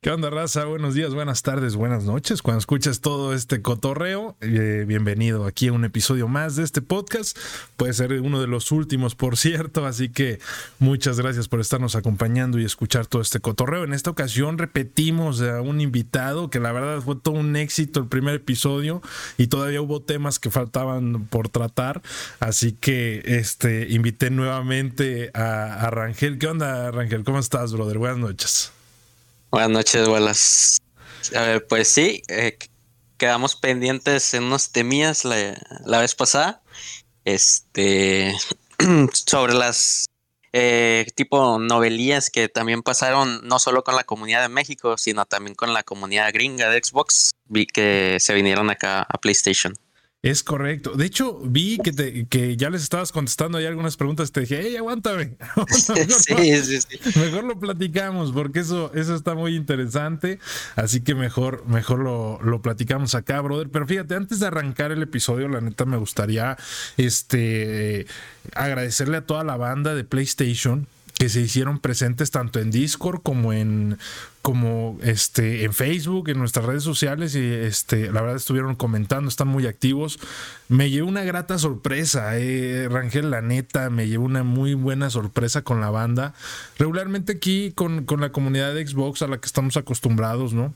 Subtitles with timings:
[0.00, 0.64] ¿Qué onda, raza?
[0.64, 2.40] Buenos días, buenas tardes, buenas noches.
[2.40, 7.36] Cuando escuchas todo este cotorreo, eh, bienvenido aquí a un episodio más de este podcast.
[7.76, 10.38] Puede ser uno de los últimos, por cierto, así que
[10.78, 13.82] muchas gracias por estarnos acompañando y escuchar todo este cotorreo.
[13.82, 18.06] En esta ocasión repetimos a un invitado que la verdad fue todo un éxito el
[18.06, 19.02] primer episodio
[19.36, 22.02] y todavía hubo temas que faltaban por tratar,
[22.38, 26.38] así que este invité nuevamente a, a Rangel.
[26.38, 27.24] ¿Qué onda, Rangel?
[27.24, 27.98] ¿Cómo estás, brother?
[27.98, 28.77] Buenas noches.
[29.50, 30.78] Buenas noches, buenas.
[31.34, 32.58] A ver, pues sí, eh,
[33.16, 36.60] quedamos pendientes en unos temías la, vez pasada.
[37.24, 38.36] Este,
[39.26, 40.04] sobre las
[40.52, 45.54] eh, tipo novelías que también pasaron no solo con la comunidad de México, sino también
[45.54, 49.72] con la comunidad gringa de Xbox, vi que se vinieron acá a PlayStation.
[50.20, 50.94] Es correcto.
[50.94, 54.32] De hecho, vi que, te, que ya les estabas contestando ahí algunas preguntas.
[54.32, 55.36] Te dije, hey, aguántame.
[55.68, 57.20] sí, sí, sí.
[57.20, 60.40] mejor lo platicamos porque eso, eso está muy interesante.
[60.74, 63.68] Así que mejor, mejor lo, lo, platicamos acá, brother.
[63.70, 66.56] Pero fíjate, antes de arrancar el episodio, la neta me gustaría
[66.96, 68.06] este,
[68.54, 70.88] agradecerle a toda la banda de PlayStation
[71.18, 73.98] que se hicieron presentes tanto en Discord como en
[74.40, 79.48] como este en Facebook, en nuestras redes sociales y este la verdad estuvieron comentando, están
[79.48, 80.20] muy activos.
[80.68, 85.62] Me llevé una grata sorpresa, eh, Rangel, la neta, me llevé una muy buena sorpresa
[85.62, 86.34] con la banda.
[86.78, 90.72] Regularmente aquí con, con la comunidad de Xbox a la que estamos acostumbrados, ¿no?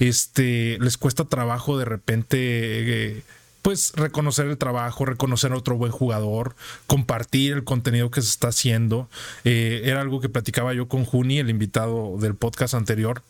[0.00, 3.22] Este les cuesta trabajo de repente eh,
[3.64, 6.54] pues reconocer el trabajo, reconocer a otro buen jugador,
[6.86, 9.08] compartir el contenido que se está haciendo.
[9.44, 13.22] Eh, era algo que platicaba yo con Juni, el invitado del podcast anterior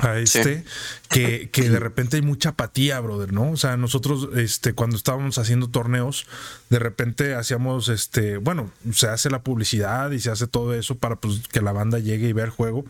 [0.00, 0.64] a este,
[1.08, 3.52] que, que, de repente hay mucha apatía, brother, ¿no?
[3.52, 6.26] O sea, nosotros, este, cuando estábamos haciendo torneos,
[6.68, 11.16] de repente hacíamos, este, bueno, se hace la publicidad y se hace todo eso para
[11.16, 12.84] pues, que la banda llegue y vea el juego.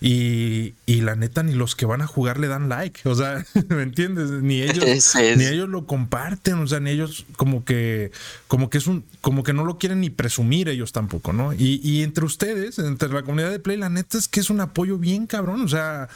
[0.00, 3.08] Y, y la neta, ni los que van a jugar le dan like.
[3.08, 4.30] O sea, ¿me entiendes?
[4.30, 8.10] Ni ellos, ni ellos lo comparten, o sea, ni ellos como que,
[8.48, 11.52] como que es un, como que no lo quieren ni presumir ellos tampoco, ¿no?
[11.52, 14.60] Y, y entre ustedes, entre la comunidad de Play, la neta es que es un
[14.60, 15.62] apoyo bien cabrón.
[15.62, 16.08] O sea,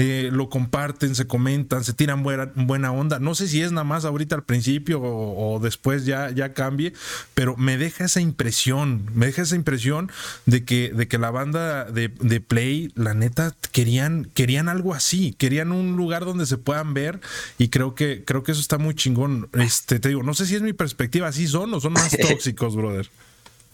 [0.00, 3.18] eh, lo comparten, se comentan, se tiran buena, buena, onda.
[3.18, 6.92] No sé si es nada más ahorita al principio o, después ya, ya cambie,
[7.34, 10.12] pero me deja esa impresión, me deja esa impresión
[10.46, 12.10] de que, de que la banda de,
[12.46, 17.18] Play, la neta, querían, querían algo así, querían un lugar donde se puedan ver
[17.58, 19.48] y creo que, creo que eso está muy chingón.
[19.54, 22.76] Este, te digo, no sé si es mi perspectiva, así son o son más tóxicos,
[22.76, 23.10] brother.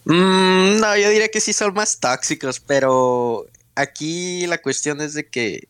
[0.05, 5.27] Mm, no, yo diría que sí son más tóxicos, pero aquí la cuestión es de
[5.27, 5.67] que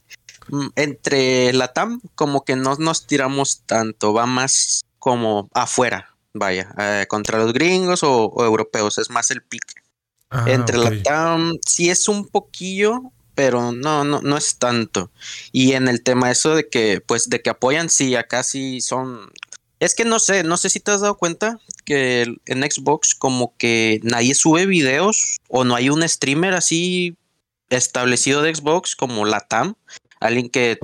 [0.75, 7.06] entre la TAM como que no nos tiramos tanto, va más como afuera, vaya, eh,
[7.07, 9.75] contra los gringos o, europeos, es más el pique.
[10.29, 15.11] Ah, entre la TAM sí es un poquillo, pero no, no, no es tanto.
[15.51, 19.29] Y en el tema eso de que, pues, de que apoyan, sí, acá sí son.
[19.79, 23.56] Es que no sé, no sé si te has dado cuenta que en Xbox como
[23.57, 27.17] que nadie sube videos o no hay un streamer así
[27.69, 29.75] establecido de Xbox como la TAM
[30.28, 30.80] alguien que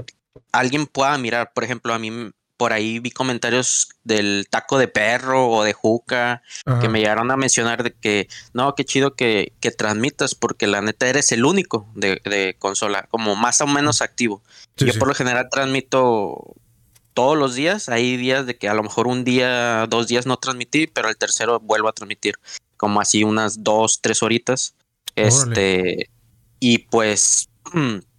[0.51, 1.51] alguien pueda mirar.
[1.53, 2.31] Por ejemplo, a mí
[2.61, 6.43] por ahí vi comentarios del taco de perro o de juca
[6.79, 10.79] que me llegaron a mencionar de que no, qué chido que, que transmitas porque la
[10.79, 14.43] neta eres el único de, consola, como más o menos activo.
[14.77, 16.53] Yo por lo general transmito
[17.15, 20.37] todos los días, hay días de que a lo mejor un día, dos días no
[20.37, 22.35] transmití, pero el tercero vuelvo a transmitir
[22.77, 24.75] como así unas dos, tres horitas.
[25.15, 26.11] Este,
[26.59, 27.49] y pues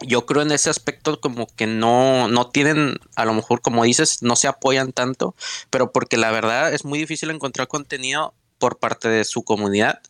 [0.00, 4.22] yo creo en ese aspecto como que no, no tienen, a lo mejor como dices,
[4.22, 5.34] no se apoyan tanto,
[5.70, 10.00] pero porque la verdad es muy difícil encontrar contenido por parte de su comunidad.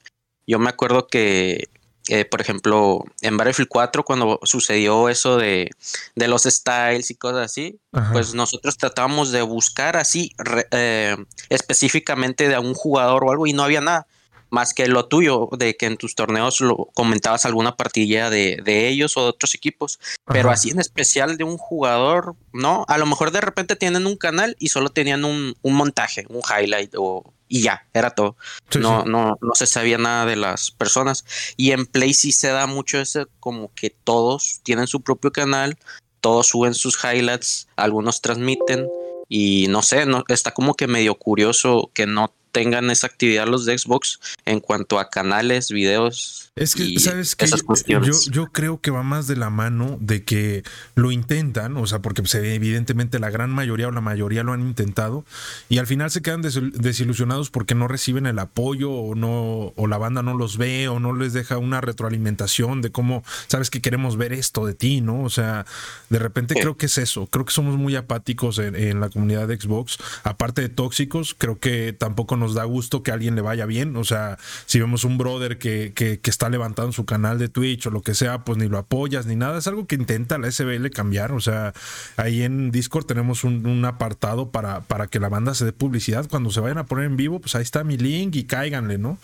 [0.46, 1.68] Yo me acuerdo que,
[2.08, 5.70] eh, por ejemplo, en Battlefield 4, cuando sucedió eso de,
[6.14, 7.78] de los styles y cosas así,
[8.12, 10.32] pues nosotros tratábamos de buscar así
[10.70, 11.16] eh,
[11.48, 14.06] específicamente de un jugador o algo y no había nada
[14.50, 18.88] más que lo tuyo, de que en tus torneos lo comentabas alguna partida de, de
[18.88, 22.84] ellos o de otros equipos, pero así en especial de un jugador, ¿no?
[22.88, 26.42] A lo mejor de repente tienen un canal y solo tenían un, un montaje, un
[26.42, 28.36] highlight o y ya, era todo.
[28.78, 31.24] no, no, no se sabía nada de las personas.
[31.56, 35.78] Y en Play sí se da mucho ese, como que todos tienen su propio canal,
[36.20, 38.86] todos suben sus highlights, algunos transmiten,
[39.28, 43.64] y no sé, no, está como que medio curioso que no tengan esa actividad los
[43.64, 46.50] de Xbox en cuanto a canales, videos.
[46.56, 47.46] Es que, ¿sabes que
[47.86, 48.00] yo,
[48.30, 50.64] yo, creo que va más de la mano de que
[50.96, 54.60] lo intentan, o sea, porque ve evidentemente la gran mayoría o la mayoría lo han
[54.62, 55.24] intentado
[55.68, 59.98] y al final se quedan desilusionados porque no reciben el apoyo o no o la
[59.98, 64.16] banda no los ve o no les deja una retroalimentación de cómo sabes que queremos
[64.16, 65.22] ver esto de ti, ¿no?
[65.22, 65.64] O sea,
[66.10, 69.46] de repente creo que es eso, creo que somos muy apáticos en, en la comunidad
[69.46, 73.40] de Xbox, aparte de tóxicos, creo que tampoco nos da gusto que a alguien le
[73.40, 73.96] vaya bien.
[73.96, 77.90] O sea, si vemos un brother que, que, está levantando su canal de Twitch o
[77.90, 79.58] lo que sea, pues ni lo apoyas ni nada.
[79.58, 81.32] Es algo que intenta la SBL cambiar.
[81.32, 81.72] O sea,
[82.16, 86.28] ahí en Discord tenemos un, apartado para, para que la banda se dé publicidad.
[86.28, 89.18] Cuando se vayan a poner en vivo, pues ahí está mi link y cáiganle, ¿no?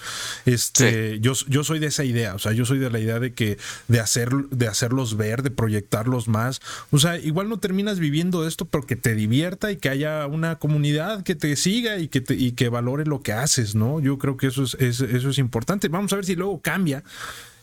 [0.46, 2.34] Este, yo, yo soy de esa idea.
[2.34, 3.58] O sea, yo soy de la idea de que
[3.88, 6.61] de hacer, de hacerlos ver, de proyectarlos más.
[6.90, 10.56] O sea, igual no terminas viviendo esto, pero que te divierta y que haya una
[10.56, 14.00] comunidad que te siga y que, te, y que valore lo que haces, ¿no?
[14.00, 15.88] Yo creo que eso es, eso es importante.
[15.88, 17.02] Vamos a ver si luego cambia.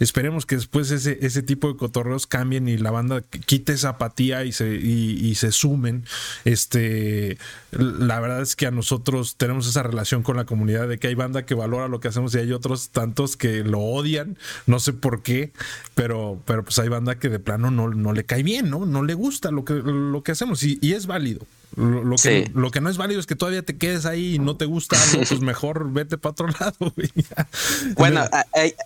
[0.01, 4.44] Esperemos que después ese, ese tipo de cotorreos cambien y la banda quite esa apatía
[4.45, 6.06] y se, y, se sumen.
[6.44, 7.38] Este,
[7.71, 11.13] la verdad es que a nosotros tenemos esa relación con la comunidad de que hay
[11.13, 14.39] banda que valora lo que hacemos y hay otros tantos que lo odian.
[14.65, 15.51] No sé por qué,
[15.94, 18.88] pero, pero pues hay banda que de plano no, no le cae bien, ¿no?
[18.88, 21.45] No le gusta lo que, lo que hacemos y, y es válido.
[21.77, 24.57] Lo, que, lo que no es válido es que todavía te quedes ahí y no
[24.57, 26.94] te gusta pues mejor vete para otro lado.
[27.95, 28.25] bueno,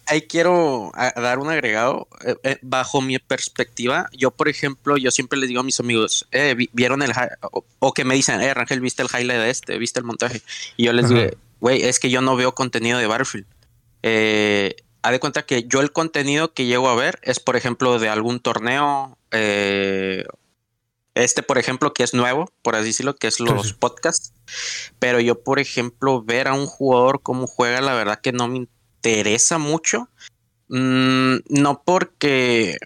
[0.06, 2.08] ahí, quiero dar un agregado.
[2.26, 6.28] Eh, eh, bajo mi perspectiva, yo, por ejemplo, yo siempre les digo a mis amigos,
[6.32, 7.12] eh, vieron el
[7.80, 9.78] o, que me dicen, eh, Rangel, ¿viste el highlight de este?
[9.78, 10.42] ¿Viste el montaje?
[10.78, 11.22] Y yo les digo,
[11.60, 13.48] güey, es que yo no veo contenido de Battlefield.
[14.04, 18.00] Eh, haz de cuenta que yo el contenido que llego a ver es, por ejemplo,
[18.00, 20.26] de algún torneo eh,
[21.16, 24.34] este, por ejemplo, que es nuevo, por así decirlo, que es los podcasts.
[25.00, 28.58] Pero yo, por ejemplo, ver a un jugador cómo juega, la verdad que no me
[28.58, 30.10] interesa mucho.
[30.68, 32.78] Mm, no porque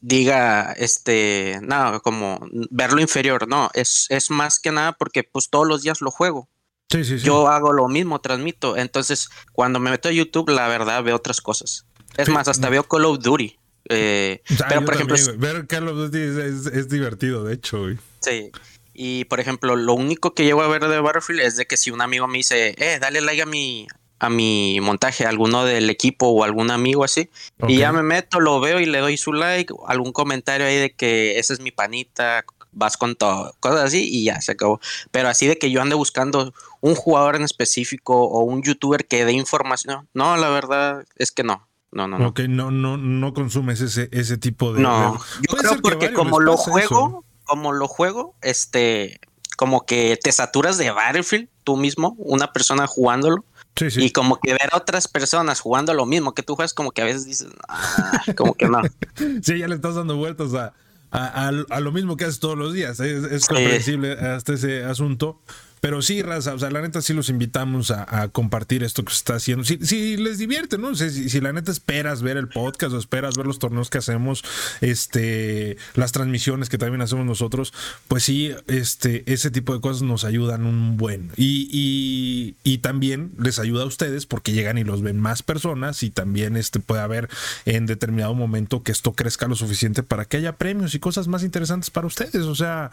[0.00, 5.66] diga, este, nada, como verlo inferior, no, es, es más que nada porque pues todos
[5.66, 6.48] los días lo juego.
[6.90, 7.24] Sí, sí, sí.
[7.24, 8.76] Yo hago lo mismo, transmito.
[8.76, 11.86] Entonces, cuando me meto a YouTube, la verdad veo otras cosas.
[12.16, 13.58] Es más, hasta veo Call of Duty.
[13.88, 17.86] Eh, pero por ejemplo, ver Carlos es, divertido, de hecho.
[18.20, 18.50] Sí.
[18.92, 21.90] Y por ejemplo, lo único que llego a ver de Battlefield es de que si
[21.90, 23.88] un amigo me dice, eh, dale like a mi,
[24.18, 27.30] a mi montaje, alguno del equipo o algún amigo así,
[27.68, 30.92] y ya me meto, lo veo y le doy su like, algún comentario ahí de
[30.92, 32.44] que esa es mi panita,
[32.74, 34.80] vas con todo, cosas así y ya se acabó.
[35.10, 39.24] Pero así de que yo ande buscando un jugador en específico o un youtuber que
[39.24, 41.66] dé información, no, la verdad es que no.
[41.92, 42.28] No, no, no.
[42.28, 44.82] Ok, no, no, no consumes ese, ese tipo de.
[44.82, 45.16] No,
[45.48, 49.20] yo creo porque como lo juego, como lo juego, este,
[49.56, 53.44] como que te saturas de Battlefield tú mismo, una persona jugándolo.
[53.76, 54.04] Sí, sí.
[54.04, 57.02] Y como que ver a otras personas jugando lo mismo que tú juegas, como que
[57.02, 58.80] a veces dices, ah, como que no.
[59.42, 60.72] sí, ya le estás dando vueltas a,
[61.10, 63.00] a, a, lo mismo que haces todos los días.
[63.00, 65.40] Es, es comprensible hasta ese asunto.
[65.84, 69.18] Pero sí, raza, o sea, la neta sí los invitamos a, compartir esto que se
[69.18, 69.64] está haciendo.
[69.64, 70.94] Si, les divierte, ¿no?
[70.94, 74.42] si, la neta esperas ver el podcast o esperas ver los torneos que hacemos,
[74.80, 77.74] este, las transmisiones que también hacemos nosotros,
[78.08, 81.32] pues sí, este, ese tipo de cosas nos ayudan un buen.
[81.36, 86.08] Y, y, también les ayuda a ustedes porque llegan y los ven más personas y
[86.08, 87.28] también este, puede haber
[87.66, 91.42] en determinado momento que esto crezca lo suficiente para que haya premios y cosas más
[91.42, 92.46] interesantes para ustedes.
[92.46, 92.90] O sea,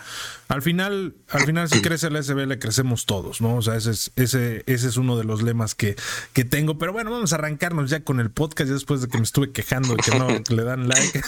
[0.49, 3.55] al final, al final si crece el SBL, crece todos, ¿no?
[3.55, 5.95] O sea, ese es, ese, ese es uno de los lemas que,
[6.33, 6.77] que tengo.
[6.77, 9.51] Pero bueno, vamos a arrancarnos ya con el podcast, ya después de que me estuve
[9.51, 11.21] quejando de que no le dan like.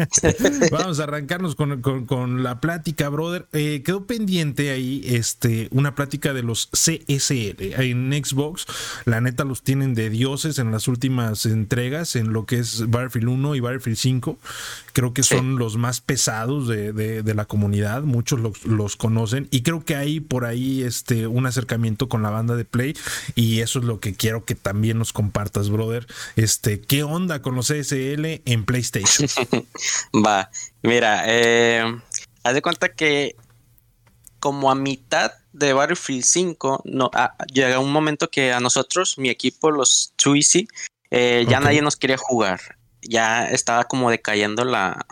[0.70, 3.46] vamos a arrancarnos con, la plática, brother.
[3.52, 8.66] Eh, quedó pendiente ahí este, una plática de los CSL en Xbox.
[9.04, 13.28] La neta los tienen de dioses en las últimas entregas, en lo que es Battlefield
[13.28, 14.38] 1 y Battlefield 5.
[14.92, 19.62] Creo que son los más pesados de, de, la comunidad, muchos los, los conocen y
[19.62, 22.96] creo que hay por ahí este, un acercamiento con la banda de Play
[23.34, 26.06] y eso es lo que quiero que también nos compartas, brother.
[26.36, 29.28] Este, ¿qué onda con los CSL en PlayStation?
[30.14, 30.50] Va,
[30.82, 31.84] mira, eh,
[32.42, 33.36] haz de cuenta que
[34.40, 39.28] como a mitad de Battlefield 5, no, ah, llega un momento que a nosotros, mi
[39.28, 40.66] equipo, los Twizy,
[41.10, 42.60] eh, ya nadie nos quería jugar.
[43.02, 45.06] Ya estaba como decayendo la,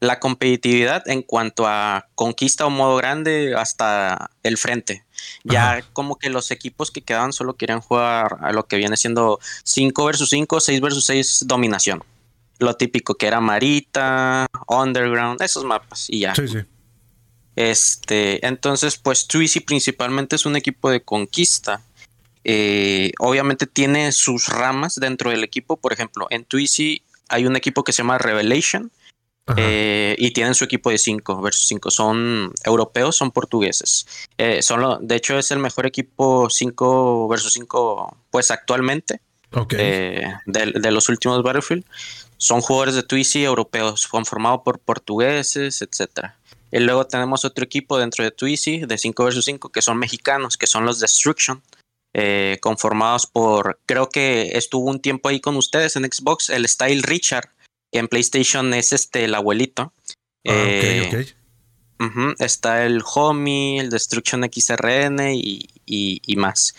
[0.00, 5.04] la competitividad en cuanto a conquista o modo grande hasta el frente.
[5.44, 9.38] Ya como que los equipos que quedaban solo querían jugar a lo que viene siendo
[9.64, 12.02] 5 versus 5, 6 versus 6 dominación.
[12.58, 16.34] Lo típico que era Marita, Underground, esos mapas y ya.
[16.34, 16.58] Sí, sí.
[17.56, 21.82] Este, entonces, pues Twizy principalmente es un equipo de conquista.
[22.42, 25.76] eh, obviamente tiene sus ramas dentro del equipo.
[25.76, 28.90] Por ejemplo, en Twizy hay un equipo que se llama Revelation.
[29.56, 31.90] Eh, y tienen su equipo de 5 versus 5.
[31.90, 34.06] Son europeos, son portugueses.
[34.38, 39.20] Eh, son de hecho, es el mejor equipo 5 versus 5, pues actualmente.
[39.70, 41.84] de, de, los últimos Battlefield.
[42.36, 46.36] Son jugadores de Twizy europeos, conformados por portugueses, etcétera.
[46.72, 50.56] Y luego tenemos otro equipo dentro de Twizy de 5 vs 5 que son mexicanos,
[50.56, 51.62] que son los Destruction,
[52.12, 57.02] eh, conformados por, creo que estuvo un tiempo ahí con ustedes en Xbox, el Style
[57.02, 57.50] Richard,
[57.90, 59.92] que en PlayStation es este el abuelito.
[60.46, 61.26] Ah, eh,
[62.38, 66.74] está el Homie, el Destruction XRN y, y, más.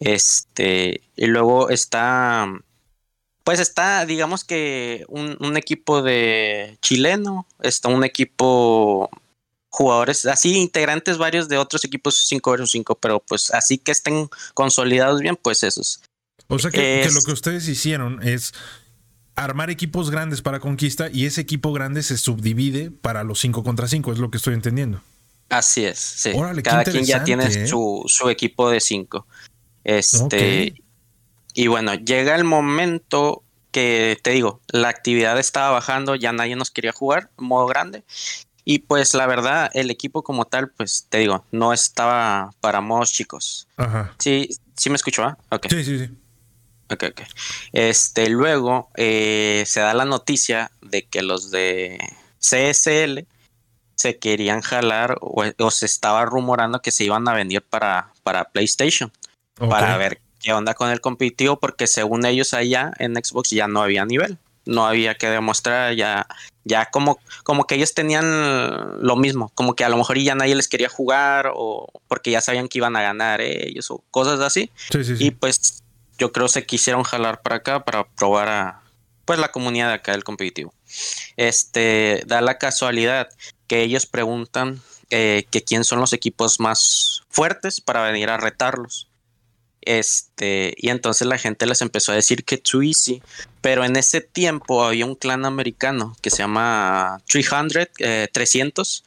[0.00, 2.48] Este, y luego está
[3.44, 9.10] pues está, digamos que un, equipo de chileno, está un equipo
[9.68, 14.30] jugadores, así integrantes varios de otros equipos 5 vs 5, pero pues así que estén
[14.54, 16.00] consolidados bien, pues esos.
[16.48, 18.54] O sea que, lo que ustedes hicieron es
[19.36, 23.88] armar equipos grandes para conquista y ese equipo grande se subdivide para los 5 contra
[23.88, 25.00] 5, es lo que estoy entendiendo.
[25.48, 26.32] Así es, sí.
[26.62, 27.66] Cada quien ya tiene ¿eh?
[27.66, 29.26] su, equipo de 5.
[29.84, 30.74] Este,
[31.52, 36.70] y bueno, llega el momento que te digo, la actividad estaba bajando, ya nadie nos
[36.70, 38.04] quería jugar, modo grande.
[38.64, 43.12] Y pues la verdad, el equipo como tal, pues te digo, no estaba para modos
[43.12, 43.68] chicos.
[43.76, 44.14] Ajá.
[44.18, 45.38] Sí, sí me escuchó, ¿ah?
[45.68, 46.10] Sí, sí, sí.
[46.90, 47.22] Ok, ok.
[47.72, 51.98] Este, luego eh, se da la noticia de que los de
[52.40, 53.26] CSL
[53.94, 59.12] se querían jalar o, se estaba rumorando que se iban a venir para, para PlayStation.
[59.56, 63.82] Para ver qué onda con el competitivo, porque según ellos allá en Xbox ya no
[63.82, 64.36] había nivel,
[64.66, 66.26] no había que demostrar, ya,
[66.64, 70.56] ya como, como que ellos tenían lo mismo, como que a lo mejor ya nadie
[70.56, 74.70] les quería jugar o porque ya sabían que iban a ganar ellos o cosas así.
[75.20, 75.83] Y pues
[76.18, 78.80] yo creo se quisieron jalar para acá para probar a
[79.24, 80.72] pues la comunidad de acá del competitivo.
[81.36, 83.28] Este da la casualidad
[83.66, 84.80] que ellos preguntan
[85.10, 89.08] eh, que quién son los equipos más fuertes para venir a retarlos.
[89.82, 93.22] Este, y entonces la gente les empezó a decir que Too Easy,
[93.60, 97.88] pero en ese tiempo había un clan americano que se llama 300,
[98.32, 99.04] 300,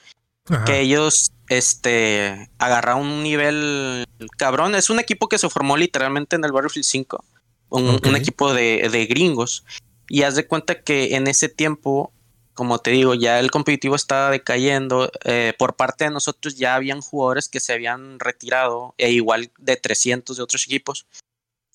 [0.49, 4.05] eh, que ellos este, agarraron un nivel
[4.37, 4.75] cabrón.
[4.75, 7.23] Es un equipo que se formó literalmente en el Battlefield 5,
[7.69, 9.63] un, equipo de, de gringos.
[10.09, 12.13] Y haz de cuenta que en ese tiempo
[12.57, 15.11] como te digo, ya el competitivo estaba decayendo.
[15.25, 19.75] Eh, por parte de nosotros ya habían jugadores que se habían retirado, e igual de
[19.77, 21.05] 300 de otros equipos.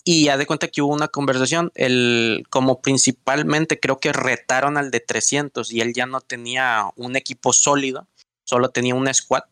[0.05, 4.91] Y ya de cuenta que hubo una conversación, el, como principalmente creo que retaron al
[4.91, 8.09] de 300 y él ya no tenía un equipo sólido,
[8.53, 9.43] solo tenía un squad.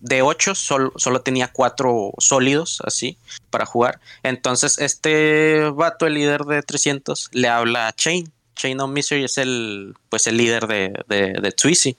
[0.00, 3.18] de 8 solo, solo tenía 4 sólidos así
[3.50, 4.00] para jugar.
[4.22, 9.38] Entonces este vato, el líder de 300, le habla a Chain Chain of Misery es
[9.38, 11.96] el, pues, el líder de, de, de Twizy.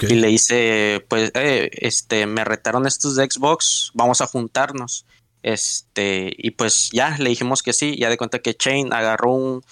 [0.00, 5.04] Y le dice, pues, eh, este, me retaron estos de Xbox, vamos a juntarnos.
[5.42, 9.62] Este, y pues ya le dijimos que sí, ya de cuenta que Chain agarró un,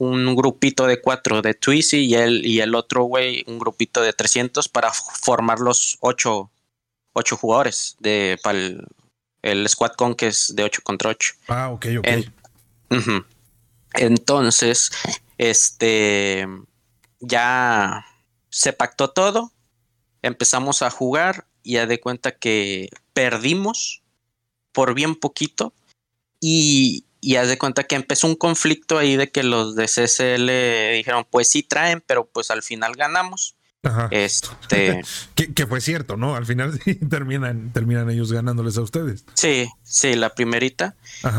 [0.00, 4.14] un grupito de cuatro de Twizy y el, y el otro güey, un grupito de
[4.14, 6.50] 300 para formar los ocho,
[7.12, 8.58] ocho jugadores de, para
[9.42, 11.34] el, squad con que es de 8 contra 8.
[11.48, 12.08] Ah, ok, ok.
[13.92, 14.90] Entonces,
[15.36, 16.48] este,
[17.20, 18.06] ya
[18.48, 19.52] se pactó todo,
[20.22, 24.02] empezamos a jugar y ya de cuenta que perdimos
[24.72, 25.74] por bien poquito
[26.40, 30.96] y, y haz de cuenta que empezó un conflicto ahí de que los de CSL
[30.96, 33.56] dijeron, pues sí traen, pero pues al final ganamos.
[34.10, 35.02] Este.
[35.54, 36.36] que, fue cierto, ¿no?
[36.36, 36.78] Al final
[37.10, 39.24] terminan, terminan ellos ganándoles a ustedes.
[39.34, 40.96] Sí, sí, la primerita.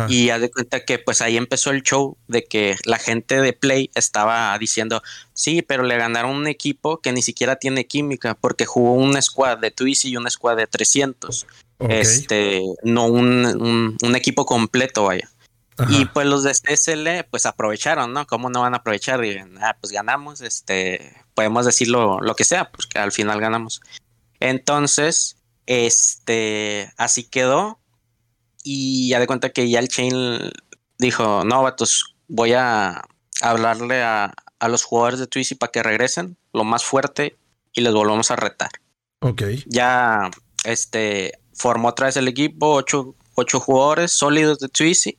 [0.10, 3.54] Y haz de cuenta que pues ahí empezó el show de que la gente de
[3.54, 5.02] Play estaba diciendo,
[5.34, 9.60] sí, pero le ganaron un equipo que ni siquiera tiene química, porque jugó un squad
[9.60, 11.46] de Twizy y un squad de 300.
[11.90, 15.30] Este, no un, un equipo completo, vaya.
[15.90, 18.28] Y pues los de CSL pues aprovecharon, ¿no?
[18.28, 19.22] ¿Cómo no van a aprovechar?
[19.22, 23.82] Digan, ah, pues ganamos, este, podemos decirlo lo que sea, porque al final ganamos.
[24.40, 27.80] Entonces, este, así quedó.
[28.64, 30.52] Y ya de cuenta que ya el chain
[31.00, 33.02] dijo, no, vatos, voy a
[33.42, 37.38] hablarle a, a los jugadores de Twizy para que regresen lo más fuerte
[37.74, 38.70] y les volvamos a retar.
[39.22, 39.44] Ok.
[39.66, 40.30] Ya,
[40.64, 45.18] este, formó otra vez el equipo, ocho, ocho jugadores sólidos de Twizy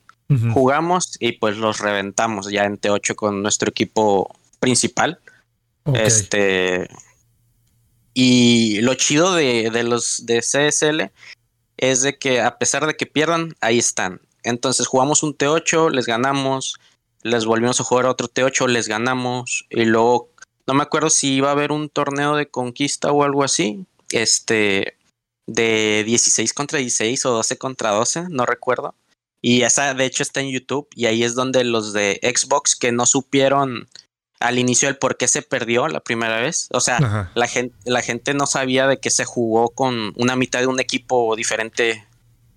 [0.51, 5.19] Jugamos y pues los reventamos ya en T8 con nuestro equipo principal.
[5.93, 6.89] Este.
[8.13, 11.11] Y lo chido de, los de CSL
[11.77, 14.21] es de que a pesar de que pierdan, ahí están.
[14.43, 16.79] Entonces jugamos un T8, les ganamos,
[17.21, 20.29] les volvimos a jugar otro T8, les ganamos, y luego
[20.67, 24.97] no me acuerdo si iba a haber un torneo de conquista o algo así, este,
[25.47, 28.95] de 16 contra 16 o 12 contra 12, no recuerdo.
[29.45, 32.93] Y esa de hecho está en YouTube y ahí es donde los de Xbox que
[32.93, 33.89] no supieron
[34.39, 36.69] al inicio el por qué se perdió la primera vez.
[36.71, 40.61] O sea, la gente, la gente no sabía de que se jugó con una mitad
[40.61, 42.07] de un equipo diferente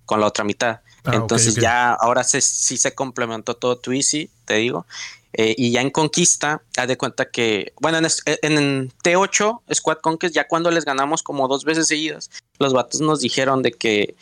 [0.05, 0.79] con la otra mitad.
[1.03, 4.85] Ah, Entonces ya ahora sí se complementó todo Twizy, te digo.
[5.33, 10.47] Eh, y ya en Conquista, haz de cuenta que, bueno, en, T8, Squad Conquest, ya
[10.47, 12.29] cuando les ganamos como dos veces seguidas,
[12.59, 14.15] los vatos nos dijeron de que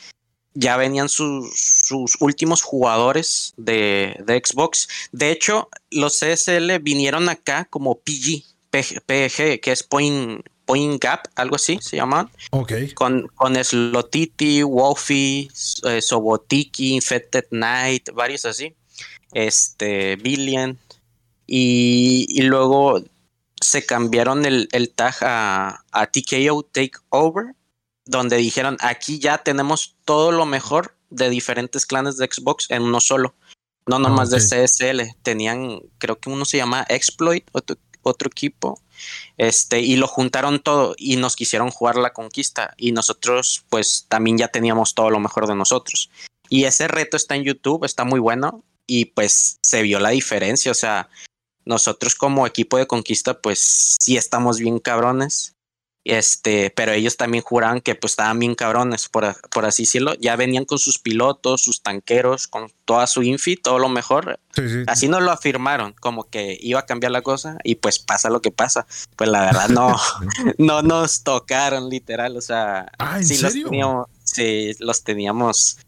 [0.55, 4.87] ya venían sus, sus últimos jugadores de, Xbox.
[5.11, 11.57] De hecho, los CSL vinieron acá como PG, PG, que es Point, Point Gap, algo
[11.57, 12.29] así se llaman.
[12.51, 12.73] Ok.
[12.95, 15.49] Con, con Slotiti, Wolfie,
[15.83, 18.73] eh, Sobotiki, Infected Knight, varios así.
[19.33, 20.79] Este, Billion.
[21.47, 23.03] Y, luego
[23.61, 27.55] se cambiaron el, tag a, a TKO Takeover
[28.05, 32.99] donde dijeron, aquí ya tenemos todo lo mejor de diferentes clanes de Xbox en uno
[32.99, 33.35] solo.
[33.87, 35.15] No nomás de CSL.
[35.21, 38.81] Tenían, creo que uno se llama Exploit, otro, otro equipo.
[39.37, 42.73] Este, y lo juntaron todo y nos quisieron jugar la conquista.
[42.77, 46.09] Y nosotros, pues, también ya teníamos todo lo mejor de nosotros.
[46.49, 48.63] Y ese reto está en YouTube, está muy bueno.
[48.87, 50.71] Y pues se vio la diferencia.
[50.71, 51.09] O sea,
[51.65, 53.59] nosotros como equipo de conquista, pues
[53.99, 55.54] sí estamos bien cabrones.
[56.05, 59.25] Este, pero ellos también juraban que pues estaban bien cabrones, por,
[59.65, 60.13] así decirlo.
[60.19, 64.39] Ya venían con sus pilotos, sus tanqueros, con toda su infi, todo lo mejor.
[64.85, 68.39] Así nos lo afirmaron, como que iba a cambiar la cosa y pues pasa lo
[68.39, 68.85] que pasa.
[69.15, 69.97] Pues la verdad no,
[70.59, 75.79] no nos tocaron literal, o sea, ah, sí los teníamos, sí, los teníamos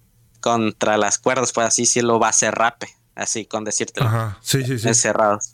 [0.42, 4.02] contra las cuerdas, pues así sí lo va a ser rape, así con decirte.
[4.42, 4.88] sí, sí, sí.
[4.88, 5.54] Encerrados.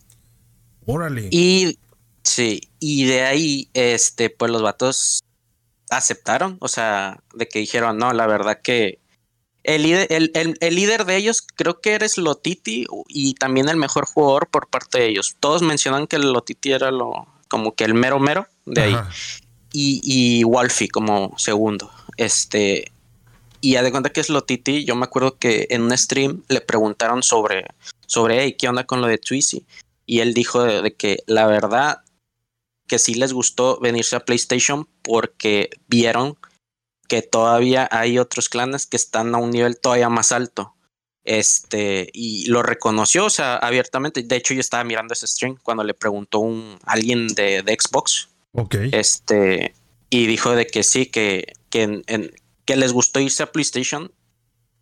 [0.85, 1.27] Órale.
[1.31, 1.79] Y
[2.23, 5.23] Sí, y de ahí, este, pues los vatos
[5.89, 8.99] aceptaron, o sea, de que dijeron, no, la verdad que
[9.63, 14.49] el líder, el, líder de ellos creo que eres Lotiti y también el mejor jugador
[14.49, 15.37] por parte de ellos.
[15.39, 18.95] Todos mencionan que el Lotiti era lo, como que el mero mero de ahí.
[19.71, 21.91] Y, y Wolfie como segundo.
[22.17, 22.91] Este,
[23.61, 26.59] y a de cuenta que es Lotiti, yo me acuerdo que en un stream le
[26.59, 27.65] preguntaron sobre,
[28.05, 29.65] sobre, hey, ¿qué onda con lo de Twizy?
[30.05, 32.02] Y él dijo de que la verdad
[32.93, 36.37] que sí les gustó venirse a PlayStation porque vieron
[37.07, 40.75] que todavía hay otros clanes que están a un nivel todavía más alto.
[41.23, 44.21] Este, y lo reconoció, o sea, abiertamente.
[44.21, 48.29] De hecho, yo estaba mirando ese stream cuando le preguntó un alguien de, Xbox.
[48.51, 48.75] Ok.
[48.91, 49.73] Este,
[50.11, 52.03] y dijo de que sí, que, que,
[52.63, 54.11] que les gustó irse a PlayStation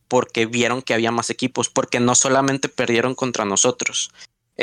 [0.10, 4.12] porque vieron que había más equipos, porque no solamente perdieron contra nosotros,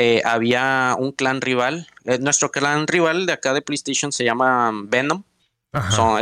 [0.01, 1.85] eh, había un clan rival.
[2.05, 5.23] Eh, nuestro clan rival de acá de PlayStation se llama Venom.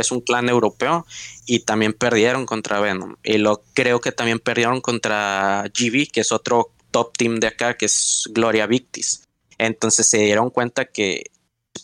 [0.00, 1.06] es un clan europeo
[1.46, 3.14] y también perdieron contra Venom.
[3.22, 7.76] Y lo creo que también perdieron contra GB, que es otro top team de acá,
[7.76, 9.22] que es Gloria Victis.
[9.58, 11.30] Entonces se dieron cuenta que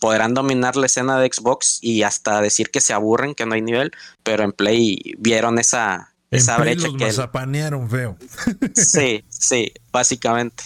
[0.00, 3.62] podrán dominar la escena de Xbox y hasta decir que se aburren, que no hay
[3.62, 3.92] nivel,
[4.24, 8.16] pero en Play vieron esa, esa brecha los que mazapanearon feo.
[8.74, 10.64] Sí, sí, básicamente.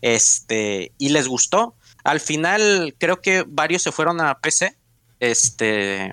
[0.00, 1.74] Este, y les gustó.
[2.04, 4.76] Al final creo que varios se fueron a PC.
[5.20, 6.12] Este,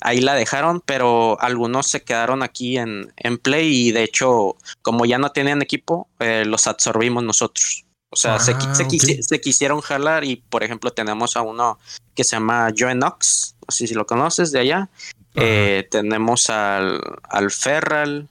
[0.00, 5.04] ahí la dejaron, pero algunos se quedaron aquí en, en Play y de hecho, como
[5.04, 7.84] ya no tenían equipo, eh, los absorbimos nosotros.
[8.10, 11.78] O sea, se, ah, se, quisieron jalar y, por ejemplo, tenemos a uno
[12.14, 14.90] que se llama Joe Knox, no sé si lo conoces de allá.
[15.34, 18.28] Eh, tenemos al, al Ferral.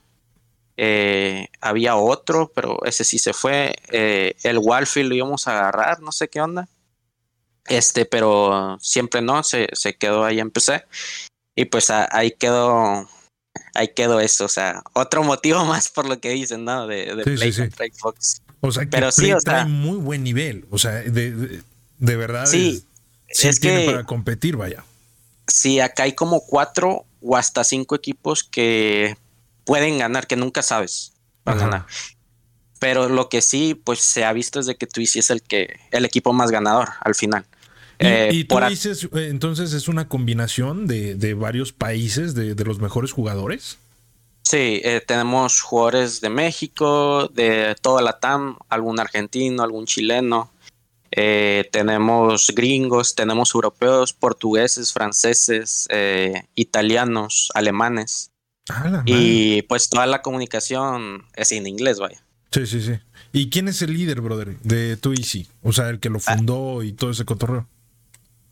[0.76, 3.76] Eh, había otro, pero ese sí se fue.
[3.90, 6.68] Eh, el Walfield lo íbamos a agarrar, no sé qué onda.
[7.66, 10.84] Este, pero siempre no, se, quedó ahí en PC.
[11.54, 13.08] Y pues ahí quedó.
[13.74, 16.86] Ahí quedó eso, o sea, otro motivo más por lo que dicen, ¿no?
[16.86, 18.42] De, de Play Xbox.
[18.60, 20.66] O sea, que pero sí, o sea, muy buen nivel.
[20.70, 21.62] O sea, de,
[21.98, 22.46] verdad.
[22.46, 22.86] Sí,
[23.28, 24.84] es, que para competir, vaya.
[25.52, 29.18] Sí, acá hay como cuatro o hasta cinco equipos que
[29.66, 31.12] pueden ganar, que nunca sabes
[31.44, 31.86] para ganar.
[32.78, 35.78] Pero lo que sí, pues se ha visto es de que Twizy es el que,
[35.90, 37.44] el equipo más ganador al final.
[37.98, 43.12] Y, eh, tú dices, eh, entonces es una combinación de, varios países, de, los mejores
[43.12, 43.76] jugadores.
[44.44, 50.50] Sí, eh, tenemos jugadores de México, de toda la TAM, algún argentino, algún chileno,
[51.14, 58.30] eh, tenemos gringos, tenemos europeos, portugueses, franceses, eh, italianos, alemanes.
[59.04, 62.24] y pues toda la comunicación es en inglés, vaya.
[62.50, 62.98] Sí, sí, sí.
[63.32, 65.48] ¿Y quién es el líder, brother, de Easy?
[65.62, 66.36] O sea, el que lo ah.
[66.36, 67.68] fundó y todo ese cotorreo.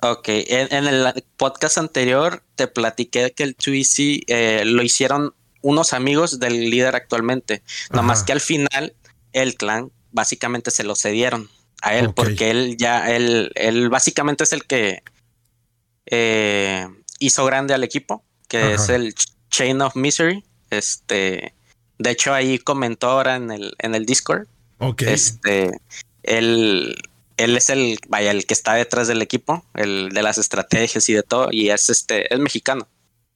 [0.03, 6.39] Ok, en, el podcast anterior te platiqué que el Twizy eh, lo hicieron unos amigos
[6.41, 7.63] del líder actualmente.
[7.91, 8.95] Nada más que al final
[9.35, 11.51] el clan básicamente se lo cedieron
[11.83, 15.03] a él porque él ya, él, él básicamente es el que
[16.07, 16.87] eh,
[17.19, 19.15] hizo grande al equipo, que es el
[19.51, 20.45] Chain of Misery.
[20.71, 21.55] Este,
[21.99, 24.47] de hecho ahí comentó ahora en el, en el Discord.
[24.79, 25.03] Ok.
[25.03, 25.71] Este,
[26.23, 26.97] él
[27.45, 31.15] él es el, vaya, el que está detrás del equipo, el de las estrategias y
[31.15, 32.87] de todo, y es este, es mexicano.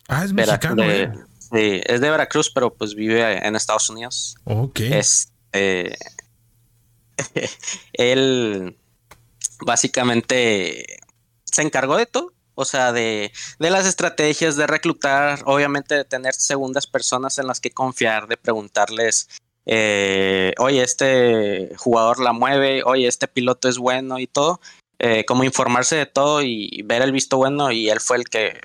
[0.09, 0.83] Ah, es mexicano.
[0.83, 1.11] Eh.
[1.39, 4.37] Sí, es de Veracruz, pero pues vive en Estados Unidos.
[4.45, 4.81] Ok.
[4.81, 5.97] Este,
[7.93, 8.77] él
[9.61, 10.99] básicamente
[11.45, 12.33] se encargó de todo.
[12.57, 17.59] O sea, de, de, las estrategias, de reclutar, obviamente de tener segundas personas en las
[17.59, 19.29] que confiar, de preguntarles
[19.67, 24.61] eh, oye, este jugador la mueve, oye, este piloto es bueno y todo,
[24.99, 28.61] eh, como informarse de todo y ver el visto bueno y él fue el que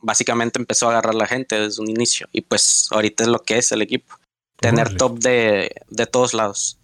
[0.00, 3.58] básicamente empezó a agarrar la gente desde un inicio y pues ahorita es lo que
[3.58, 4.14] es el equipo,
[4.60, 6.78] tener top de, de todos lados.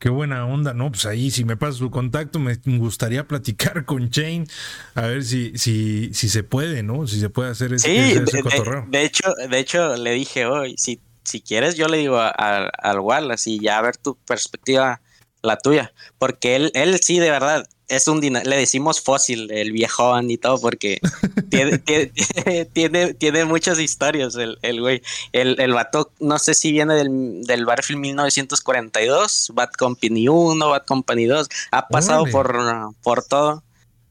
[0.00, 0.90] Qué buena onda, ¿no?
[0.90, 4.48] Pues ahí, si me pasa su contacto, me gustaría platicar con Chain,
[4.96, 7.06] a ver si, si, si se puede, ¿no?
[7.06, 8.86] Si se puede hacer ese, sí, cotorreo.
[8.88, 13.50] De, hecho, de hecho, le dije hoy, si si quieres, yo le digo al Wallace
[13.50, 15.00] y ya a ver tu perspectiva,
[15.42, 20.30] la tuya, porque él, él sí, de verdad, es un le decimos fósil, el viejón
[20.30, 21.00] y todo, porque
[21.50, 21.78] tiene,
[22.72, 25.02] tiene, tiene, muchas historias el, el güey.
[25.32, 30.84] El, el vato, no sé si viene del, del Battlefield 1942, Bad Company 1, Bad
[30.86, 32.56] Company 2, ha pasado por,
[33.02, 33.64] por todo.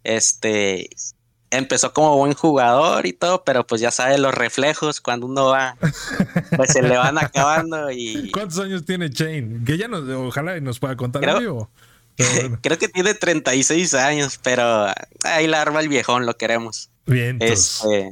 [0.03, 0.89] Este,
[1.51, 5.77] empezó como buen jugador y todo, pero pues ya sabe los reflejos cuando uno va,
[6.55, 8.29] pues se le van acabando y...
[8.33, 9.63] ¿Cuántos años tiene Chain?
[9.65, 11.69] Que ya nos, ojalá nos pueda contar creo,
[12.61, 14.87] Creo que tiene 36 años, pero
[15.23, 16.89] ahí la arma el viejón, lo queremos.
[17.05, 17.37] Bien.
[17.39, 18.11] Este,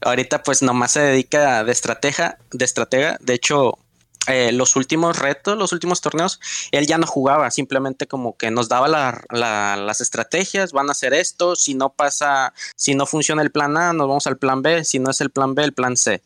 [0.00, 3.18] ahorita pues nomás se dedica de estratega, de estratega.
[3.20, 3.78] De hecho,
[4.26, 8.68] eh, los últimos retos, los últimos torneos, él ya no jugaba, simplemente como que nos
[8.68, 13.76] daba las estrategias, van a hacer esto, si no pasa, si no funciona el plan
[13.76, 16.22] A, nos vamos al plan B, si no es el plan B, el plan C.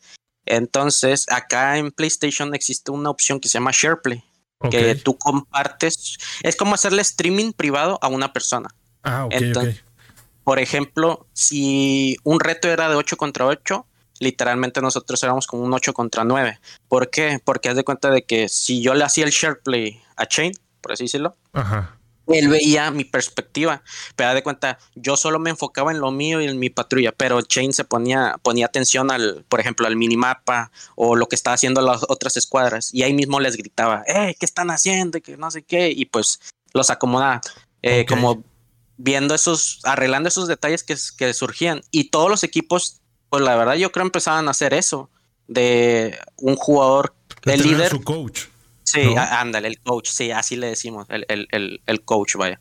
[0.46, 4.22] Entonces, acá en PlayStation existe una opción que se llama SharePlay,
[4.70, 8.68] que tú compartes, es como hacerle streaming privado a una persona.
[9.02, 9.34] Ah, ok,
[10.44, 13.86] Por ejemplo, si un reto era de 8 contra 8,
[14.20, 16.58] literalmente nosotros éramos como un 8 contra 9.
[16.88, 17.40] ¿Por qué?
[17.44, 20.52] Porque haz de cuenta de que si yo le hacía el share play a Chain,
[20.80, 21.36] por así decirlo,
[22.28, 23.82] él veía mi perspectiva,
[24.16, 27.42] pero de cuenta, yo solo me enfocaba en lo mío y en mi patrulla, pero
[27.42, 31.80] Chain se ponía, ponía atención al, por ejemplo, al minimapa o lo que estaba haciendo
[31.80, 34.04] las otras escuadras, y ahí mismo les gritaba.
[34.06, 35.20] ¿Qué están haciendo?
[35.20, 36.40] Que no sé qué, y pues
[36.72, 37.40] los acomodaba.
[37.82, 38.42] Eh, como
[38.96, 41.82] viendo esos, arreglando esos detalles que, que surgían.
[41.90, 45.10] Y todos los equipos pues la verdad yo creo empezaban a hacer eso
[45.46, 47.14] de un jugador,
[47.44, 47.90] el líder.
[47.90, 48.44] Su coach.
[48.90, 52.60] Sí, ándale, el coach, sí, así le decimos, el, el, el, coach, vaya.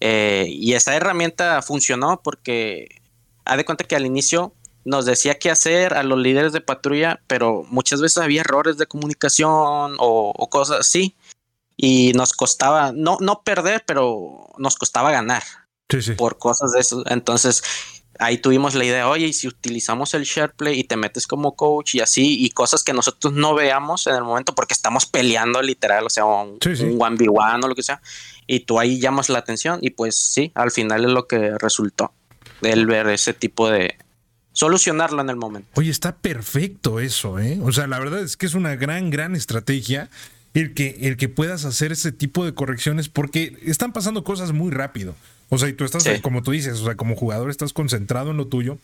[0.00, 3.00] Eh, y esa herramienta funcionó porque,
[3.44, 7.20] haz de cuenta que al inicio nos decía qué hacer a los líderes de patrulla,
[7.26, 11.14] pero muchas veces había errores de comunicación o, cosas así.
[11.76, 15.44] Y nos costaba, no, no perder, pero nos costaba ganar.
[15.88, 16.12] Sí, sí.
[16.14, 17.04] Por cosas de eso.
[17.06, 17.62] Entonces,
[18.18, 21.94] ahí tuvimos la idea, oye, y si utilizamos el SharePlay y te metes como coach
[21.94, 26.04] y así, y cosas que nosotros no veamos en el momento porque estamos peleando literal,
[26.04, 28.00] o sea, un, 1v1 o lo que sea,
[28.46, 32.12] y tú ahí llamas la atención y pues sí, al final es lo que resultó,
[32.62, 33.96] el ver ese tipo de...
[34.52, 35.68] Solucionarlo en el momento.
[35.74, 37.60] Oye, está perfecto eso, ¿eh?
[37.62, 40.10] O sea, la verdad es que es una gran, gran estrategia
[40.52, 44.72] el que, el que puedas hacer ese tipo de correcciones porque están pasando cosas muy
[44.72, 45.14] rápido.
[45.50, 48.36] O sea, y tú estás, como tú dices, o sea, como jugador estás concentrado en
[48.36, 48.78] lo tuyo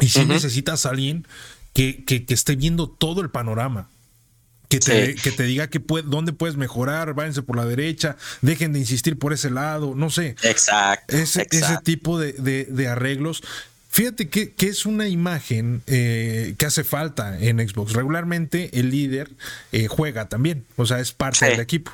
[0.00, 1.26] y si necesitas a alguien
[1.72, 3.88] que, que, esté viendo todo el panorama.
[4.68, 8.72] Que te, que te diga que puede, dónde puedes mejorar, váyanse por la derecha, dejen
[8.72, 10.34] de insistir por ese lado, no sé.
[10.42, 11.16] Exacto.
[11.16, 13.42] Ese, ese tipo de, de, arreglos.
[13.90, 17.92] Fíjate que, que, es una imagen eh, que hace falta en Xbox.
[17.92, 19.30] Regularmente el líder
[19.70, 21.92] eh, juega también, o sea, es parte del equipo.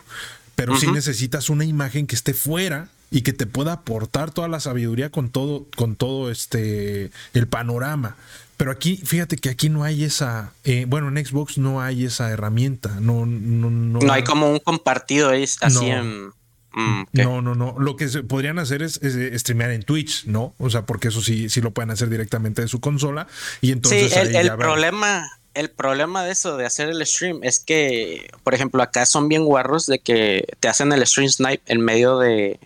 [0.54, 4.60] Pero si necesitas una imagen que esté fuera y que te pueda aportar toda la
[4.60, 8.16] sabiduría con todo, con todo este el panorama.
[8.56, 12.30] Pero aquí, fíjate que aquí no hay esa, eh, bueno, en Xbox no hay esa
[12.30, 14.00] herramienta, no, no, no.
[14.00, 16.26] No hay como un compartido, es así en.
[16.72, 17.76] Mm, no, no, no.
[17.78, 20.54] Lo que se podrían hacer es, streamear en Twitch, ¿no?
[20.58, 23.26] O sea, porque eso sí, sí lo pueden hacer directamente de su consola.
[23.62, 24.12] Y entonces.
[24.12, 28.82] Sí, el, problema, el problema de eso, de hacer el stream, es que, por ejemplo,
[28.82, 32.60] acá son bien guarros de que te hacen el stream snipe en medio de,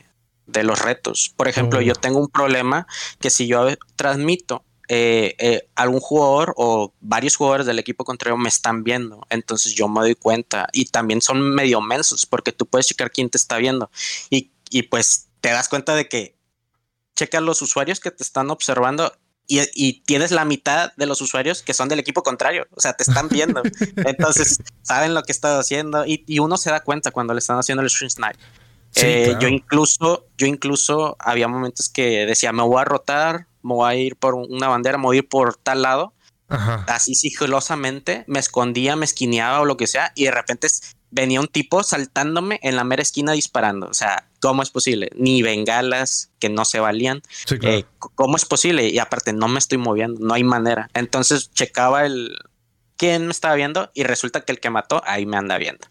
[0.47, 1.33] los retos.
[1.37, 2.01] Por ejemplo, yo oh.
[2.01, 2.87] tengo un problema
[3.19, 8.49] que si yo transmito eh, eh, algún jugador o varios jugadores del equipo contrario me
[8.49, 12.87] están viendo, entonces yo me doy cuenta y también son medio mensos porque tú puedes
[12.87, 13.91] checar quién te está viendo
[14.29, 16.37] y, y pues te das cuenta de que
[17.17, 19.13] checa los usuarios que te están observando
[19.47, 23.03] y, tienes la mitad de los usuarios que son del equipo contrario, o sea, te
[23.03, 23.63] están viendo.
[23.97, 27.83] Entonces, saben lo que estás haciendo y, uno se da cuenta cuando le están haciendo
[27.83, 28.39] el stream snipe.
[28.97, 33.93] Eh, yo incluso, yo incluso había momentos que decía, me voy a rotar, me voy
[33.93, 36.13] a ir por una bandera, me voy a ir por tal lado.
[36.87, 40.69] Así sigilosamente, me escondía, me esquineaba o lo que sea, y de repente
[41.11, 43.89] venía un tipo saltándome en la mera esquina disparando.
[43.89, 45.11] O sea, ¿cómo es posible?
[45.17, 47.23] Ni bengalas que no se valían.
[47.63, 48.89] Eh, ¿Cómo es posible?
[48.89, 50.91] Y aparte, no me estoy moviendo, no hay manera.
[50.95, 52.37] Entonces checaba el
[52.97, 55.87] quién me estaba viendo y resulta que el que mató ahí me anda viendo.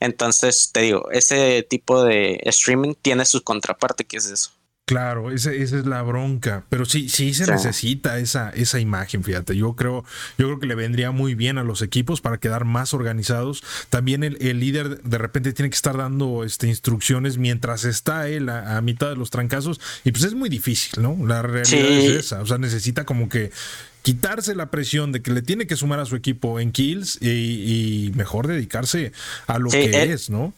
[0.00, 4.50] Entonces, te digo, ese tipo de streaming tiene su contraparte, que es eso.
[4.88, 6.64] Claro, esa, esa es la bronca.
[6.70, 9.54] Pero sí, sí se necesita esa, esa imagen, fíjate.
[9.54, 10.02] Yo creo,
[10.38, 13.62] yo creo que le vendría muy bien a los equipos para quedar más organizados.
[13.90, 18.80] También el, líder de repente tiene que estar dando este, instrucciones mientras está él a,
[18.80, 19.78] mitad de los trancazos.
[20.04, 21.18] Y pues es muy difícil, ¿no?
[21.26, 22.40] La realidad es esa.
[22.40, 23.50] O sea, necesita como que
[24.08, 28.10] quitarse la presión de que le tiene que sumar a su equipo en kills y,
[28.14, 29.12] mejor dedicarse
[29.46, 30.54] a lo que es, ¿no?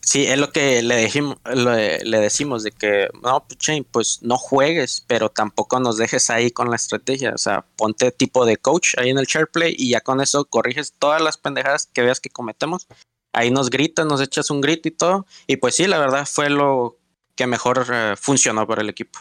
[0.00, 3.44] Sí, es lo que le, dijimos, le, decimos de que no,
[3.90, 7.32] pues no juegues, pero tampoco nos dejes ahí con la estrategia.
[7.34, 10.44] O sea, ponte tipo de coach ahí en el share play y ya con eso
[10.44, 12.86] corriges todas las pendejadas que veas que cometemos.
[13.32, 15.26] Ahí nos gritas, nos echas un grito y todo.
[15.48, 16.96] Y pues sí, la verdad fue lo
[17.34, 19.18] que mejor eh, funcionó para el equipo.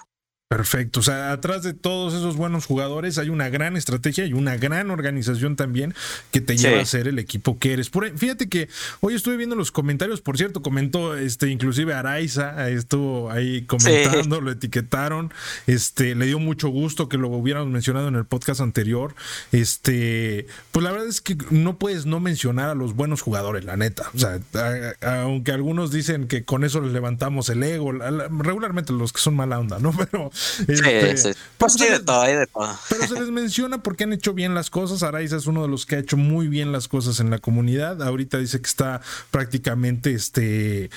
[0.53, 0.99] Perfecto.
[0.99, 4.91] O sea, atrás de todos esos buenos jugadores hay una gran estrategia y una gran
[4.91, 5.95] organización también
[6.29, 7.89] que te lleva a ser el equipo que eres.
[7.89, 13.31] Por fíjate que hoy estuve viendo los comentarios, por cierto, comentó este inclusive Araiza, estuvo
[13.31, 15.33] ahí comentando, lo etiquetaron,
[15.65, 19.15] este, le dio mucho gusto que lo hubiéramos mencionado en el podcast anterior.
[19.51, 23.75] Este, pues la verdad es que no puedes no mencionar a los buenos jugadores, la
[23.75, 24.11] neta.
[24.13, 24.39] O sea,
[25.01, 29.57] aunque algunos dicen que con eso les levantamos el ego, regularmente los que son mala
[29.57, 29.91] onda, ¿no?
[30.11, 30.29] Pero
[30.67, 32.77] este, pues sí, de todo, hay de todo.
[32.89, 35.03] Pero se les menciona porque han hecho bien las cosas.
[35.03, 38.01] Araiza es uno de los que ha hecho muy bien las cosas en la comunidad.
[38.01, 39.01] Ahorita dice que está
[39.31, 40.89] prácticamente este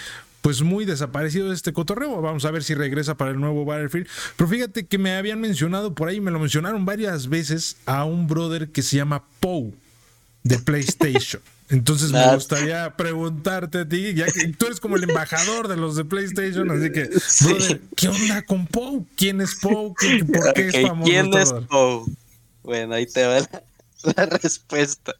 [0.46, 2.22] pues muy desaparecido de este cotorreo.
[2.22, 4.06] Vamos a ver si regresa para el nuevo Battlefield.
[4.36, 8.28] Pero fíjate que me habían mencionado por ahí, me lo mencionaron varias veces a un
[8.28, 9.72] brother que se llama Poe
[10.44, 11.42] de PlayStation.
[11.68, 15.96] Entonces me gustaría preguntarte a ti, ya que tú eres como el embajador de los
[15.96, 17.10] de PlayStation, así que,
[17.96, 19.02] ¿qué onda con Poe?
[19.16, 19.92] ¿Quién es Poe?
[20.32, 21.10] ¿Por qué es famoso?
[21.10, 22.04] ¿Quién es Poe?
[22.62, 23.38] Bueno, ahí te va
[24.16, 25.14] la, respuesta.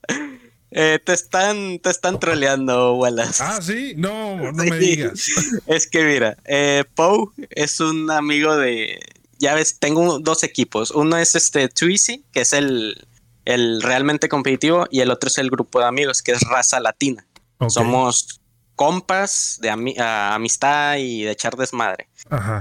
[0.71, 3.43] Eh, te están, te están troleando, Wallace.
[3.43, 5.29] Ah, sí, no, no me digas.
[5.67, 9.01] Es que mira, eh, Poe es un amigo de,
[9.39, 10.93] ya ves, tengo dos equipos.
[10.93, 13.05] Uno es este Twizy, que es el,
[13.47, 17.27] el realmente competitivo y el otro es el grupo de amigos, que es raza latina.
[17.69, 18.41] Somos
[18.75, 22.09] compas de amistad y de echar desmadre.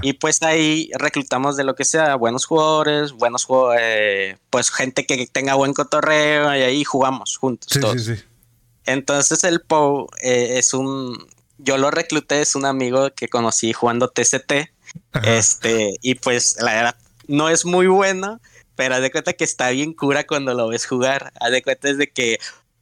[0.00, 3.46] Y pues ahí reclutamos de lo que sea, buenos jugadores, buenos
[3.78, 7.68] eh, pues gente que tenga buen cotorreo y ahí jugamos juntos.
[7.78, 8.10] todos.
[8.86, 11.18] Entonces el Poe eh, es un,
[11.58, 14.70] yo lo recluté, es un amigo que conocí jugando TCT.
[15.24, 16.96] Este, y pues la verdad
[17.26, 18.40] no es muy bueno,
[18.76, 21.32] pero haz de cuenta que está bien cura cuando lo ves jugar.
[21.40, 22.38] Haz de cuenta es de que,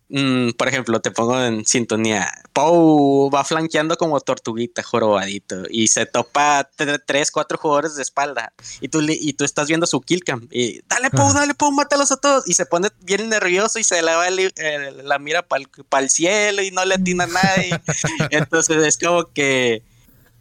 [0.08, 2.30] mm, por ejemplo, te pongo en sintonía.
[2.52, 6.68] Pou va flanqueando como tortuguita, jorobadito, y se topa
[7.06, 8.52] tres, cuatro jugadores de espalda.
[8.80, 10.48] Y tú, y tú estás viendo su killcam.
[10.50, 12.46] Y dale, Pou, dale, Pou, mátalos a todos.
[12.48, 16.70] Y se pone bien nervioso y se le va la mira para el cielo y
[16.70, 17.80] no le atina a nadie.
[18.30, 19.82] Entonces es como que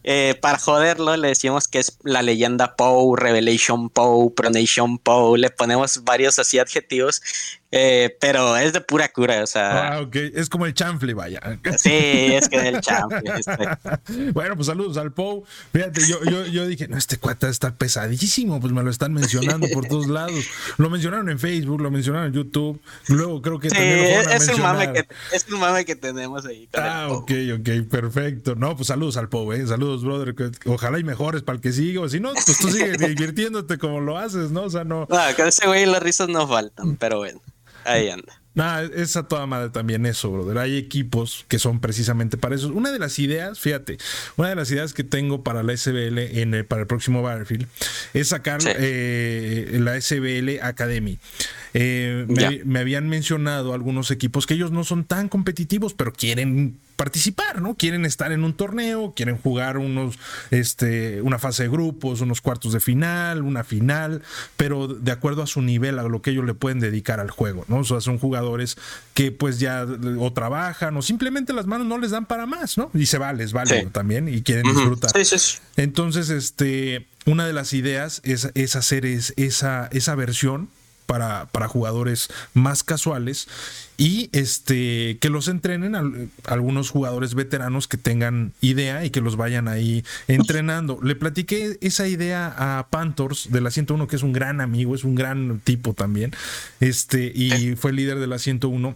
[0.03, 5.49] eh, para joderlo, le decimos que es la leyenda Poe, Revelation Poe, Pronation Poe, le
[5.49, 7.21] ponemos varios así adjetivos
[7.75, 9.95] eh, pero es de pura cura, o sea.
[9.95, 10.15] Ah, ok.
[10.35, 11.41] Es como el chanfle, vaya.
[11.75, 13.23] Sí, es que es el chanfle.
[13.33, 14.31] Este.
[14.31, 15.43] bueno, pues saludos al Pou.
[15.71, 19.67] Fíjate, yo, yo, yo dije, no, este cuata está pesadísimo, pues me lo están mencionando
[19.73, 20.45] por todos lados.
[20.77, 22.79] Lo mencionaron en Facebook, lo mencionaron en YouTube.
[23.07, 26.69] Luego creo que también lo es, un mame que, es un mame que tenemos ahí.
[26.73, 28.53] ah, ok, ok, perfecto.
[28.53, 29.65] No, pues saludos al Pou, ¿eh?
[29.65, 30.35] Saludos, brother.
[30.67, 32.01] Ojalá y mejores para el que siga.
[32.01, 34.61] O si no, pues tú sigues divirtiéndote como lo haces, ¿no?
[34.63, 35.07] O sea, no.
[35.09, 37.41] No, con ese güey las risas no faltan, pero bueno.
[37.85, 38.43] Ahí anda.
[38.55, 40.59] Nah, es a toda madre también eso, brother.
[40.59, 42.71] Hay equipos que son precisamente para eso.
[42.71, 43.97] Una de las ideas, fíjate,
[44.37, 47.67] una de las ideas que tengo para la SBL en para el próximo Battlefield
[48.13, 51.17] es sacar eh, la SBL Academy.
[51.73, 52.27] Eh,
[52.65, 57.75] me, habían mencionado algunos equipos que ellos no son tan competitivos, pero quieren participar, ¿no?
[57.75, 60.17] Quieren estar en un torneo, quieren jugar unos,
[60.51, 64.21] este, una fase de grupos, unos cuartos de final, una final,
[64.57, 67.65] pero de acuerdo a su nivel, a lo que ellos le pueden dedicar al juego,
[67.67, 67.77] ¿no?
[67.77, 68.77] O sea, son jugadores
[69.13, 69.85] que pues ya
[70.19, 72.91] o trabajan o simplemente las manos no les dan para más, ¿no?
[72.93, 75.11] Y se vale, es válido también y quieren disfrutar.
[75.75, 80.69] Entonces, este, una de las ideas es, es hacer es, esa, esa versión
[81.05, 83.47] para, para jugadores más casuales
[83.97, 89.67] y este que los entrenen algunos jugadores veteranos que tengan idea y que los vayan
[89.67, 90.99] ahí entrenando.
[91.03, 95.03] Le platiqué esa idea a Panthers de la 101 que es un gran amigo, es
[95.03, 96.31] un gran tipo también.
[96.79, 98.95] Este y fue líder de la 101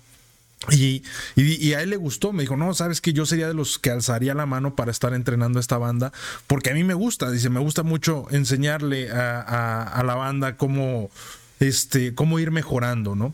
[0.71, 1.03] y,
[1.35, 3.91] y, a él le gustó, me dijo, no, sabes que yo sería de los que
[3.91, 6.11] alzaría la mano para estar entrenando a esta banda,
[6.47, 11.11] porque a mí me gusta, dice, me gusta mucho enseñarle a, a la banda cómo,
[11.59, 13.33] este, cómo ir mejorando, ¿no?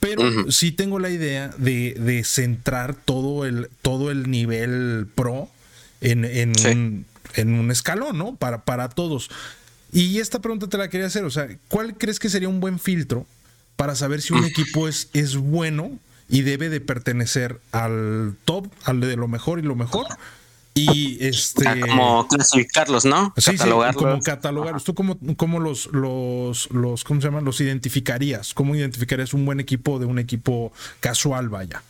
[0.00, 5.48] Pero sí tengo la idea de, centrar todo el, todo el nivel pro
[6.00, 7.04] en, en,
[7.36, 8.36] un, escalón, ¿no?
[8.36, 9.30] Para, para todos.
[9.92, 12.78] Y esta pregunta te la quería hacer, o sea, ¿cuál crees que sería un buen
[12.78, 13.26] filtro
[13.76, 15.98] para saber si un equipo es, es bueno
[16.28, 20.06] y debe de pertenecer al top, al de lo mejor y lo mejor?
[20.76, 21.66] Y este.
[21.66, 23.32] Ah, como clasificarlos, ¿no?
[23.38, 24.02] Sí, catalogarlos.
[24.02, 24.84] como catalogarlos.
[24.84, 27.44] ¿Tú cómo, cómo los, los, los, ¿cómo se llaman?
[27.44, 28.52] Los identificarías?
[28.52, 31.82] ¿Cómo identificarías un buen equipo de un equipo casual, vaya?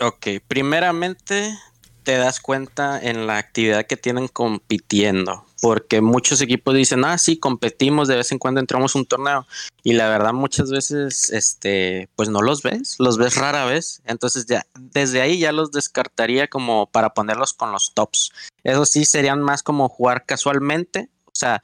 [0.00, 1.58] Ok, primeramente
[2.04, 7.38] te das cuenta en la actividad que tienen compitiendo, porque muchos equipos dicen, ah, sí,
[7.38, 9.46] competimos, de vez en cuando entramos un torneo,
[9.82, 14.44] y la verdad muchas veces, este, pues no los ves, los ves rara vez, entonces
[14.44, 18.30] ya, desde ahí ya los descartaría como para ponerlos con los tops.
[18.62, 21.62] Eso sí, serían más como jugar casualmente, o sea,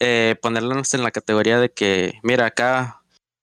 [0.00, 2.95] eh, ponerlos en la categoría de que, mira, acá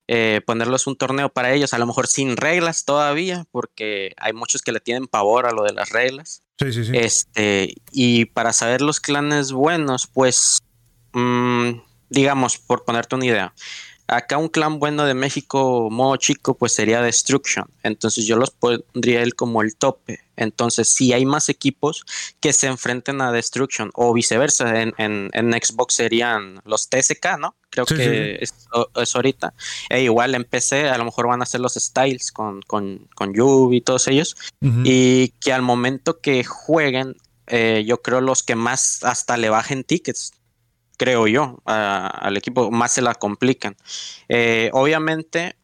[0.07, 4.61] eh, ponerlos un torneo para ellos, a lo mejor sin reglas todavía, porque hay muchos
[4.61, 6.43] que le tienen pavor a lo de las reglas.
[6.59, 6.91] Sí, sí, sí.
[6.93, 10.59] Este, y para saber los clanes buenos, pues,
[11.13, 11.71] mm,
[12.09, 13.53] digamos, por ponerte una idea,
[14.07, 17.65] acá un clan bueno de México, modo chico, pues sería Destruction.
[17.83, 20.19] Entonces yo los pondría él como el tope.
[20.35, 22.03] Entonces, si hay más equipos
[22.39, 27.55] que se enfrenten a Destruction o viceversa, en, en, Xbox serían los TSK, ¿no?
[27.69, 28.67] Creo que Es,
[29.15, 29.53] ahorita.
[29.89, 33.33] E igual en PC a lo mejor van a ser los Styles con, con, con
[33.73, 34.35] y todos ellos.
[34.61, 37.15] Y que al momento que jueguen,
[37.47, 40.33] eh, yo creo los que más hasta le bajen tickets
[40.97, 43.75] creo yo, al equipo, más se la complican.
[44.29, 45.55] Eh, obviamente,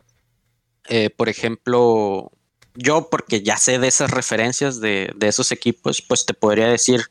[0.87, 2.31] eh, por ejemplo,
[2.75, 7.01] yo porque ya sé de esas referencias de, esos equipos, pues te podría decir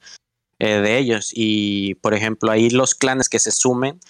[0.58, 1.30] eh, de ellos.
[1.34, 4.00] Y, por ejemplo, ahí los clanes que se sumen,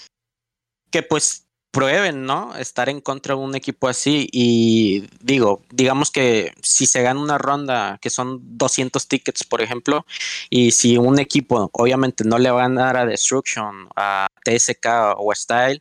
[0.91, 1.48] que pues
[1.79, 2.57] prueben, ¿no?
[2.57, 7.39] Estar en contra de un equipo así y digo, digamos que si se gana una
[7.39, 10.05] ronda que son 200 tickets, por ejemplo,
[10.51, 14.87] y si un equipo obviamente no le van a dar a Destruction, a TSK
[15.19, 15.81] o a Style,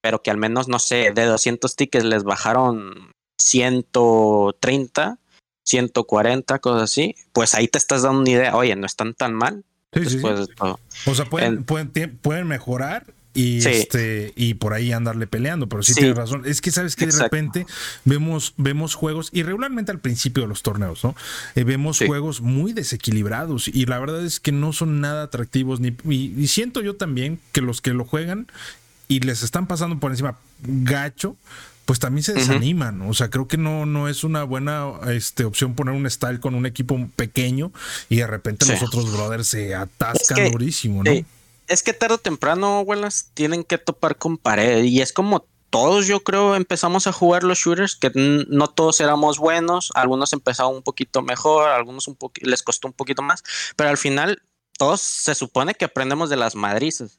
[0.00, 5.18] pero que al menos, no sé, de 200 tickets les bajaron 130,
[5.64, 9.64] 140, cosas así, pues ahí te estás dando una idea, oye, no están tan mal.
[9.92, 15.68] Sí, sí, O sea, pueden, pueden, pueden mejorar y este y por ahí andarle peleando,
[15.68, 16.42] pero sí, tienes razón.
[16.44, 17.66] Es que sabes que de repente
[18.04, 21.14] vemos vemos juegos y regularmente al principio de los torneos, ¿no?
[21.54, 25.94] Eh, vemos juegos muy desequilibrados y la verdad es que no son nada atractivos ni
[26.08, 28.46] y, siento yo también que los que lo juegan
[29.08, 31.36] y les están pasando por encima gacho,
[31.84, 33.02] pues también se desaniman.
[33.02, 36.54] O sea, creo que no, no es una buena este, opción poner un style con
[36.54, 37.72] un equipo pequeño
[38.08, 41.12] y de repente los otros brothers se atascan durísimo, ¿no?
[41.68, 44.84] Es que tarde o temprano, abuelas, tienen que topar con pared.
[44.84, 49.38] Y es como todos, yo creo, empezamos a jugar los shooters, que no todos éramos
[49.38, 53.42] buenos, algunos empezaron un poquito mejor, algunos un les costó un poquito más,
[53.74, 54.42] pero al final
[54.76, 57.18] todos se supone que aprendemos de las madrizas.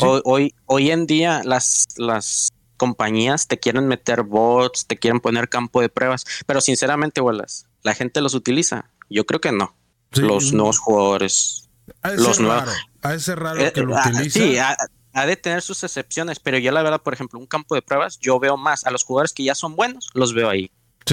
[0.00, 5.80] Hoy, hoy, en día las, las compañías te quieren meter bots, te quieren poner campo
[5.80, 8.90] de pruebas, pero sinceramente, abuelas, ¿la gente los utiliza?
[9.08, 9.74] Yo creo que no.
[10.12, 11.70] Los nuevos jugadores.
[12.16, 12.70] Los nuevos.
[13.02, 14.38] A ese raro eh, que lo ah, utiliza.
[14.38, 17.82] Sí, ha, de tener sus excepciones, pero yo la verdad, por ejemplo, un campo de
[17.82, 20.70] pruebas, yo veo más a los jugadores que ya son buenos, los veo ahí.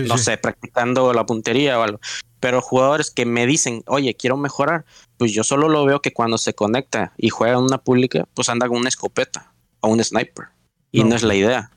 [0.08, 2.00] no sé, practicando la puntería o algo.
[2.40, 4.86] Pero jugadores que me dicen, oye, quiero mejorar,
[5.18, 8.50] pues yo solo lo veo que cuando se conecta y juega en una pública, pues
[8.50, 10.48] anda con una escopeta o un sniper.
[10.92, 11.72] Y no, es la idea.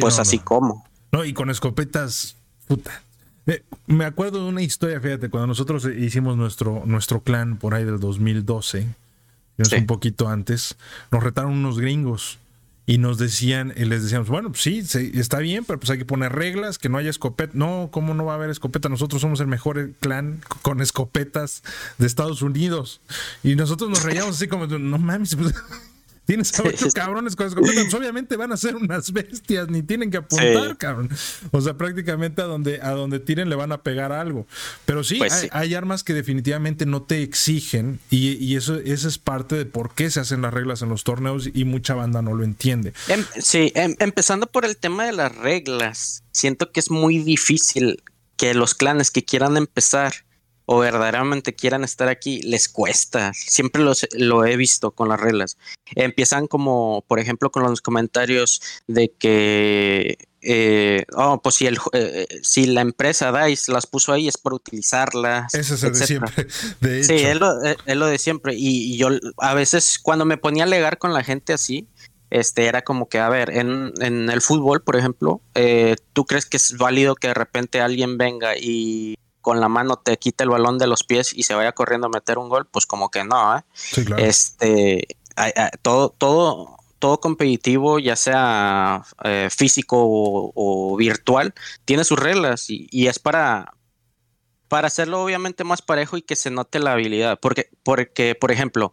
[0.00, 0.84] pues así como.
[1.12, 2.36] No, y con escopetas
[2.66, 3.02] puta.
[3.86, 7.98] Me acuerdo de una historia, fíjate, cuando nosotros hicimos nuestro, nuestro clan por ahí del
[7.98, 8.86] 2012,
[9.58, 10.76] es un poquito antes,
[11.10, 12.38] nos retaron unos gringos
[12.86, 14.82] y nos decían, y les decíamos, bueno, pues sí,
[15.14, 17.52] está bien, pero pues hay que poner reglas, que no haya escopeta.
[17.54, 18.88] No, ¿cómo no va a haber escopeta?
[18.88, 21.62] Nosotros somos el mejor clan con escopetas
[21.98, 23.00] de Estados Unidos.
[23.44, 25.54] Y nosotros nos reíamos así como, no mames, pues,
[26.30, 30.12] Tienes a ocho cabrones con escopetas, pues, obviamente van a ser unas bestias, ni tienen
[30.12, 31.10] que apuntar, cabrón.
[31.50, 34.46] O sea, prácticamente a donde, a donde tiren le van a pegar algo.
[34.84, 39.56] Pero sí, pues hay, armas que definitivamente no te exigen y, eso, eso es parte
[39.56, 42.44] de por qué se hacen las reglas en los torneos y mucha banda no lo
[42.44, 42.92] entiende.
[43.08, 48.04] Em, sí, em, empezando por el tema de las reglas, siento que es muy difícil
[48.36, 50.12] que los clanes que quieran empezar
[50.72, 53.32] o verdaderamente quieran estar aquí, les cuesta.
[53.34, 55.58] Siempre lo he visto con las reglas.
[55.96, 62.24] Empiezan como, por ejemplo, con los comentarios de que, eh, oh, pues si, el, eh,
[62.42, 65.52] si la empresa DICE las puso ahí es por utilizarlas.
[65.54, 66.46] Eso es de siempre.
[67.02, 68.54] Sí, es lo, de siempre.
[68.56, 69.08] Y, yo
[69.38, 71.88] a veces cuando me ponía a alegar con la gente así,
[72.30, 76.46] este era como que, a ver, en, en el fútbol, por ejemplo, eh, ¿tú crees
[76.46, 80.50] que es válido que de repente alguien venga y con la mano te quita el
[80.50, 83.24] balón de los pies y se vaya corriendo a meter un gol, pues como que
[83.24, 83.62] no, ¿eh?
[84.18, 85.06] Este,
[85.82, 93.18] todo, todo, todo competitivo, ya sea eh, físico o, virtual, tiene sus reglas y, es
[93.18, 93.74] para,
[94.68, 97.38] para hacerlo obviamente más parejo y que se note la habilidad.
[97.40, 98.92] Porque, porque por ejemplo,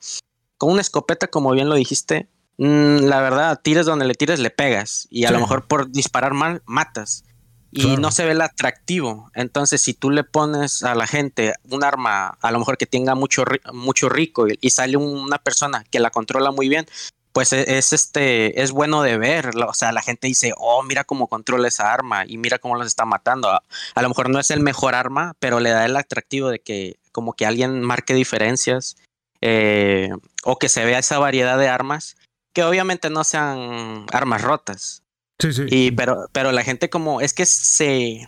[0.58, 4.50] con una escopeta, como bien lo dijiste, mm, la verdad, tires donde le tires, le
[4.50, 5.08] pegas.
[5.12, 7.26] Y a lo mejor por disparar mal, matas
[7.72, 9.30] y no se ve el atractivo.
[9.34, 13.16] Entonces, si tú le pones a la gente un arma, a lo mejor que tenga
[13.16, 13.44] mucho,
[13.74, 16.86] mucho rico y, sale una persona que la controla muy bien,
[17.34, 19.52] pues e, es, este es bueno de ver.
[19.68, 22.88] O sea, la gente dice, oh, mira cómo controla esa arma y mira cómo los
[22.88, 23.50] está matando.
[23.50, 26.98] A, lo mejor no es el mejor arma, pero le da el atractivo de que
[27.12, 28.96] como que alguien marque diferencias
[29.42, 30.10] eh,
[30.44, 32.16] o que se vea esa variedad de armas
[32.54, 35.04] que obviamente no sean armas rotas.
[35.40, 35.64] Sí, sí.
[35.70, 38.28] Y, pero, pero la gente como, es que se,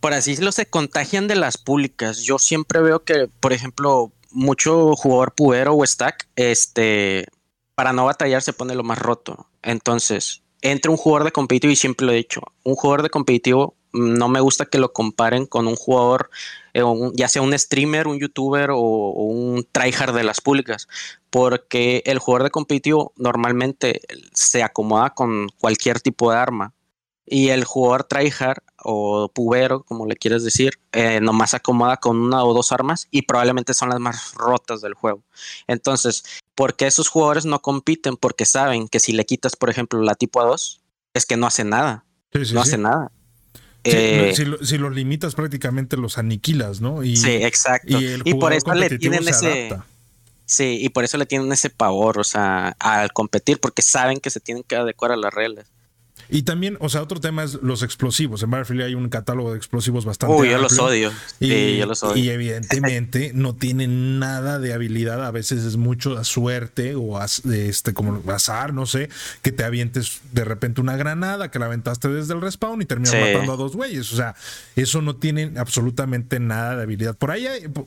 [0.00, 2.22] por así decirlo, se contagian de las públicas.
[2.22, 7.26] Yo siempre veo que, por ejemplo, mucho jugador pubero o stack, este,
[7.74, 9.48] para no batallar se pone lo más roto.
[9.62, 13.74] Entonces, entre un jugador de competitivo, y siempre lo he dicho, un jugador de competitivo
[13.92, 16.30] no me gusta que lo comparen con un jugador,
[16.74, 16.82] eh,
[17.14, 20.88] ya sea un streamer, un youtuber o, un tryhard de las públicas,
[21.30, 24.00] porque el jugador de competitivo normalmente
[24.32, 26.74] se acomoda con cualquier tipo de arma
[27.30, 32.18] y el jugador tryhard o pubero, como le quieres decir, eh, nomás se acomoda con
[32.18, 35.22] una o dos armas y probablemente son las más rotas del juego.
[35.66, 36.24] Entonces,
[36.54, 38.16] ¿por qué esos jugadores no compiten?
[38.16, 40.80] Porque saben que si le quitas, por ejemplo, la tipo A2,
[41.14, 42.04] es que no hace nada.
[42.54, 43.10] no hace nada.
[43.84, 47.02] Eh, si, los limitas prácticamente los aniquilas, ¿no?
[47.04, 47.98] Y, sí, exacto.
[48.00, 49.70] Y, por eso le tienen ese...
[50.48, 54.30] Sí, y por eso le tienen ese pavor, o sea, al competir, porque saben que
[54.30, 55.70] se tienen que adecuar a las reglas.
[56.30, 58.42] Y también, o sea, otro tema es los explosivos.
[58.42, 60.34] En Battlefield hay un catálogo de explosivos bastante.
[60.34, 61.10] Uy, yo los odio.
[61.40, 62.22] Y, yo los odio.
[62.22, 65.24] y evidentemente no tienen nada de habilidad.
[65.24, 69.08] A veces es mucho suerte o este, como azar, no sé,
[69.42, 73.14] que te avientes de repente una granada que la aventaste desde el respawn y terminas
[73.14, 74.12] matando a dos güeyes.
[74.12, 74.34] O sea,
[74.76, 77.16] eso no tiene absolutamente nada de habilidad.
[77.16, 77.46] Por ahí,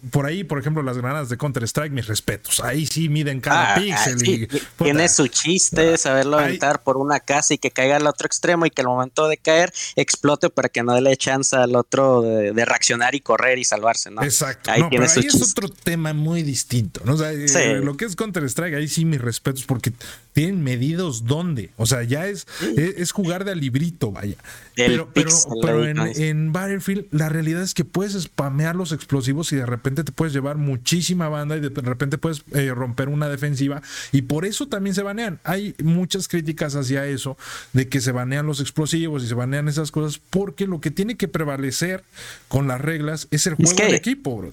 [0.09, 2.59] por ahí, por ejemplo, las granadas de Counter Strike, mis respetos.
[2.61, 4.49] Ahí sí miden cada ah, píxel.
[4.77, 8.69] tiene su chiste saberlo aventar por una casa y que caiga el otro extremo y
[8.69, 13.15] que al momento de caer explote para que no dé chance al otro de, reaccionar
[13.15, 14.23] y correr y salvarse, ¿no?
[14.23, 14.71] Exacto.
[14.71, 17.13] Ahí, pero ahí es otro tema muy distinto, ¿no?
[17.13, 19.91] O sea, eh, lo que es Counter-Strike, ahí sí mis respetos porque
[20.33, 21.71] tienen medidos dónde.
[21.77, 24.37] O sea, ya es, es, jugar de librito, vaya.
[24.75, 29.65] pero, pero, en, en, Battlefield la realidad es que puedes spamear los explosivos y de
[29.65, 34.23] repente te puedes llevar muchísima banda y de repente puedes eh, romper una defensiva y
[34.23, 35.39] por eso también se banean.
[35.43, 37.37] Hay muchas críticas hacia eso
[37.73, 41.17] de que se banean los explosivos y se banean esas cosas porque lo que tiene
[41.17, 42.03] que prevalecer
[42.47, 44.51] con las reglas es el juego de equipo, bro.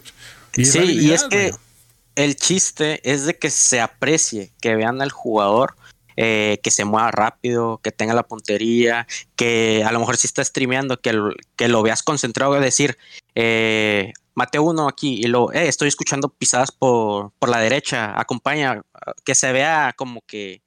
[0.52, 1.52] sí, y es que
[2.18, 5.76] el chiste es de que se aprecie, que vean al jugador.
[6.20, 9.06] Eh, que se mueva rápido, que tenga la puntería,
[9.36, 11.16] que a lo mejor si está streameando, que,
[11.54, 12.98] que lo veas concentrado, es decir,
[13.36, 18.82] eh, mate uno aquí y lo, eh, estoy escuchando pisadas por, por la derecha, acompaña,
[19.24, 20.60] que se vea como que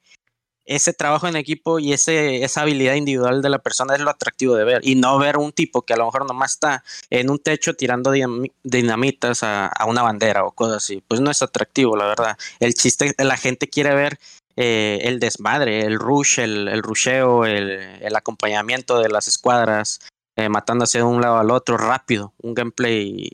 [0.65, 4.55] ese trabajo en equipo y ese, esa habilidad individual de la persona es lo atractivo
[4.55, 7.39] de ver y no ver un tipo que a lo mejor nomás está en un
[7.39, 8.13] techo tirando
[8.63, 11.03] dinamitas a, una bandera o cosas así.
[11.07, 12.37] Pues no es atractivo, la verdad.
[12.59, 14.19] El chiste, la gente quiere ver
[14.55, 17.69] eh, el desmadre, el rush, el, el rusheo, el,
[18.01, 19.99] el, acompañamiento de las escuadras,
[20.35, 23.29] eh, matándose de un lado al otro rápido, un gameplay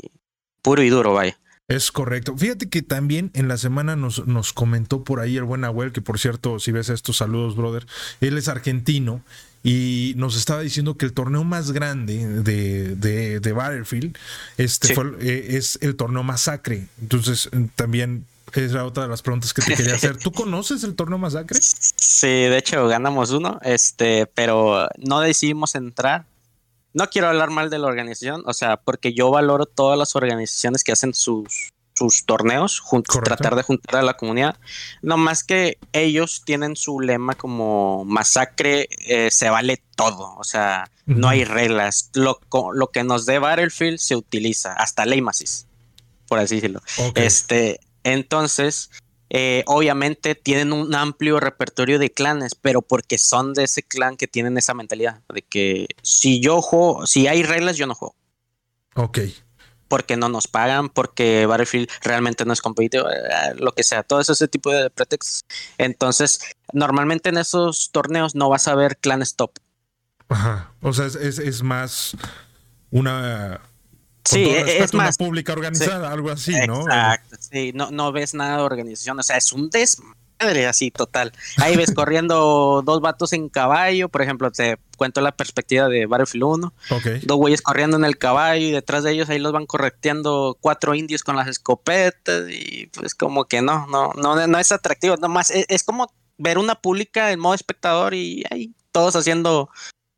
[0.61, 1.37] puro y duro, vaya.
[1.67, 2.37] Es correcto.
[2.37, 6.01] Fíjate que también en la semana nos, nos comentó por ahí el buen Abuel, que
[6.01, 7.85] por cierto, si ves estos saludos, brother,
[8.21, 9.21] él es argentino
[9.63, 14.17] y nos estaba diciendo que el torneo más grande de, de, de Battlefield
[14.55, 16.87] este eh, es el torneo Masacre.
[17.01, 20.15] Entonces, también era otra de las preguntas que te quería hacer.
[20.23, 21.59] ¿Tú conoces el torneo Masacre?
[21.61, 26.25] Sí, de hecho ganamos uno, este, pero no decidimos entrar
[26.97, 30.83] no quiero hablar mal de la organización, o sea, porque yo valoro todas las organizaciones
[30.83, 32.81] que hacen sus, sus torneos,
[33.23, 34.57] tratar de juntar a la comunidad.
[35.03, 40.89] No más que ellos tienen su lema como masacre, eh, se vale todo, o sea,
[41.05, 42.09] no hay reglas.
[42.15, 42.39] Lo,
[42.73, 45.67] lo, que nos dé Battlefield se utiliza, hasta ley masis,
[46.27, 46.81] por así decirlo.
[47.13, 48.89] Este, entonces,
[49.29, 54.27] eh, obviamente tienen un amplio repertorio de clanes, pero porque son de ese clan que
[54.27, 58.15] tienen esa mentalidad de que si yo juego, si hay reglas, yo no juego.
[58.95, 59.19] Ok.
[59.87, 64.19] Porque no nos pagan, porque Battlefield realmente no es competitivo, eh, lo que sea, todo
[64.19, 65.45] ese tipo de pretextos.
[65.77, 66.41] Entonces,
[66.73, 69.51] normalmente en esos torneos no vas a ver clanes top.
[70.29, 70.73] Ajá.
[70.81, 72.17] O sea, es, es más
[72.91, 73.61] una
[74.27, 75.17] sí, e-, es más.
[75.17, 76.81] pública organizada, algo así, ¿no?
[76.81, 81.31] Exacto, sí, no, no ves nada de organización, o sea, es un desmadre así total.
[81.57, 86.43] Ahí ves corriendo dos vatos en caballo, por ejemplo, te cuento la perspectiva de Battlefield
[86.43, 86.73] 1.
[87.23, 90.95] Dos güeyes corriendo en el caballo y detrás de ellos ahí los van correteando cuatro
[90.95, 95.49] indios con las escopetas y pues como que no, no, no, no es atractivo, nomás
[95.51, 99.69] es, es como ver una pública en modo espectador y ahí todos haciendo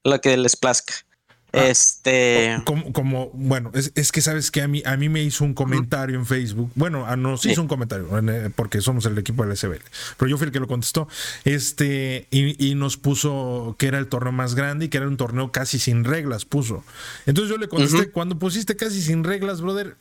[0.04, 0.94] lo que les plazca.
[1.52, 2.62] Ah, este.
[2.66, 6.16] Como, como bueno, es, que sabes que a mí, a mí me hizo un comentario
[6.16, 6.72] en Facebook.
[6.76, 9.82] Bueno, ah, nos hizo un comentario eh, porque somos el equipo del SBL.
[10.18, 11.08] Pero yo fui el que lo contestó.
[11.46, 15.52] Este, y, nos puso que era el torneo más grande y que era un torneo
[15.52, 16.84] casi sin reglas, puso.
[17.26, 19.98] Entonces yo le contesté, cuando pusiste casi sin reglas, brother,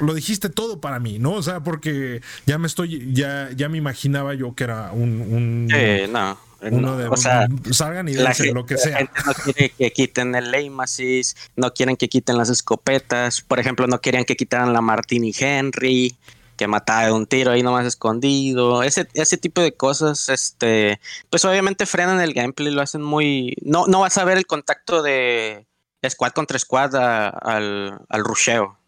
[0.00, 1.32] lo dijiste todo para mí, ¿no?
[1.32, 5.66] O sea, porque ya me estoy, ya, ya me imaginaba yo que era un, un
[6.12, 8.92] no uno de, o sea, salgan y dense, lo que sea.
[8.92, 13.40] La gente no quiere que quiten el Leimasis, no quieren que quiten las escopetas.
[13.40, 16.16] Por ejemplo, no querían que quitaran la Martini Henry,
[16.56, 18.82] que mataba de un tiro ahí nomás escondido.
[18.82, 23.56] Ese, ese tipo de cosas, este, pues obviamente frenan el gameplay, lo hacen muy.
[23.62, 25.66] No, no vas a ver el contacto de
[26.08, 28.79] squad contra squad al, al rusheo.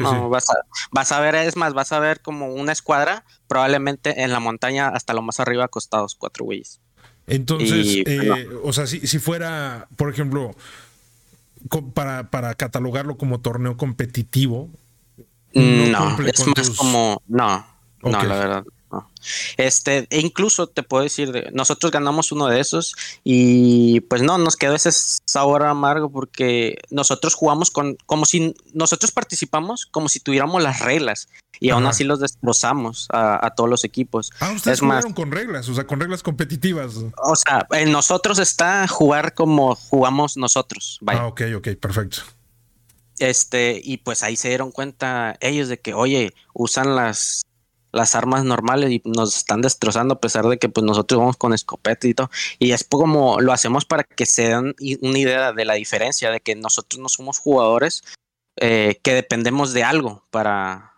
[0.00, 0.54] No, Vas, a,
[0.90, 4.88] vas a ver, es más, vas a ver como una escuadra, probablemente en la montaña
[4.88, 6.80] hasta lo más arriba acostados, cuatro güeyes.
[7.26, 10.54] Entonces, eh, o sea, si, si, fuera, por ejemplo,
[11.94, 14.70] para, para catalogarlo como torneo competitivo.
[15.54, 17.64] No, es más como, no,
[18.02, 18.64] no, la verdad.
[19.56, 24.56] Este, e incluso te puedo decir, nosotros ganamos uno de esos y pues no, nos
[24.56, 30.62] quedó ese sabor amargo porque nosotros jugamos con, como si nosotros participamos como si tuviéramos
[30.62, 31.28] las reglas
[31.60, 34.32] y aún así los destrozamos a, todos los equipos.
[34.40, 36.96] Ah, ustedes jugaron con reglas, o sea, con reglas competitivas.
[37.16, 40.98] O sea, en nosotros está jugar como jugamos nosotros.
[41.06, 42.22] Ah, ok, ok, perfecto.
[43.18, 47.42] Este, y pues ahí se dieron cuenta ellos de que, oye, usan las
[47.94, 51.54] las armas normales y nos están destrozando a pesar de que pues nosotros vamos con
[51.54, 52.30] escopeta y todo.
[52.58, 56.40] Y es como lo hacemos para que se den una idea de la diferencia, de
[56.40, 58.02] que nosotros no somos jugadores
[58.60, 60.92] eh, que dependemos de algo para,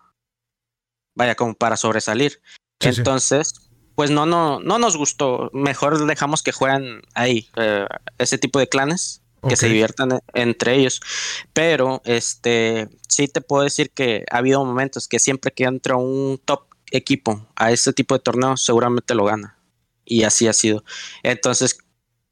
[1.15, 2.41] vaya, como para sobresalir.
[2.81, 3.55] Entonces,
[3.95, 5.51] pues no, no, no nos gustó.
[5.53, 7.87] Mejor dejamos que jueguen ahí eh,
[8.19, 11.01] ese tipo de clanes que se diviertan entre ellos.
[11.53, 16.41] Pero este sí te puedo decir que ha habido momentos que siempre que entra un
[16.45, 19.59] top equipo a este tipo de torneos, seguramente lo gana.
[20.05, 20.85] Y así ha sido.
[21.23, 21.79] Entonces,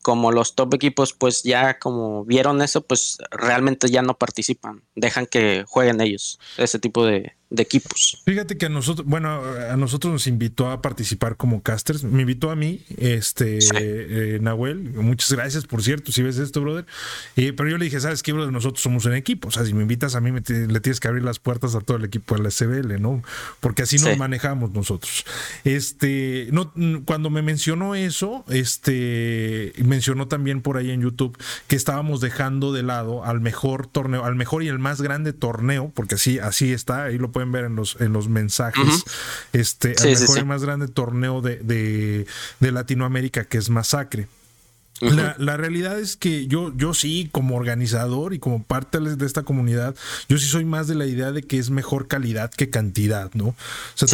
[0.04, 4.84] como los top equipos, pues ya como vieron eso, pues realmente ya no participan.
[4.94, 8.22] Dejan que jueguen ellos, ese tipo de, de equipos.
[8.24, 12.50] Fíjate que a nosotros, bueno, a nosotros nos invitó a participar como casters, me invitó
[12.50, 16.86] a mí, este, eh, Nahuel, muchas gracias, por cierto, si ves esto, brother.
[17.34, 18.52] pero yo le dije, ¿sabes qué, brother?
[18.52, 21.22] Nosotros somos un equipo, o sea, si me invitas a mí, le tienes que abrir
[21.22, 23.22] las puertas a todo el equipo de la SBL, ¿no?
[23.60, 25.24] Porque así nos manejamos nosotros.
[25.64, 26.72] Este, no,
[27.04, 31.36] cuando me mencionó eso, este, mencionó también por ahí en YouTube
[31.66, 35.92] que estábamos dejando de lado al mejor torneo, al mejor y el más grande torneo,
[35.94, 39.04] porque así, así está, ahí lo pueden ver en los, en los mensajes,
[39.52, 41.56] este, el mejor y más grande torneo de,
[42.60, 44.28] de, Latinoamérica que es Masacre.
[45.00, 49.94] la, realidad es que yo, yo sí, como organizador y como parte de esta comunidad,
[50.28, 53.54] yo sí soy más de la idea de que es mejor calidad que cantidad, ¿no?
[53.94, 54.06] sí,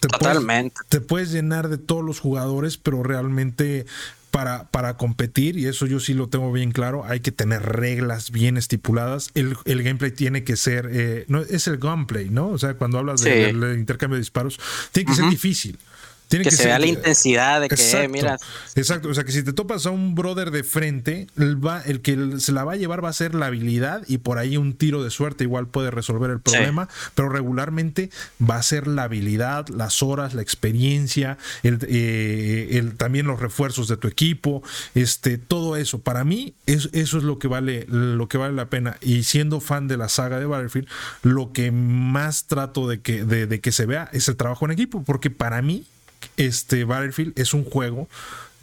[0.00, 0.80] totalmente.
[0.88, 3.86] te puedes llenar de todos los jugadores, pero realmente
[4.34, 8.32] para, para competir, y eso yo sí lo tengo bien claro, hay que tener reglas
[8.32, 9.30] bien estipuladas.
[9.34, 12.48] El, gameplay tiene que ser, eh, no, es el gunplay, ¿no?
[12.48, 14.58] O sea, cuando hablas del intercambio de disparos,
[14.90, 15.78] tiene que ser difícil
[16.28, 18.38] que, se vea la intensidad de que, exacto, mira.
[18.74, 22.00] Exacto, o sea que si te topas a un brother de frente, el, va, el
[22.00, 24.74] que se la va a llevar va a ser la habilidad y por ahí un
[24.74, 28.10] tiro de suerte igual puede resolver el problema, pero regularmente
[28.40, 33.88] va a ser la habilidad, las horas, la experiencia, el, eh, el, también los refuerzos
[33.88, 34.62] de tu equipo,
[34.94, 36.00] este, todo eso.
[36.00, 39.60] Para mí eso, eso es lo que vale lo que vale la pena y siendo
[39.60, 40.88] fan de la saga de Battlefield,
[41.22, 45.02] lo que más trato de que, de que se vea es el trabajo en equipo,
[45.02, 45.84] porque para mí
[46.36, 48.08] este Battlefield es un juego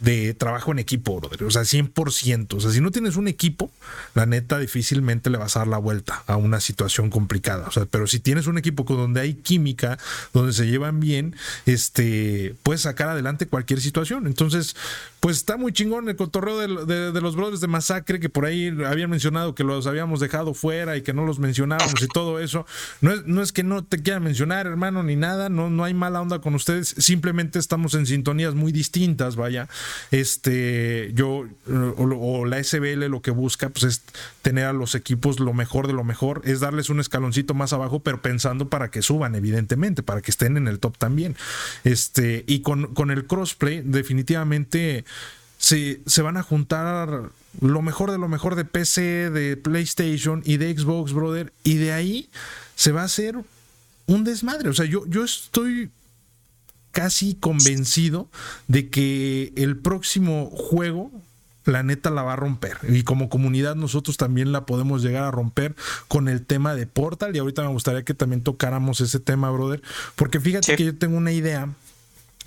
[0.02, 1.20] de trabajo en equipo.
[1.46, 2.54] O sea, 100%.
[2.54, 3.70] O sea, si no tienes un equipo,
[4.14, 7.68] la neta difícilmente le vas a dar la vuelta a una situación complicada.
[7.68, 9.98] O sea, pero si tienes un equipo con donde hay química,
[10.32, 14.26] donde se llevan bien, este, puedes sacar adelante cualquier situación.
[14.26, 14.74] Entonces,
[15.22, 19.08] pues está muy chingón el cotorreo de, los brothers de Masacre, que por ahí habían
[19.08, 22.66] mencionado que los habíamos dejado fuera y que no los mencionábamos y todo eso.
[23.00, 26.40] No es, que no te quiera mencionar, hermano, ni nada, no, no hay mala onda
[26.40, 29.68] con ustedes, simplemente estamos en sintonías muy distintas, vaya.
[30.10, 34.02] Este, yo, o, la SBL lo que busca, pues es
[34.42, 38.00] tener a los equipos lo mejor de lo mejor, es darles un escaloncito más abajo,
[38.00, 41.36] pero pensando para que suban, evidentemente, para que estén en el top también.
[41.84, 45.04] Este, y con el crossplay, definitivamente
[45.58, 50.56] se, se van a juntar lo mejor de lo mejor de PC, de PlayStation y
[50.56, 51.52] de Xbox, brother.
[51.64, 52.28] Y de ahí
[52.74, 53.36] se va a hacer
[54.06, 54.68] un desmadre.
[54.68, 55.90] O sea, yo, yo estoy
[56.90, 58.28] casi convencido
[58.68, 61.10] de que el próximo juego
[61.64, 62.78] la neta la va a romper.
[62.88, 65.74] Y como comunidad nosotros también la podemos llegar a romper
[66.08, 67.34] con el tema de Portal.
[67.34, 69.82] Y ahorita me gustaría que también tocáramos ese tema, brother.
[70.16, 71.68] Porque fíjate que yo tengo una idea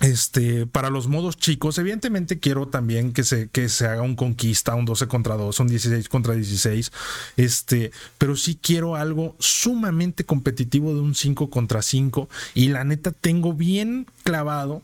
[0.00, 4.74] este, para los modos chicos, evidentemente quiero también que se, que se haga un conquista,
[4.74, 6.92] un 12 contra 2, un 16 contra 16,
[7.38, 13.10] este, pero sí quiero algo sumamente competitivo de un 5 contra 5 y la neta
[13.10, 14.82] tengo bien clavado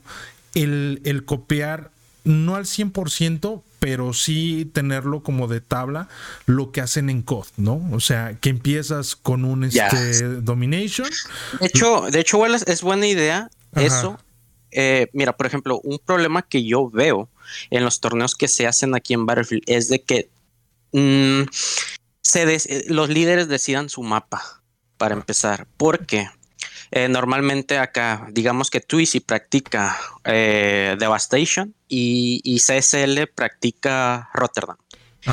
[0.55, 1.91] el, el copiar,
[2.25, 6.09] no al 100%, pero sí tenerlo como de tabla
[6.47, 7.87] lo que hacen en COD, ¿no?
[7.93, 11.11] O sea, que empiezas con un este, Domination.
[11.61, 14.19] De hecho, de hecho, es buena idea eso
[14.73, 17.29] eh, mira, por ejemplo, un problema que yo veo
[17.71, 20.31] en los torneos que se hacen aquí en Battlefield es de que
[20.93, 21.43] mm,
[22.35, 24.63] eh, los líderes decidan su mapa
[24.97, 25.67] para empezar.
[25.77, 26.29] Porque
[26.91, 34.77] eh, normalmente acá, digamos que Twizy practica Devastation y, y, CSL practica Rotterdam.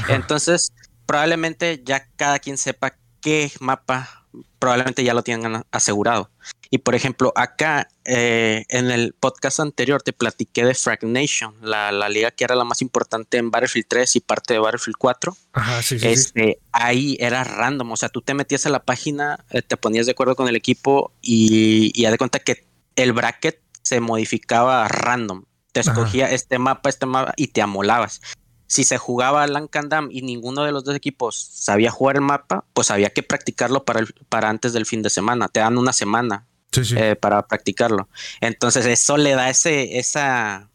[0.10, 0.74] Entonces,
[1.06, 4.20] probablemente ya cada quien sepa qué mapa
[4.60, 6.30] probablemente ya lo tengan asegurado.
[6.72, 11.92] Y por ejemplo, acá eh, en el podcast anterior te platiqué de Frag Nation, la,
[12.10, 15.36] liga que era la más importante en Battlefield 3 y parte de Battlefield 4.
[15.54, 19.44] Ajá, sí, sí, este, Ahí era random, o sea, tú te metías a la página,
[19.50, 23.60] eh, te ponías de acuerdo con el equipo y, ya de cuenta que el bracket
[23.82, 25.46] se modificaba random.
[25.72, 28.22] Te escogía este mapa, este mapa y te amolabas
[28.70, 32.92] si se jugaba Lancandam y ninguno de los dos equipos sabía jugar el mapa, pues
[32.92, 35.48] había que practicarlo para, el, para antes del fin de semana.
[35.48, 36.46] Te dan una semana
[36.76, 38.10] eh, para practicarlo.
[38.42, 40.70] Entonces eso le da ese, esa,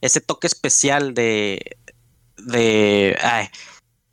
[0.00, 1.76] ese toque especial de,
[2.36, 3.16] de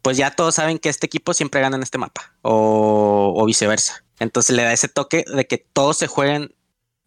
[0.01, 4.03] pues ya todos saben que este equipo siempre gana en este mapa o, viceversa.
[4.19, 6.53] Entonces le da ese toque de que todos se jueguen,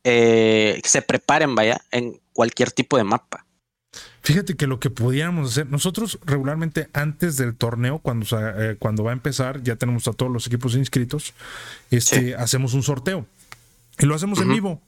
[0.03, 3.47] eh, se preparen, vaya, en cualquier tipo de mapa.
[4.21, 9.13] Fíjate que lo que podíamos hacer, nosotros regularmente antes del torneo, cuando, eh, cuando va
[9.13, 11.35] a empezar, ya tenemos a todos los equipos inscritos,
[11.93, 13.27] este, hacemos un sorteo.
[13.99, 14.83] Y lo hacemos en vivo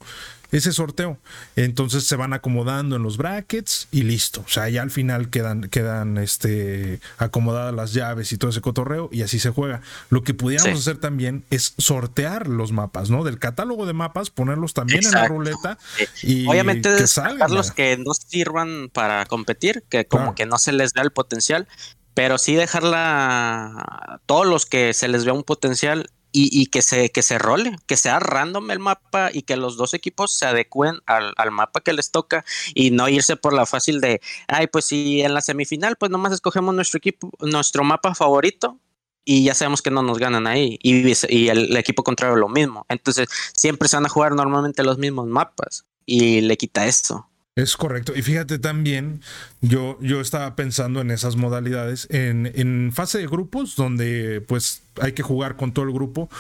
[0.53, 1.19] ese sorteo.
[1.57, 4.43] Entonces se van acomodando en los brackets y listo.
[4.47, 9.09] O sea, ya al final quedan, quedan este, acomodadas las llaves y todo ese cotorreo
[9.13, 9.81] y así se juega.
[10.09, 13.25] Lo que pudiéramos hacer también es sortear los mapas, ¿no?
[13.25, 15.79] Del catálogo de mapas, ponerlos también en la ruleta
[16.23, 17.53] y obviamente que salgan.
[17.55, 21.69] los que no sirvan para competir, que como que no se les da el potencial,
[22.15, 27.23] pero sí dejarla todos los que se les vea un potencial y, que, se, que
[27.23, 31.51] se role, que sea random el mapa y que los dos equipos se adecuen al,
[31.51, 35.35] mapa que les toca y no irse por la fácil de, ay, pues si en
[35.35, 38.79] la semifinal, pues nomás escogemos nuestro equipo, nuestro mapa favorito
[39.25, 42.87] y ya sabemos que no nos ganan ahí y, y el, equipo contrario lo mismo.
[42.89, 47.30] Entonces siempre se van a jugar normalmente los mismos mapas y le quita eso.
[47.57, 48.13] Es correcto.
[48.15, 49.23] Y fíjate también,
[49.61, 55.13] yo, yo estaba pensando en esas modalidades, en, en, fase de grupos, donde pues hay
[55.13, 56.31] que jugar con todo el grupo,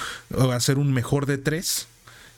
[0.52, 1.88] hacer un mejor de tres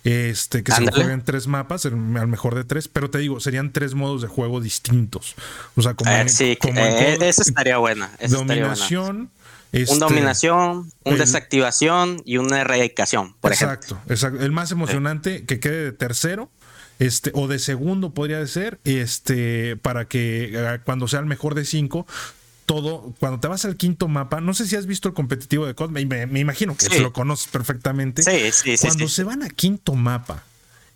[0.05, 3.73] este, que se juega en tres mapas, al mejor de tres, pero te digo, serían
[3.73, 5.37] tres modos de juego distintos.
[5.77, 8.11] O sea, como, eh, sí, eh, eso estaría buena.
[8.29, 9.31] dominación.
[9.71, 14.15] Este, un dominación, un desactivación y una erradicación, por exacto, ejemplo.
[14.15, 14.45] Exacto.
[14.45, 16.51] El más emocionante que quede de tercero
[17.03, 21.65] este, o de segundo podría ser, este, para que eh, cuando sea el mejor de
[21.65, 22.07] cinco,
[22.65, 25.75] todo, cuando te vas al quinto mapa, no sé si has visto el competitivo de
[25.75, 28.23] COD, me, me, imagino que lo conoces perfectamente.
[28.23, 28.87] Sí, sí, sí.
[28.87, 30.45] Cuando se van a quinto mapa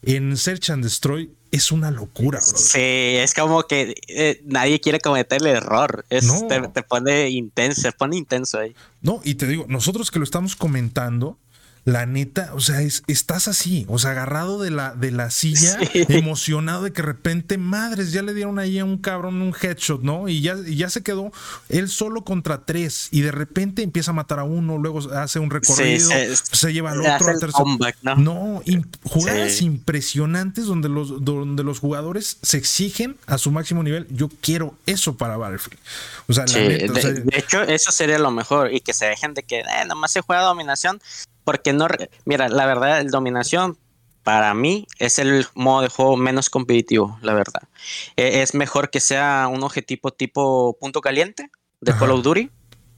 [0.02, 2.56] en Search and Destroy, es una locura, bro.
[2.56, 6.04] Sí, es como que eh, nadie quiere cometer el error.
[6.08, 8.76] te, pone intenso, se pone intenso ahí.
[9.00, 11.36] No, y te digo, nosotros que lo estamos comentando,
[11.86, 15.78] la neta, o sea, es, estás así, o sea, agarrado de la, de la silla,
[15.94, 20.02] emocionado de que de repente, madres, ya le dieron ahí a un cabrón un headshot,
[20.02, 20.28] ¿no?
[20.28, 21.30] Y ya, ya se quedó
[21.68, 25.48] él solo contra tres y de repente empieza a matar a uno, luego hace un
[25.48, 27.64] recorrido, se, lleva al otro, al tercero.
[28.02, 28.16] ¿no?
[28.16, 28.62] no
[29.04, 34.08] jugadas impresionantes donde los, donde los jugadores se exigen a su máximo nivel.
[34.10, 35.78] Yo quiero eso para Battlefield.
[36.26, 39.44] O sea, la neta, de, hecho, eso sería lo mejor y que se dejen de
[39.44, 41.00] que eh, nomás se juega dominación
[41.46, 41.86] porque no,
[42.24, 43.78] mira, la verdad, el dominación
[44.24, 47.62] para mí es el modo de juego menos competitivo, la verdad.
[48.16, 51.48] E, es mejor que sea un objetivo tipo punto caliente
[51.80, 52.50] de Call of Duty.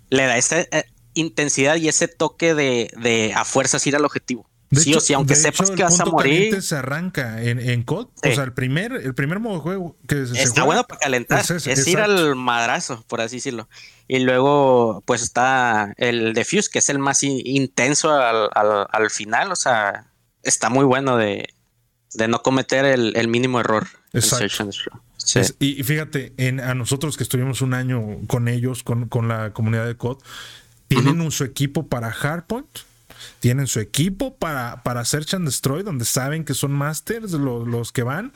[0.09, 4.49] Le da esa eh, intensidad y ese toque de, a fuerzas ir al objetivo.
[4.73, 6.63] Sí o sí, aunque sepas que vas a morir.
[6.63, 8.07] se arranca en, en COD.
[8.07, 11.41] O sea, el primer, el primer modo de juego que se Está bueno para calentar.
[11.41, 13.69] Es, ir al madrazo, por así decirlo.
[14.07, 19.53] Y luego, pues está el Defuse, que es el más intenso al, final.
[19.53, 20.07] O sea,
[20.43, 21.49] está muy bueno de,
[22.29, 23.87] no cometer el, mínimo error.
[24.13, 24.69] Exacto.
[25.59, 29.97] y, fíjate, en, a nosotros que estuvimos un año con ellos, con, la comunidad de
[29.97, 30.19] COD,
[30.89, 32.88] tienen un su equipo para Hardpoint
[33.41, 38.03] tienen su equipo para, para Search and Destroy, donde saben que son masters los, que
[38.03, 38.33] van,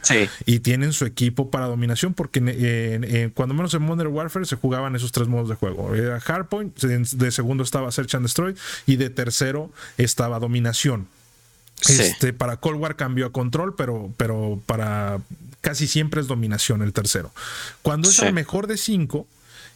[0.47, 5.13] y tienen su equipo para dominación, porque cuando menos en Modern Warfare se jugaban esos
[5.13, 5.95] tres modos de juego.
[5.95, 8.55] Era Hardpoint, de segundo estaba Search and Destroy,
[8.87, 11.09] y de tercero estaba dominación.
[11.89, 15.21] Este, para Cold War cambió a control, pero, pero para
[15.61, 17.33] casi siempre es dominación el tercero.
[17.83, 19.27] Cuando es el mejor de cinco,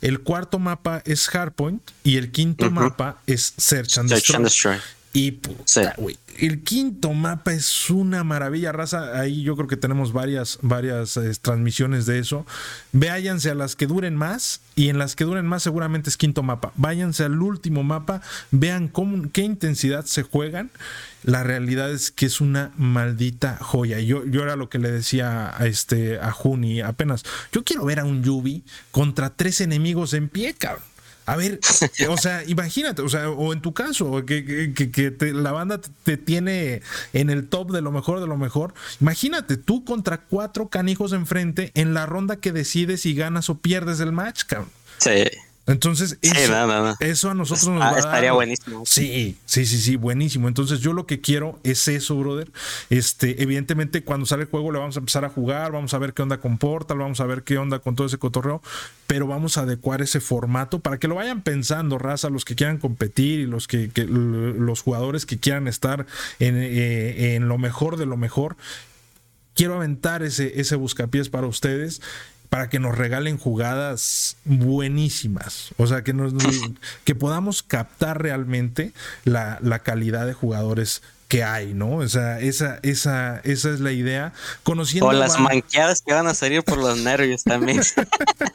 [0.03, 4.79] el cuarto mapa es Hardpoint y el quinto mapa es Search and Destroy.
[5.17, 6.19] Y puta, güey.
[6.37, 9.19] El quinto mapa es una maravilla, raza.
[9.19, 12.45] Ahí yo creo que tenemos varias, varias eh, transmisiones de eso.
[12.93, 16.43] Váyanse a las que duren más y en las que duren más seguramente es quinto
[16.43, 16.75] mapa.
[16.77, 20.71] Váyanse al último mapa, vean cómo, qué intensidad se juegan.
[21.23, 23.99] La realidad es que es una maldita joya.
[24.01, 27.23] Yo, yo era lo que le decía a, este, a Juni apenas.
[27.53, 30.85] Yo quiero ver a un Yubi contra tres enemigos en pie, cabrón.
[31.27, 31.61] A ver,
[32.09, 36.83] o sea, imagínate, o sea, o en tu caso, que, que, la banda te tiene
[37.13, 38.75] en el top de lo mejor de lo mejor.
[39.01, 44.01] Imagínate, tú contra cuatro canijos enfrente en la ronda que decides si ganas o pierdes
[44.01, 44.71] el match, cabrón.
[44.99, 45.25] Sí.
[45.67, 46.19] Entonces,
[47.01, 48.85] eso, a nosotros nos ah, va a Estaría buenísimo.
[48.87, 50.47] Sí, sí, sí, sí, buenísimo.
[50.47, 52.53] Entonces, yo lo que quiero es eso, brother.
[52.89, 56.15] Este, evidentemente, cuando sale el juego, le vamos a empezar a jugar, vamos a ver
[56.15, 58.63] qué onda con Portal, vamos a ver qué onda con todo ese cotorreo,
[59.09, 62.79] pero vamos a adecuar ese formato para que lo vayan pensando, raza, los que quieran
[62.79, 66.07] competir y los que, los jugadores que quieran estar
[66.39, 68.57] en, eh, en lo mejor de lo mejor
[69.57, 72.03] quiero aventar ese, ese buscapiés para ustedes
[72.57, 75.75] para que nos regalen jugadas buenísimas.
[75.77, 76.33] O sea, que, nos,
[77.05, 78.93] que podamos captar realmente
[79.25, 81.97] la, calidad de jugadores que hay, ¿no?
[81.97, 84.33] O sea, esa, esa, esa es la idea.
[84.63, 85.09] Conociendo.
[85.09, 87.83] O las manqueadas que van a salir por los nervios también.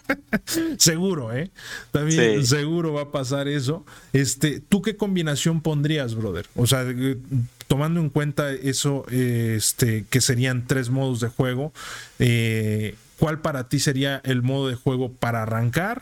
[0.80, 1.52] seguro, ¿eh?
[1.92, 3.86] También seguro va a pasar eso.
[4.14, 6.48] Este, ¿tú qué combinación pondrías, brother?
[6.56, 6.88] O sea,
[7.68, 11.72] tomando en cuenta eso, este, que serían tres modos de juego,
[12.18, 16.02] eh, ¿cuál para ti sería el modo de juego para arrancar,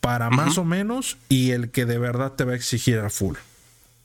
[0.00, 3.36] para más o menos y el que de verdad te va a exigir a full?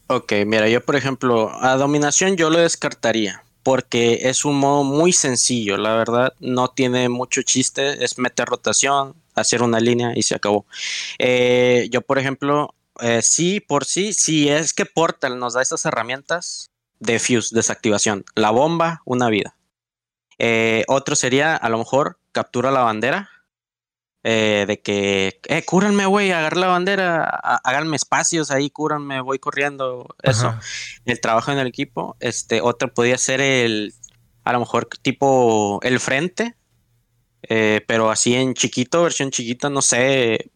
[0.08, 5.14] Ok, mira, yo por ejemplo, a dominación yo lo descartaría porque es un modo muy
[5.14, 10.36] sencillo, la verdad, no tiene mucho chiste, es meter rotación, hacer una línea y se
[10.36, 10.66] acabó.
[11.20, 15.86] Eh, yo por ejemplo, eh, sí, por sí, si es que Portal nos da esas
[15.86, 19.56] herramientas, de fuse, desactivación, la bomba, una vida.
[20.38, 23.30] Eh, otro sería, a lo mejor, captura la bandera.
[24.24, 27.24] Eh, de que, eh, cúranme, güey, agarra la bandera,
[27.64, 30.16] háganme espacios ahí, cúranme, voy corriendo.
[30.22, 30.54] Eso,
[31.06, 32.18] el trabajo en el equipo.
[32.20, 33.96] Este, otro podría ser el,
[34.44, 36.56] a lo mejor, tipo el frente,
[37.44, 40.52] eh, pero así en chiquito, versión chiquita, no sé.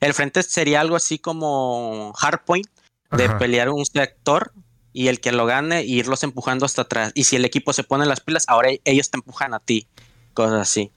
[0.00, 2.68] El frente sería algo así como Hardpoint,
[3.12, 4.52] de pelear un sector
[4.92, 7.12] y el que lo gane irlos empujando hasta atrás.
[7.14, 9.88] Y si el equipo se pone las pilas, ahora ellos te empujan a ti.
[10.36, 10.92] Cosas así.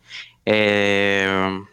[0.46, 1.64] Eh,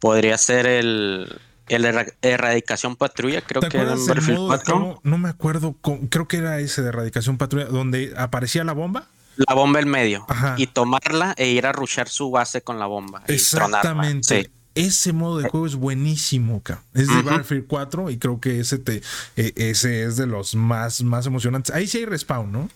[0.00, 5.00] podría ser el, el Erradicación Patrulla, creo que era en Battlefield 4.
[5.04, 5.76] No me acuerdo,
[6.10, 9.06] creo que era ese de Erradicación Patrulla, donde aparecía la bomba.
[9.36, 10.26] La bomba en medio.
[10.56, 13.22] Y tomarla e ir a rushar su base con la bomba.
[13.28, 14.50] Exactamente.
[14.74, 16.60] Ese modo de juego es buenísimo,
[16.92, 19.02] Es de Battlefield 4 y creo que ese, te,
[19.36, 21.72] e, ese es de los más, más emocionantes.
[21.72, 22.68] Ahí sí hay respawn, ¿no?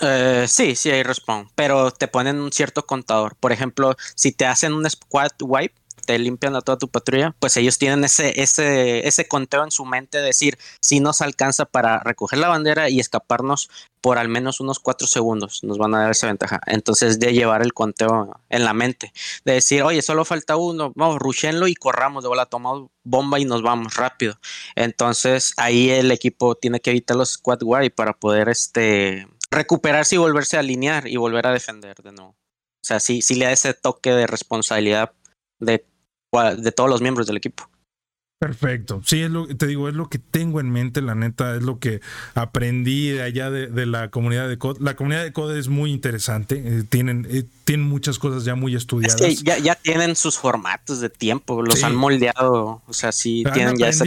[0.00, 3.36] Eh, sí, sí hay respawn, pero te ponen un cierto contador.
[3.36, 5.74] Por ejemplo, si te hacen un squad wipe,
[6.04, 9.84] te limpian a toda tu patrulla, pues ellos tienen ese, ese, ese conteo en su
[9.84, 13.70] mente de decir si nos alcanza para recoger la bandera y escaparnos
[14.04, 16.60] por al menos unos cuatro segundos, nos van a dar esa ventaja.
[16.66, 19.14] Entonces, de llevar el conteo en la mente,
[19.46, 23.46] de decir, oye, solo falta uno, vamos, rushenlo y corramos, de bola, tomamos bomba y
[23.46, 24.38] nos vamos rápido.
[24.74, 30.18] Entonces, ahí el equipo tiene que evitar los squad y para poder este, recuperarse y
[30.18, 32.30] volverse a alinear y volver a defender de nuevo.
[32.30, 35.12] O sea, sí, sí le da ese toque de responsabilidad
[35.58, 35.86] de
[36.42, 37.68] de todos los miembros del equipo.
[38.38, 39.00] Perfecto.
[39.04, 41.78] Sí, es lo te digo, es lo que tengo en mente, la neta, es lo
[41.78, 42.00] que
[42.34, 44.80] aprendí de allá de, la comunidad de COD.
[44.80, 48.74] La comunidad de COD es muy interesante, eh, tienen, eh, tienen muchas cosas ya muy
[48.74, 49.20] estudiadas.
[49.20, 53.78] Es que ya, tienen sus formatos de tiempo, los han moldeado, o sea, sí tienen
[53.78, 54.04] ya esa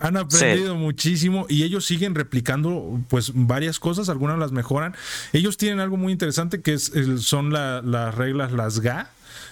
[0.00, 4.94] Han aprendido muchísimo y ellos siguen replicando pues varias cosas, algunas las mejoran.
[5.32, 9.10] Ellos tienen algo muy interesante que es, son las reglas, las GA,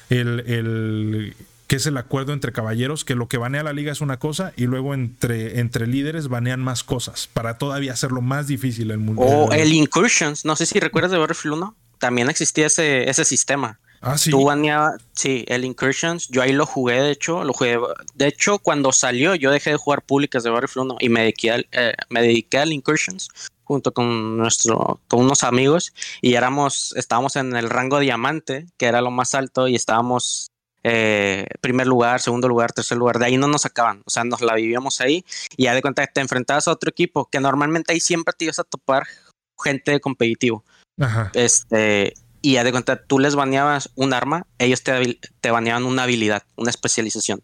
[0.09, 1.35] el, el
[1.67, 4.53] que es el acuerdo entre caballeros, que lo que banea la liga es una cosa
[4.57, 9.23] y luego entre, entre líderes banean más cosas para todavía hacerlo más difícil el mundo.
[9.23, 13.81] O el Incursions, no sé si recuerdas de Battlefield 1, también existía ese, ese sistema.
[14.03, 14.31] Ah, sí.
[14.31, 17.79] Tú baneabas, sí, el Incursions, yo ahí lo jugué, de hecho, lo jugué,
[18.15, 21.53] de hecho, cuando salió yo dejé de jugar públicas de Battlefield 1 y me dediqué
[21.53, 23.31] al, eh, me dediqué al Incursions
[23.63, 29.01] junto con nuestro, con unos amigos y éramos, estábamos en el rango diamante, que era
[29.01, 30.51] lo más alto, y estábamos
[30.85, 34.43] eh, primer lugar, segundo lugar, tercer lugar, de ahí no nos sacaban, o sea, nos
[34.43, 35.25] la vivíamos ahí
[35.57, 38.45] y ya de cuenta que te enfrentabas a otro equipo, que normalmente ahí siempre te
[38.45, 39.07] ibas a topar
[39.63, 40.63] gente de competitivo.
[41.33, 46.03] Este, y ya de cuenta, tú les baneabas un arma, ellos te, te baneaban una
[46.03, 47.43] habilidad, una especialización.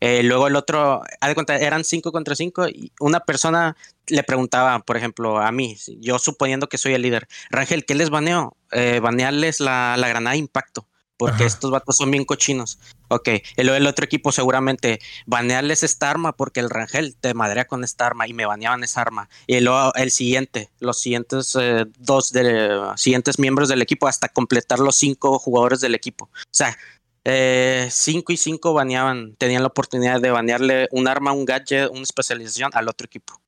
[0.00, 3.76] Eh, luego el otro, haz de cuenta, eran 5 contra 5 y una persona
[4.08, 8.10] le preguntaba, por ejemplo, a mí, yo suponiendo que soy el líder, Rangel, ¿qué les
[8.10, 8.56] baneo?
[8.72, 10.86] Eh, banearles la, la, granada de impacto
[11.20, 12.78] porque estos vatos son bien cochinos.
[13.08, 17.84] Ok, luego el otro equipo seguramente banearles esta arma porque el Rangel te madrea con
[17.84, 19.28] esta arma y me baneaban esa arma.
[19.46, 24.78] Y luego el siguiente, los siguientes eh, dos de, siguientes miembros del equipo hasta completar
[24.78, 26.30] los cinco jugadores del equipo.
[26.32, 26.74] O sea,
[27.26, 32.00] eh, cinco y cinco baneaban, tenían la oportunidad de banearle un arma, un gadget, una
[32.00, 33.38] especialización al otro equipo.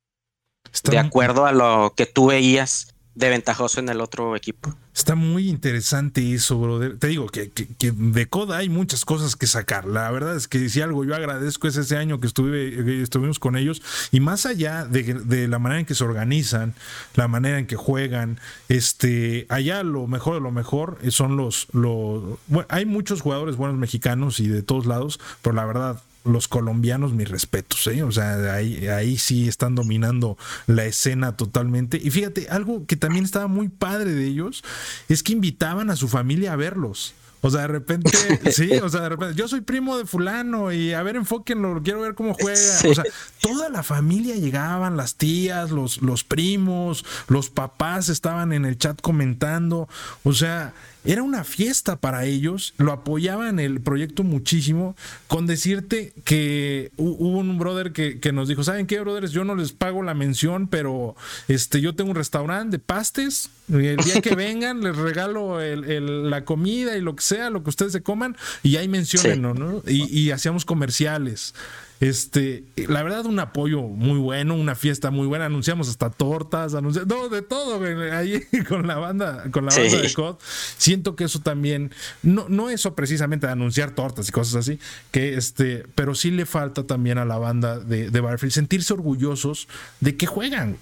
[0.85, 4.75] de acuerdo a lo que tú veías de ventajoso en el otro equipo.
[4.95, 6.99] Está muy interesante eso, brother.
[6.99, 7.51] Te digo que,
[7.81, 9.87] de Coda hay muchas cosas que sacar.
[9.87, 13.57] La verdad es que si algo yo agradezco es ese año que estuve, estuvimos con
[13.57, 13.83] ellos
[14.13, 16.75] y más allá de, la manera en que se organizan,
[17.15, 18.39] la manera en que juegan,
[18.69, 23.79] este, allá lo mejor de lo mejor son los, los bueno, hay muchos jugadores buenos
[23.79, 28.03] mexicanos y de todos lados, pero la verdad los colombianos, mis respetos, ¿eh?
[28.03, 32.01] O sea, ahí, ahí sí están dominando la escena totalmente.
[32.03, 34.63] Y fíjate, algo que también estaba muy padre de ellos
[35.09, 37.15] es que invitaban a su familia a verlos.
[37.45, 38.11] O sea, de repente,
[38.53, 42.01] sí, o sea, de repente, yo soy primo de fulano y a ver, enfóquenlo, quiero
[42.01, 42.61] ver cómo juega.
[42.89, 43.05] O sea,
[43.41, 49.01] toda la familia llegaban, las tías, los, los primos, los papás estaban en el chat
[49.01, 49.89] comentando.
[50.23, 50.73] O sea,
[51.05, 54.97] era una fiesta para ellos, lo apoyaban el proyecto muchísimo,
[55.27, 59.33] con decirte que hubo un brother que, nos dijo, ¿saben qué, brothers?
[59.33, 61.17] Yo no les pago la mención, pero
[61.49, 66.97] este, yo tengo un restaurante de pastes, el día que vengan les regalo la comida
[66.97, 69.83] y lo que sea, lo que ustedes se coman, y ahí mencionen, ¿no?
[69.87, 71.55] Y, y hacíamos comerciales.
[72.03, 75.45] Este, la verdad, un apoyo muy bueno, una fiesta muy buena.
[75.47, 77.81] Anunciamos hasta tortas, anunciamos no, de todo,
[78.13, 80.35] ahí con la banda, con la banda de COD.
[80.77, 81.93] Siento que eso también,
[82.25, 84.81] no, no eso precisamente de anunciar tortas y cosas así,
[85.13, 89.69] que este, pero sí le falta también a la banda de, de Barfield sentirse orgullosos
[90.01, 90.79] de que juegan.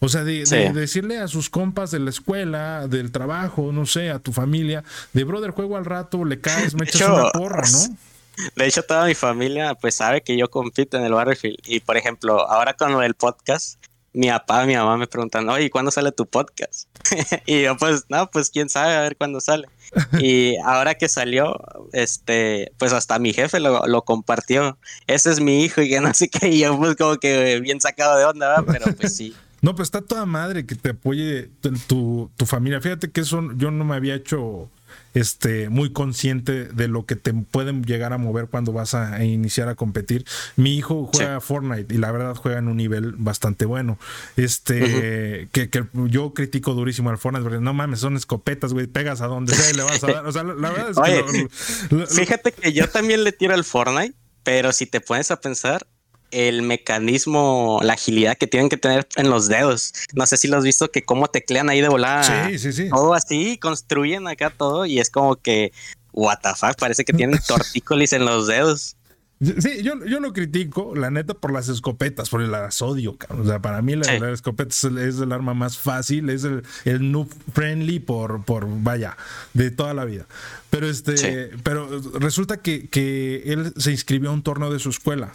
[0.00, 0.42] O sea, de,
[0.74, 5.22] decirle a sus compas de la escuela, del trabajo, no sé, a tu familia, de
[5.22, 7.96] brother, juego al rato, le caes, me echas una porra, ¿no?
[8.56, 11.58] De hecho, toda mi familia pues sabe que yo compito en el Battlefield.
[11.66, 13.78] Y por ejemplo, ahora con el podcast,
[14.12, 16.88] mi papá y mi mamá me preguntan, oye, ¿cuándo sale tu podcast?
[17.46, 19.68] y yo pues, no, pues quién sabe, a ver cuándo sale.
[20.20, 21.56] y ahora que salió,
[21.92, 24.78] este, pues hasta mi jefe lo, lo, compartió.
[25.06, 27.80] Ese es mi hijo y que no sé qué, y yo pues como que bien
[27.80, 29.34] sacado de onda, pero pues sí.
[29.62, 31.48] No, pues está toda madre que te apoye
[31.88, 32.82] tu, tu familia.
[32.82, 34.70] Fíjate que eso yo no me había hecho
[35.14, 39.68] este, muy consciente de lo que te pueden llegar a mover cuando vas a, iniciar
[39.68, 40.24] a competir.
[40.56, 43.98] Mi hijo juega Fortnite y la verdad juega en un nivel bastante bueno.
[44.36, 45.70] Este, que,
[46.08, 49.70] yo critico durísimo al Fortnite porque no mames, son escopetas, güey, pegas a donde sea
[49.70, 50.26] y le vas a dar.
[50.26, 52.06] O sea, la, verdad es que.
[52.06, 55.86] fíjate que yo también le tiro al Fortnite, pero si te pones a pensar,
[56.34, 59.94] el mecanismo, la agilidad que tienen que tener en los dedos.
[60.14, 62.48] No sé si lo has visto que cómo teclean ahí de volada.
[62.48, 62.88] Sí, sí, sí.
[62.90, 65.72] Todo así, construyen acá todo y es como que,
[66.12, 68.96] what the fuck, parece que tienen tortícolis en los dedos.
[69.40, 73.60] Sí, yo, yo lo critico, la neta, por las escopetas, por el asodio, O sea,
[73.60, 78.44] para mí la, escopeta es el, arma más fácil, es el, el noob friendly por,
[78.44, 79.16] por, vaya,
[79.52, 80.26] de toda la vida.
[80.70, 85.32] Pero este, pero resulta que, que él se inscribió a un torneo de su escuela.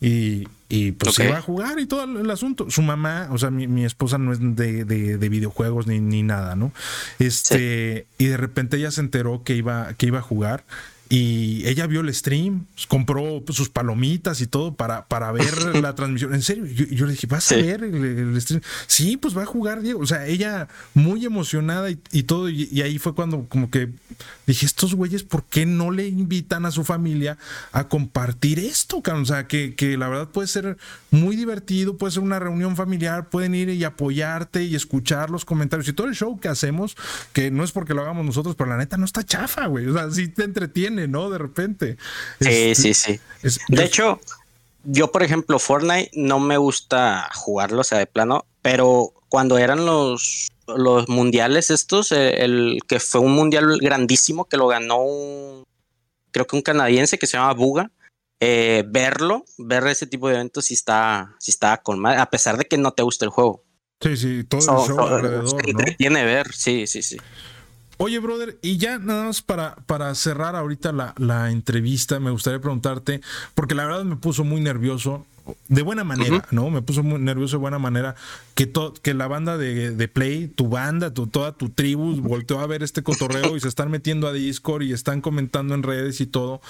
[0.00, 2.70] Y, y pues se va a jugar y todo el, asunto.
[2.70, 6.72] Su mamá, o sea, mi, esposa no es de, de, videojuegos ni, ni, nada, ¿no?
[7.18, 10.64] Este, y de repente ella se enteró que iba, que iba a jugar
[11.10, 16.34] y ella vio el stream, compró sus palomitas y todo para, para ver la transmisión.
[16.34, 18.62] En serio, yo, le dije, ¿vas a ver el, stream?
[18.86, 20.00] Sí, pues va a jugar Diego.
[20.00, 22.48] O sea, ella muy emocionada y, todo.
[22.48, 23.90] Y, ahí fue cuando como que
[24.46, 27.36] dije, estos güeyes, ¿por qué no le invitan a su familia
[27.72, 29.02] a compartir esto?
[29.04, 30.78] O sea, que, que la verdad puede ser
[31.10, 35.86] muy divertido, puede ser una reunión familiar, pueden ir y apoyarte y escuchar los comentarios
[35.88, 36.96] y todo el show que hacemos,
[37.32, 39.86] que no es porque lo hagamos nosotros, pero la neta no está chafa, güey.
[39.86, 41.30] O sea, sí te entretiene ¿no?
[41.30, 41.96] De repente.
[42.40, 43.20] Sí, sí, sí.
[43.68, 44.20] de hecho,
[44.84, 49.84] yo, por ejemplo, Fortnite no me gusta jugarlo, o sea, de plano, pero cuando eran
[49.84, 55.64] los, los mundiales estos, eh, el, que fue un mundial grandísimo que lo ganó un,
[56.30, 57.90] creo que un canadiense que se llama Buga,
[58.40, 62.66] eh, verlo, ver ese tipo de eventos si está, si está con a pesar de
[62.66, 63.64] que no te guste el juego.
[64.00, 65.62] Sí, sí, todo el show alrededor.
[65.96, 67.16] Tiene ver, sí, sí, sí.
[67.96, 72.60] Oye, brother, y ya nada más para, para cerrar ahorita la, la, entrevista, me gustaría
[72.60, 73.20] preguntarte,
[73.54, 75.26] porque la verdad me puso muy nervioso,
[75.68, 76.70] de buena manera, ¿no?
[76.70, 78.14] Me puso muy nervioso de buena manera
[78.54, 78.72] que,
[79.02, 82.82] que la banda de, de Play, tu banda, tu, toda tu tribu, volteó a ver
[82.82, 86.60] este cotorreo y se están metiendo a Discord y están comentando en redes y todo.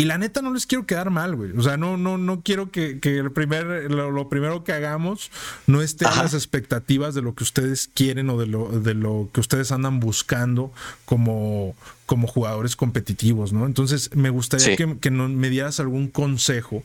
[0.00, 1.52] Y la neta no les quiero quedar mal, güey.
[1.58, 5.30] O sea, no, no, no quiero que, el primer, lo, primero que hagamos
[5.66, 9.28] no esté en las expectativas de lo que ustedes quieren o de lo, de lo
[9.34, 10.72] que ustedes andan buscando
[11.04, 11.74] como,
[12.06, 13.66] como jugadores competitivos, ¿no?
[13.66, 16.82] Entonces, me gustaría que, que me dieras algún consejo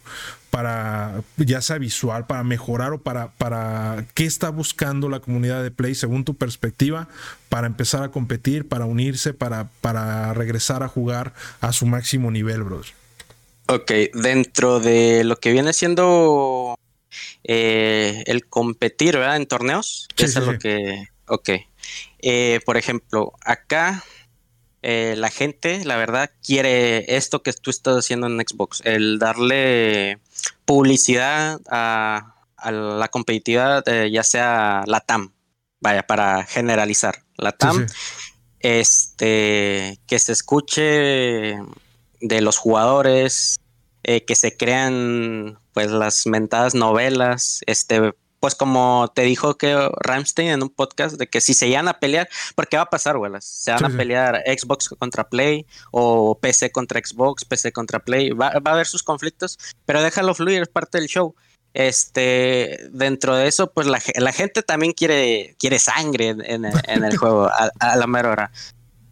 [0.50, 5.72] para, ya sea visual, para mejorar o para, para qué está buscando la comunidad de
[5.72, 7.08] Play según tu perspectiva,
[7.48, 12.64] para empezar a competir, para unirse, para, para regresar a jugar a su máximo nivel,
[12.64, 12.94] bros.
[13.68, 16.78] Ok, dentro de lo que viene siendo
[17.44, 19.38] eh, el competir, ¿verdad?
[19.38, 21.08] En torneos, sí, es lo que...
[21.28, 21.50] Ok.
[22.20, 24.04] Eh, por ejemplo, acá
[24.84, 30.20] eh, la gente, la verdad, quiere esto que tú estás haciendo en Xbox, el darle
[30.66, 35.34] publicidad a, la competitividad, ya sea la TAM,
[35.80, 37.24] vaya, para generalizar.
[37.38, 37.86] La TAM,
[38.60, 41.60] este, que se escuche
[42.28, 43.58] de los jugadores,
[44.04, 50.50] eh, que se crean pues las mentadas novelas, este, pues como te dijo que Ramstein
[50.50, 53.32] en un podcast, de que si se iban a pelear, porque va a pasar, güey,
[53.40, 58.50] se van a pelear Xbox contra Play o PC contra Xbox, PC contra Play, va,
[58.50, 61.36] a haber sus conflictos, pero déjalo fluir, es parte del show.
[61.74, 64.00] Este, dentro de eso, pues la,
[64.32, 68.52] gente también quiere, quiere sangre en, el juego a, a, la mera hora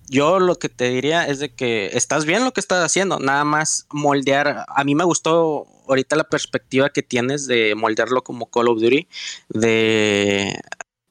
[0.10, 3.44] yo lo que te diría es de que estás bien lo que estás haciendo, nada
[3.44, 4.66] más moldear.
[4.68, 9.08] A mí me gustó ahorita la perspectiva que tienes de moldearlo como Call of Duty,
[9.50, 10.60] de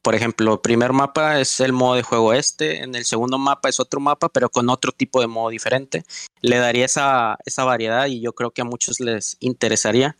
[0.03, 3.79] por ejemplo, primer mapa es el modo de juego este, en el segundo mapa es
[3.79, 6.03] otro mapa, pero con otro tipo de modo diferente.
[6.41, 10.17] Le daría esa, esa variedad y yo creo que a muchos les interesaría.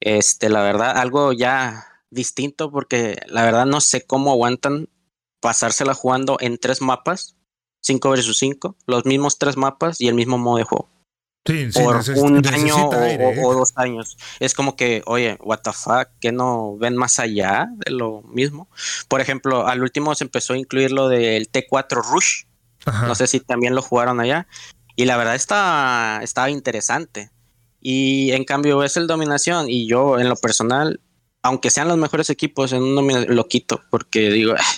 [0.00, 4.88] Este, la verdad, algo ya distinto, porque la verdad no sé cómo aguantan
[5.40, 7.35] pasársela jugando en tres mapas
[7.82, 10.88] 5 versus 5, los mismos tres mapas y el mismo modo de juego.
[11.46, 13.40] Sí, sí, por un año ¿eh?
[13.42, 14.16] o, dos años.
[14.40, 18.68] Es como que, oye, what the fuck, que no ven más allá de lo mismo.
[19.06, 22.44] Por ejemplo, al último se empezó a incluir lo del T4 Rush.
[23.06, 24.48] No sé si también lo jugaron allá.
[24.96, 27.30] Y la verdad está, estaba interesante.
[27.80, 29.68] Y en cambio es el dominación.
[29.68, 31.00] Y yo, en lo personal,
[31.42, 33.82] aunque sean los mejores equipos, en un lo quito.
[33.90, 34.74] Porque digo, ah,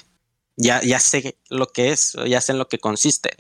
[0.59, 3.31] ya, ya sé lo que es, ya sé en lo que consiste.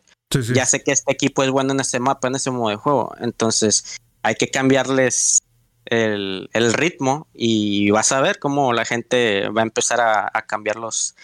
[0.54, 3.14] Ya sé que este equipo es bueno en ese mapa, en ese modo de juego.
[3.18, 5.40] Entonces, hay que cambiarles
[5.86, 11.16] el, ritmo y vas a ver cómo la gente va a empezar a, cambiar los,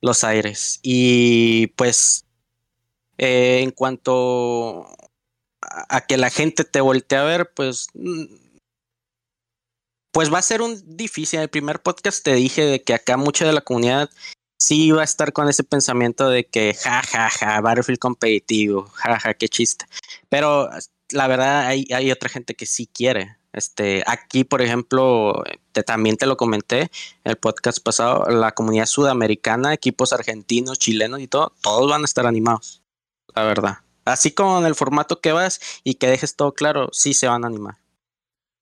[0.00, 0.80] los aires.
[0.82, 2.24] Y pues
[3.18, 4.86] eh, en cuanto
[5.60, 7.88] a, que la gente te voltee a ver, pues
[10.12, 11.38] pues va a ser un difícil.
[11.38, 14.08] En el primer podcast te dije de que acá mucha de la comunidad
[14.58, 19.18] sí iba a estar con ese pensamiento de que ja, ja, ja, Battlefield competitivo, ja,
[19.18, 19.86] ja, qué chiste.
[20.28, 20.70] Pero
[21.10, 23.36] la verdad hay, hay otra gente que sí quiere.
[23.52, 25.42] Este, aquí, por ejemplo,
[25.72, 26.90] te, también te lo comenté en
[27.24, 32.26] el podcast pasado, la comunidad sudamericana, equipos argentinos, chilenos y todo, todos van a estar
[32.26, 32.82] animados,
[33.34, 33.78] la verdad.
[34.04, 37.44] Así como en el formato que vas y que dejes todo claro, sí se van
[37.44, 37.76] a animar.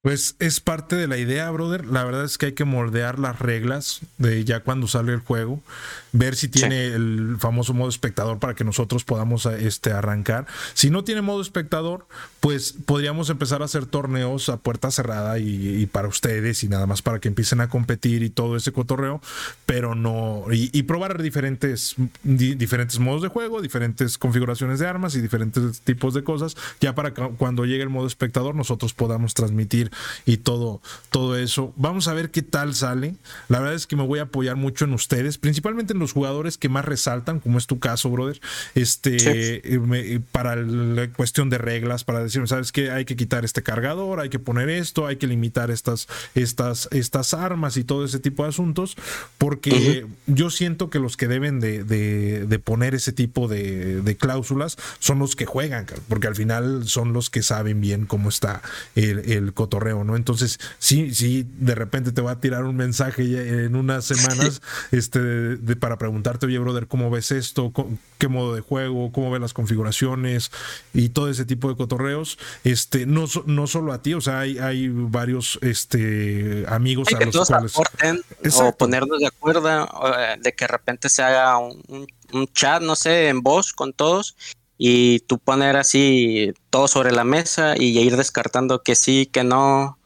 [0.04, 1.86] Pues es parte de la idea, brother.
[1.86, 5.62] La verdad es que hay que moldear las reglas de ya cuando sale el juego,
[6.12, 10.46] ver si tiene el famoso modo espectador para que nosotros podamos este, arrancar.
[10.74, 12.06] Si no tiene modo espectador,
[12.40, 17.00] pues podríamos empezar a hacer torneos a puerta cerrada y, para ustedes y nada más
[17.00, 19.22] para que empiecen a competir y todo ese cotorreo,
[19.64, 25.80] pero no y, probar diferentes diferentes modos de juego, diferentes configuraciones de armas y diferentes
[25.80, 29.93] tipos de cosas, ya para que cuando llegue el modo espectador nosotros podamos transmitir
[30.26, 30.80] y todo,
[31.10, 31.72] todo eso.
[31.76, 33.14] Vamos a ver qué tal sale.
[33.48, 36.58] La verdad es que me voy a apoyar mucho en ustedes, principalmente en los jugadores
[36.58, 38.40] que más resaltan, como es tu caso, brother.
[38.74, 39.16] Este,
[39.74, 44.20] eh, para la cuestión de reglas, para decir, sabes que hay que quitar este cargador,
[44.20, 48.42] hay que poner esto, hay que limitar estas, estas, estas armas y todo ese tipo
[48.42, 48.96] de asuntos,
[49.38, 54.76] porque yo siento que los que deben de, de, poner ese tipo de, de, cláusulas
[54.98, 58.62] son los que juegan, porque al final son los que saben bien cómo está
[58.94, 60.16] el, el cotorreo ¿no?
[60.16, 64.62] Entonces, sí, sí, de repente te va a tirar un mensaje en unas semanas
[64.92, 67.72] este, de, para preguntarte, oye, brother, ¿cómo ves esto?
[68.18, 69.12] ¿Qué modo de juego?
[69.12, 70.50] ¿Cómo ves las configuraciones?
[70.92, 72.38] Y todo ese tipo de cotorreos.
[72.64, 77.72] Este, no, no solo a ti, o sea, hay, hay varios este, amigos a los
[77.72, 78.56] cuales...
[78.56, 82.96] o ponernos de acuerdo eh, de que de repente se haga un, un chat, no
[82.96, 84.36] sé, en voz con todos
[84.86, 89.98] y tú poner así todo sobre la mesa y ir descartando que sí, que no.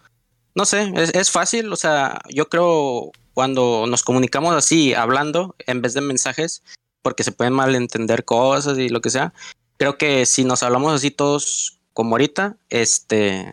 [0.55, 5.95] No sé, es, fácil, o sea, yo creo cuando nos comunicamos así, hablando, en vez
[5.95, 6.63] de mensajes,
[7.03, 9.33] porque se pueden malentender cosas y lo que sea,
[9.79, 13.53] creo que si nos hablamos así todos como ahorita, este,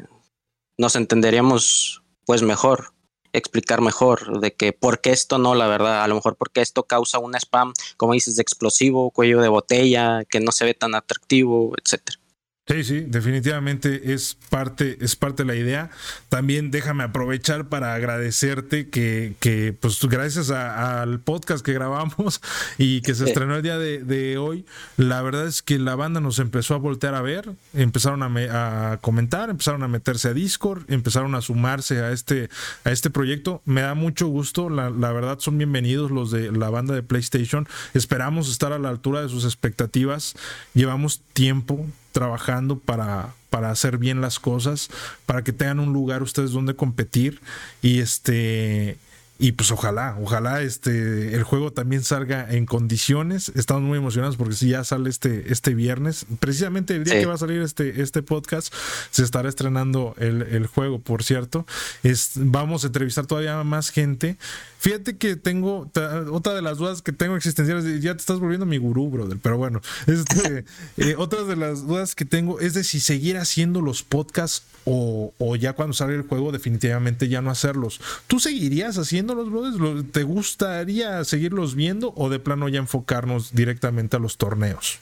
[0.77, 2.93] nos entenderíamos pues mejor
[3.37, 6.83] explicar mejor de que por qué esto no, la verdad, a lo mejor porque esto
[6.83, 10.95] causa un spam, como dices, de explosivo, cuello de botella, que no se ve tan
[10.95, 12.19] atractivo, etcétera.
[12.67, 15.91] Sí, sí, definitivamente es parte, es parte de la idea.
[16.29, 22.41] También déjame aprovechar para agradecerte que, que pues gracias al podcast que grabamos
[22.79, 24.65] y que se estrenó el día de, hoy,
[24.97, 28.97] la verdad es que la banda nos empezó a voltear a ver, empezaron a, a,
[28.97, 32.49] comentar, empezaron a meterse a Discord, empezaron a sumarse a este,
[32.83, 33.61] a este proyecto.
[33.65, 37.67] Me da mucho gusto, la, la verdad son bienvenidos los de la banda de PlayStation.
[37.93, 40.33] Esperamos estar a la altura de sus expectativas.
[40.73, 41.85] Llevamos tiempo
[42.15, 44.89] trabajando para, para hacer bien las cosas,
[45.25, 47.41] para que tengan un lugar ustedes donde competir
[47.81, 48.97] y este
[49.37, 53.51] y pues ojalá, ojalá este el juego también salga en condiciones.
[53.53, 57.33] Estamos muy emocionados porque si ya sale este, este viernes, precisamente el día que va
[57.33, 58.73] a salir este, este podcast,
[59.11, 61.65] se estará estrenando el, juego, por cierto.
[62.01, 64.37] Es, vamos a entrevistar todavía más gente.
[64.85, 65.89] Fíjate que tengo
[66.31, 69.57] otra de las dudas que tengo existenciales, ya te estás volviendo mi gurú, brother, pero
[69.57, 70.63] bueno, este,
[70.97, 75.33] eh, otra de las dudas que tengo es de si seguir haciendo los podcasts o,
[75.39, 77.99] o ya cuando sale el juego definitivamente ya no hacerlos.
[78.27, 80.03] ¿Tú seguirías haciéndolos, brother?
[80.03, 84.99] ¿Te gustaría seguirlos viendo o de plano ya enfocarnos directamente a los torneos?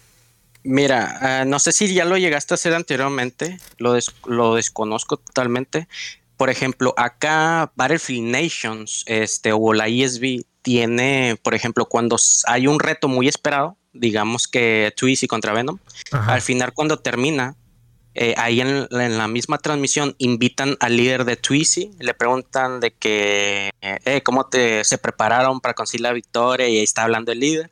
[0.63, 5.89] Mira, ah, no sé si ya lo llegaste a hacer anteriormente, lo, lo desconozco totalmente,
[6.43, 12.17] por ejemplo, acá Battlefield Nations este, o la ESB tiene, por ejemplo, cuando
[12.47, 15.77] hay un reto muy esperado, digamos que Twizy contra Venom,
[16.11, 17.55] al final cuando termina,
[18.13, 23.69] eh, ahí en, la misma transmisión invitan al líder de Twizy, le preguntan de que,
[23.79, 27.71] eh, cómo te, se prepararon para conseguir la victoria y ahí está hablando el líder.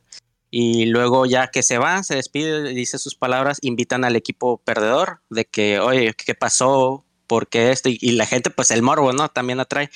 [0.50, 5.20] Y luego ya que se va, se despide, dice sus palabras, invitan al equipo perdedor
[5.28, 7.04] de que, oye, ¿qué pasó?
[7.32, 9.88] Porque esto y, la gente pues el morbo no también atrae.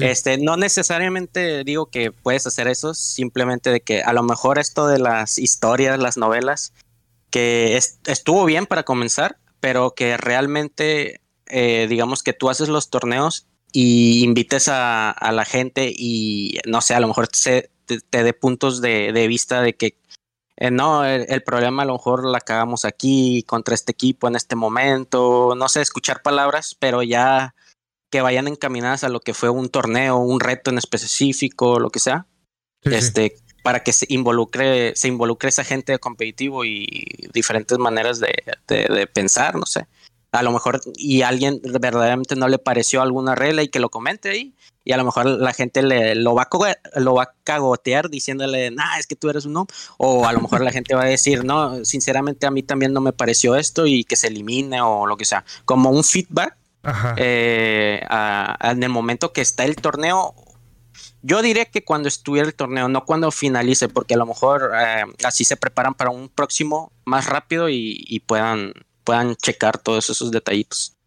[0.00, 4.86] Este no necesariamente digo que puedes hacer eso simplemente de que a lo mejor esto
[4.86, 6.72] de las historias las novelas
[7.28, 13.46] que estuvo bien para comenzar pero que realmente eh, digamos que tú haces los torneos
[13.70, 18.80] y invites a, la gente y no sé a lo mejor te, te dé puntos
[18.80, 19.98] de, de vista de que
[20.60, 24.56] eh, no, el, problema a lo mejor la cagamos aquí contra este equipo en este
[24.56, 27.54] momento, no sé, escuchar palabras, pero ya
[28.10, 32.00] que vayan encaminadas a lo que fue un torneo, un reto en específico, lo que
[32.00, 32.26] sea.
[32.82, 36.86] este, para que se involucre, se involucre esa gente competitivo y
[37.32, 38.34] diferentes maneras de,
[38.66, 39.86] de, pensar, no sé.
[40.32, 43.90] A lo mejor, y a alguien verdaderamente no le pareció alguna regla y que lo
[43.90, 44.54] comente ahí,
[44.88, 48.70] y a lo mejor la gente le, lo, va a, lo va a cagotear diciéndole,
[48.70, 49.66] nah, es que tú eres un no,
[49.98, 53.02] o a lo mejor la gente va a decir, no, sinceramente a mí también no
[53.02, 56.56] me pareció esto y que se elimine o lo que sea, como un feedback
[57.18, 58.00] eh,
[58.62, 60.34] en el momento que está el torneo.
[61.20, 65.04] Yo diré que cuando estuviera el torneo, no cuando finalice, porque a lo mejor eh,
[65.22, 68.72] así se preparan para un próximo más rápido y, y puedan,
[69.04, 70.97] puedan checar todos esos detallitos.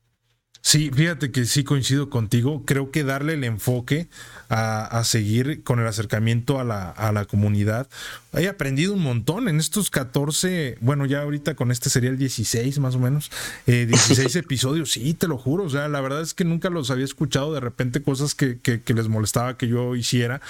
[0.61, 2.63] Sí, fíjate que sí coincido contigo.
[2.65, 4.07] Creo que darle el enfoque
[4.47, 7.87] a, seguir con el acercamiento a la, a la, comunidad.
[8.33, 12.79] He aprendido un montón en estos 14, bueno, ya ahorita con este sería el 16
[12.79, 13.31] más o menos,
[13.65, 15.63] 16 eh, episodios, sí, te lo juro.
[15.63, 18.81] O sea, la verdad es que nunca los había escuchado de repente cosas que, que,
[18.93, 20.41] les molestaba que yo hiciera.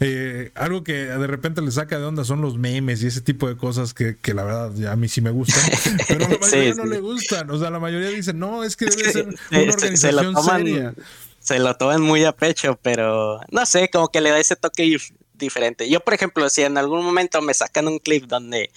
[0.00, 3.48] Eh, algo que de repente les saca de onda son los memes y ese tipo
[3.48, 5.62] de cosas que, que la verdad a mí sí me gustan,
[6.08, 7.50] pero a la mayoría no le gustan.
[7.50, 10.94] O sea, la mayoría dicen, no, es que debe ser una organización seria
[11.44, 14.96] se lo toman muy a pecho, pero no sé, como que le da ese toque
[15.34, 15.90] diferente.
[15.90, 18.70] Yo, por ejemplo, si en algún momento me sacan un clip donde,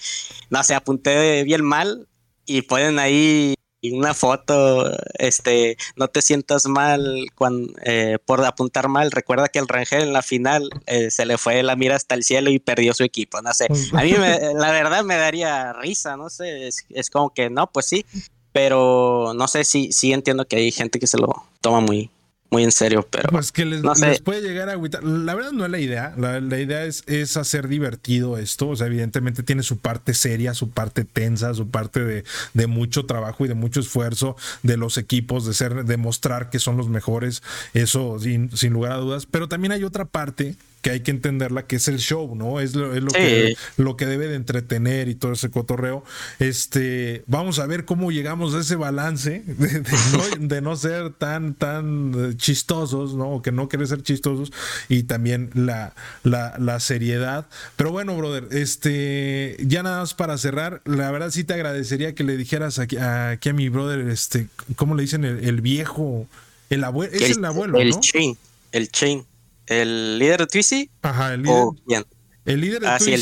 [0.50, 2.06] no sé, apunté bien mal
[2.44, 3.54] y ponen ahí
[3.90, 9.12] una foto, este, no te sientas mal cuando, eh, por apuntar mal.
[9.12, 12.22] Recuerda que el Rangel en la final eh, se le fue la mira hasta el
[12.22, 13.40] cielo y perdió su equipo.
[13.40, 14.12] No sé, a mí
[14.54, 18.04] la verdad me daría risa, no sé, es, es, como que no, pues sí,
[18.52, 22.10] pero no sé si sí entiendo que hay gente que se lo toma muy,
[22.50, 23.28] muy en serio, pero.
[23.28, 23.82] Pues que les,
[24.22, 25.04] puede llegar a agüitar.
[25.04, 26.14] La verdad no es la idea.
[26.16, 28.68] La, idea es, es, hacer divertido esto.
[28.68, 33.04] O sea, evidentemente tiene su parte seria, su parte tensa, su parte de, de, mucho
[33.04, 37.42] trabajo y de mucho esfuerzo de los equipos, de ser, demostrar que son los mejores.
[37.74, 39.26] Eso sin, sin lugar a dudas.
[39.26, 42.60] Pero también hay otra parte que hay que entenderla, que es el show, ¿no?
[42.60, 46.04] Es lo, es lo, que, lo que debe de entretener y todo ese cotorreo.
[46.38, 53.14] Este, vamos a ver cómo llegamos a ese balance de, no, ser tan, tan chistosos,
[53.14, 53.30] ¿no?
[53.30, 54.52] O que no querer ser chistosos
[54.88, 57.46] y también la, la, seriedad.
[57.76, 62.22] Pero bueno, brother, este, ya nada más para cerrar, la verdad sí te agradecería que
[62.22, 64.46] le dijeras aquí, aquí a mi brother, este,
[64.76, 65.24] ¿cómo le dicen?
[65.24, 66.28] El, viejo,
[66.70, 68.38] el abuelo, es el, abuelo, el Chain,
[68.70, 69.26] el chain.
[69.68, 70.90] ¿El líder de Twizy?
[71.02, 71.64] Ajá, el líder.
[71.86, 72.06] quién?
[72.44, 73.12] El líder de ah, Sí,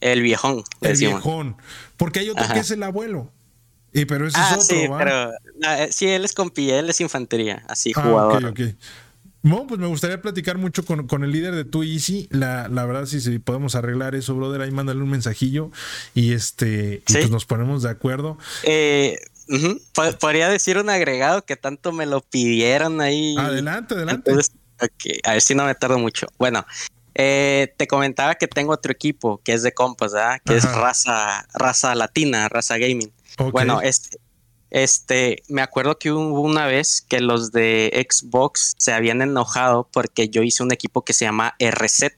[0.00, 0.62] el, viejón.
[0.80, 1.56] El viejón.
[1.96, 3.32] Porque hay otro que es el abuelo.
[3.92, 7.00] Y, pero ese ah, es otro, sí, pero eh, sí, él es compi, él es
[7.00, 8.44] infantería, así ah, jugador.
[8.44, 8.74] Ok, ok.
[9.42, 11.84] Bueno, pues me gustaría platicar mucho con, con el líder de tu
[12.30, 15.70] La, la verdad, si, si, podemos arreglar eso, brother, ahí mándale un mensajillo
[16.14, 18.36] y este y pues nos ponemos de acuerdo.
[18.64, 19.18] Eh,
[20.20, 23.36] Podría decir un agregado que tanto me lo pidieron ahí.
[23.38, 24.32] Adelante, adelante
[25.24, 26.26] a ver si no me tardo mucho.
[26.38, 26.64] Bueno,
[27.14, 30.40] eh, te comentaba que tengo otro equipo que es de compas, ¿verdad?
[30.44, 33.12] Que es raza, raza latina, raza gaming.
[33.52, 34.18] Bueno, este,
[34.70, 40.28] este, me acuerdo que hubo una vez que los de Xbox se habían enojado porque
[40.28, 42.16] yo hice un equipo que se llama RZ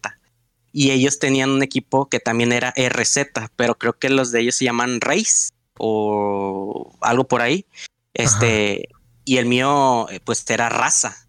[0.73, 4.57] y ellos tenían un equipo que también era RZ, pero creo que los de ellos
[4.57, 7.67] se llaman Race o algo por ahí.
[8.15, 8.89] Este,
[9.25, 11.26] y el mío, eh, pues era raza.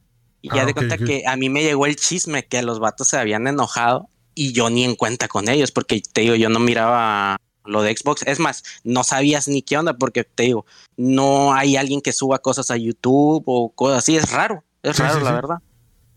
[0.48, 3.10] Y ya ah, de cuenta que a mí me llegó el chisme que los vatos
[3.10, 6.60] se habían enojado y yo ni en cuenta con ellos, porque te digo, yo no
[6.60, 8.24] miraba lo de Xbox.
[8.26, 10.66] Es más, no sabías ni qué onda, porque te digo,
[10.96, 14.16] no hay alguien que suba cosas a YouTube o cosas así.
[14.16, 15.58] Es raro, es raro, la verdad.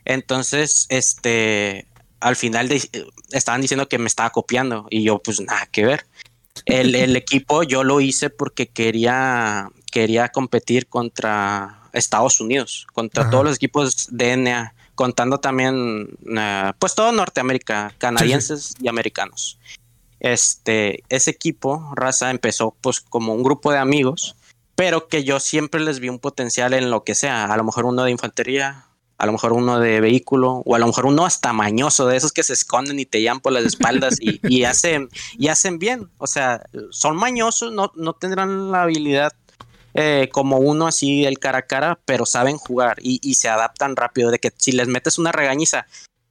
[0.04, 1.86] Entonces, este,
[2.20, 2.70] al final
[3.30, 6.06] estaban diciendo que me estaba copiando y yo, pues nada que ver.
[6.66, 13.44] El, el equipo yo lo hice porque quería, quería competir contra Estados Unidos, contra todos
[13.44, 19.58] los equipos de contando también, eh, pues todo Norteamérica, canadienses y americanos.
[20.20, 24.36] Este, ese equipo, Raza, empezó pues como un grupo de amigos,
[24.74, 27.86] pero que yo siempre les vi un potencial en lo que sea, a lo mejor
[27.86, 28.84] uno de infantería,
[29.16, 32.32] a lo mejor uno de vehículo, o a lo mejor uno hasta mañoso, de esos
[32.32, 35.08] que se esconden y te llaman por las espaldas y, hacen,
[35.38, 36.10] y hacen bien.
[36.18, 39.32] O sea, son mañosos, no, no tendrán la habilidad
[39.94, 44.30] eh, como uno así el cara a cara, pero saben jugar y, se adaptan rápido.
[44.30, 45.86] De que si les metes una regañiza,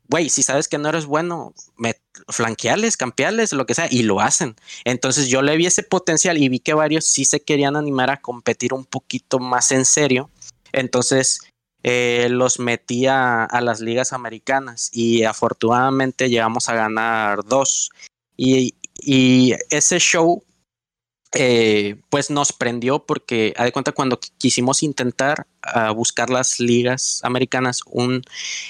[0.08, 1.96] güey, si sabes que no eres bueno, me,
[2.30, 4.56] flanqueales, campeales, lo que sea, y lo hacen.
[4.86, 8.22] Entonces yo le vi ese potencial y vi que varios sí se querían animar a
[8.22, 10.30] competir un poquito más en serio.
[10.72, 11.42] Entonces
[11.84, 17.92] eh, los metí a, las ligas americanas y afortunadamente llegamos a ganar dos.
[18.38, 20.44] y ese show
[21.34, 25.46] eh, pues nos prendió porque, a de cuenta, cuando quisimos intentar
[25.76, 28.24] uh, buscar las ligas americanas, un,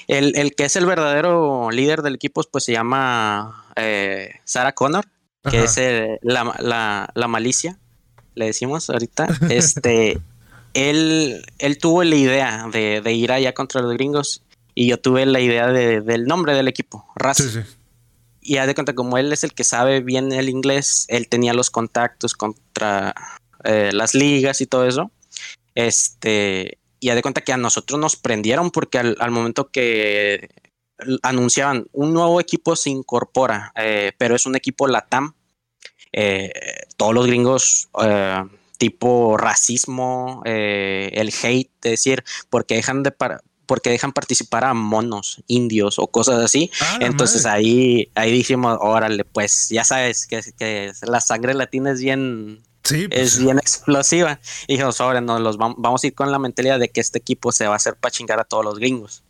[0.07, 5.05] el, el, que es el verdadero líder del equipo, pues se llama eh, Sarah Connor,
[5.49, 5.79] que es
[6.21, 7.79] la, la, la, malicia,
[8.35, 9.27] le decimos ahorita.
[9.49, 10.19] Este,
[10.73, 14.43] él, él tuvo la idea de, de, ir allá contra los gringos
[14.75, 17.59] y yo tuve la idea de, del nombre del equipo, Raz.
[18.49, 21.53] Y haz de cuenta, como él es el que sabe bien el inglés, él tenía
[21.53, 23.13] los contactos contra
[23.63, 25.11] eh, las ligas y todo eso.
[25.75, 30.49] Este, y haz de cuenta que a nosotros nos prendieron porque al, momento que
[31.21, 35.35] anunciaban un nuevo equipo se incorpora, eh, pero es un equipo LATAM.
[36.11, 36.51] Eh,
[36.97, 37.89] todos los gringos
[38.79, 43.13] tipo racismo, el hate, es decir, porque dejan de,
[43.69, 46.71] porque dejan participar a monos, indios o cosas así.
[46.81, 52.01] Ah, Entonces ahí, ahí dijimos, órale, pues ya sabes que, que la sangre latina es
[52.01, 54.39] bien, pues es bien explosiva.
[54.67, 57.19] Y dijimos, ahora no, los vamos, vamos, a ir con la mentalidad de que este
[57.19, 59.23] equipo se va a hacer para chingar a todos los gringos.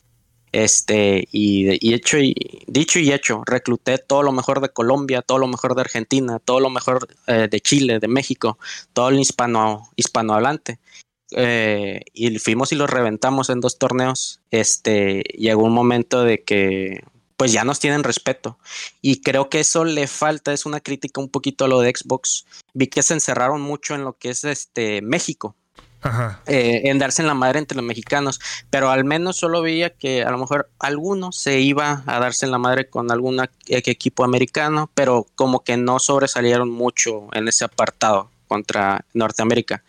[0.53, 2.34] Este, y, hecho y
[2.66, 6.61] dicho y hecho, recluté todo lo mejor de Colombia, todo lo mejor de Argentina, todo
[6.61, 8.57] lo mejor eh, de Chile, de México,
[8.94, 10.80] todo el hispano, hispanohablante.
[11.31, 17.03] Eh, y fuimos y los reventamos en dos torneos, este, llegó un momento de que
[17.38, 18.57] pues ya nos tienen respeto.
[19.01, 22.45] Y creo que eso le falta, es una crítica un poquito a lo de Xbox.
[22.73, 25.56] Vi que se encerraron mucho en lo que es este México.
[26.45, 28.39] Eh, en darse en la madre entre los mexicanos,
[28.69, 32.51] pero al menos solo veía que a lo mejor alguno se iba a darse en
[32.51, 38.31] la madre con algún equipo americano, pero como que no sobresalieron mucho en ese apartado
[38.49, 39.84] contra Norteamérica.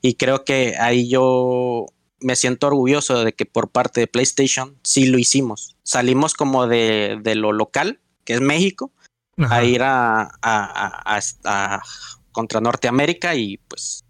[0.00, 1.86] Y creo que ahí yo
[2.20, 5.76] me siento orgulloso de que por parte de PlayStation sí lo hicimos.
[5.82, 8.92] Salimos como de, lo local, que es México,
[9.36, 11.82] a ir a, a,
[12.32, 14.04] contra Norteamérica y pues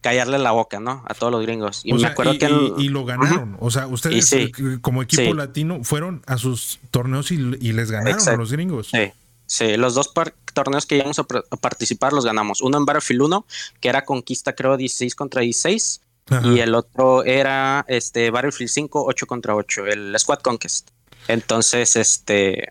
[0.00, 1.04] callarle la boca, ¿no?
[1.06, 1.82] A todos los gringos.
[1.84, 2.48] Y me acuerdo que...
[2.78, 3.56] Y, lo ganaron.
[3.60, 4.34] O sea, ustedes
[4.80, 8.88] como equipo latino fueron a sus torneos y, les ganaron a los gringos.
[8.88, 9.12] Sí.
[9.46, 10.12] Sí, los dos
[10.54, 12.60] torneos que íbamos a, participar los ganamos.
[12.62, 13.46] Uno en Battlefield 1,
[13.80, 16.00] que era conquista creo 16 contra 16.
[16.44, 20.88] Y el otro era este Battlefield 5, 8 contra 8, el Squad Conquest.
[21.28, 22.68] Entonces, este,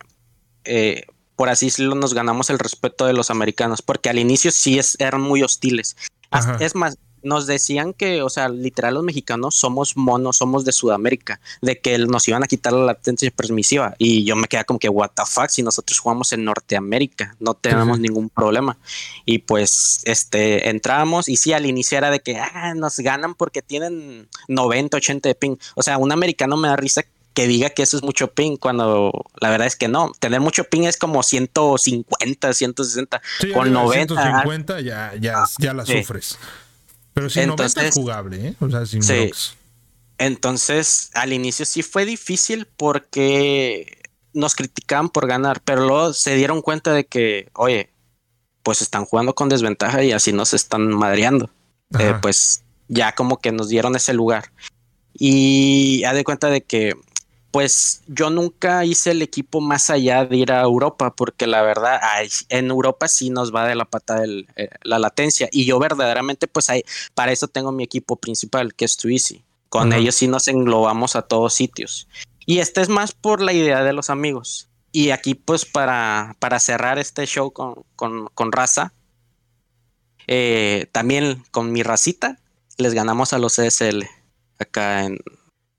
[0.63, 1.05] eh,
[1.35, 4.95] por así decirlo, nos ganamos el respeto de los americanos, porque al inicio sí es,
[4.99, 5.95] eran muy hostiles.
[6.59, 11.39] es más, nos decían que, o sea, literal los mexicanos somos monos, somos de Sudamérica,
[11.61, 13.95] de que nos iban a quitar la latencia permisiva.
[13.97, 17.53] Y yo me quedé como que, what the fuck, si nosotros jugamos en Norteamérica, no
[17.53, 18.77] tenemos ningún problema.
[19.25, 23.61] Y pues, este, entramos y sí, al inicio era de que, ah, nos ganan porque
[23.61, 25.55] tienen 90, 80 de ping.
[25.75, 29.11] O sea, un americano me da risa que diga que eso es mucho ping cuando
[29.39, 30.11] la verdad es que no.
[30.19, 33.21] Tener mucho ping es como 150, 160.
[33.53, 34.13] con 90.
[34.13, 36.37] 150 ya, ya, ya la sufres.
[37.13, 38.55] Pero si entonces, 90 es jugable, ¿eh?
[38.59, 39.31] O sea, sin sí.
[40.17, 43.97] Entonces, al inicio sí fue difícil porque
[44.33, 47.89] nos criticaban por ganar, pero luego se dieron cuenta de que, oye,
[48.63, 51.49] pues están jugando con desventaja y así nos están madreando.
[51.99, 54.51] Eh, pues ya como que nos dieron ese lugar.
[55.13, 56.95] Y ha de cuenta de que
[57.53, 62.01] pues yo nunca hice el equipo más allá de ir a Europa, porque la verdad,
[62.49, 65.49] en Europa sí nos va de la pata eh, la latencia.
[65.51, 69.43] Y yo verdaderamente, pues hay, para eso tengo mi equipo principal, que es Twizy.
[69.69, 72.07] Con ellos sí nos englobamos a todos sitios.
[72.47, 74.67] Y este es más por la idea de los amigos.
[74.91, 78.93] Y aquí, pues, para, para cerrar este show con, con, raza,
[80.25, 82.39] eh, también con mi racita,
[82.79, 84.05] les ganamos a los CSL
[84.57, 85.19] acá en,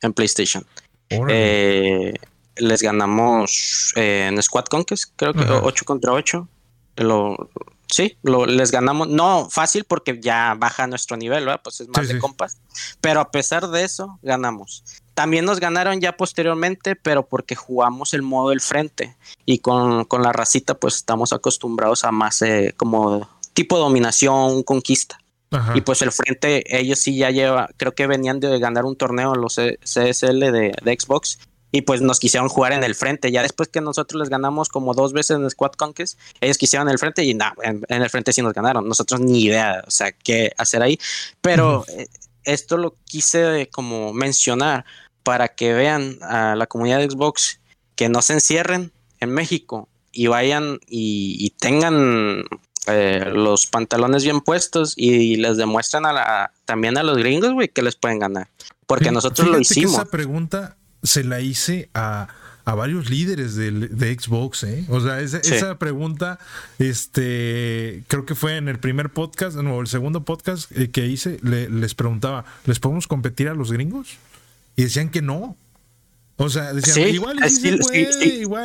[0.03, 0.65] en PlayStation.
[1.11, 2.15] Eh,
[2.57, 6.49] les ganamos eh, en Squad Conquest, creo que 8 contra 8.
[6.97, 7.51] Lo,
[7.89, 9.09] sí, lo, les ganamos.
[9.09, 12.59] No fácil porque ya baja nuestro nivel, Pues es más de compas.
[13.01, 14.85] Pero a pesar de eso, ganamos.
[15.15, 19.17] También nos ganaron ya posteriormente, pero porque jugamos el modo del frente.
[19.45, 25.19] Y con, la racita, pues estamos acostumbrados a más eh, como tipo dominación, conquista.
[25.75, 29.35] Y pues el frente, ellos sí ya lleva, creo que venían de ganar un torneo,
[29.35, 31.39] los CSL de, Xbox,
[31.73, 33.31] y pues nos quisieron jugar en el frente.
[33.33, 36.99] Ya después que nosotros les ganamos como dos veces en Squad Conquest, ellos quisieron el
[36.99, 38.89] frente y nada, en, el frente sí nos ganaron.
[38.89, 40.99] Nosotros ni idea, o sea, qué hacer ahí.
[41.41, 42.07] Pero eh,
[42.45, 44.85] esto lo quise como mencionar
[45.23, 47.61] para que vean a la comunidad de Xbox
[47.97, 52.45] que no se encierren en México y vayan y tengan
[52.87, 57.69] eh, los pantalones bien puestos y les demuestran a la, también a los gringos, güey,
[57.69, 58.49] que les pueden ganar.
[58.87, 59.95] Porque nosotros lo hicimos.
[59.95, 62.29] esa pregunta se la hice a,
[62.65, 64.85] a varios líderes de, de Xbox, ¿eh?
[64.89, 66.39] O sea, esa, pregunta,
[66.79, 71.39] este, creo que fue en el primer podcast, no, el segundo podcast eh, que hice,
[71.43, 74.17] les preguntaba, ¿les podemos competir a los gringos?
[74.77, 75.57] Y decían que no.
[76.37, 77.79] O sea, decían, igual sí,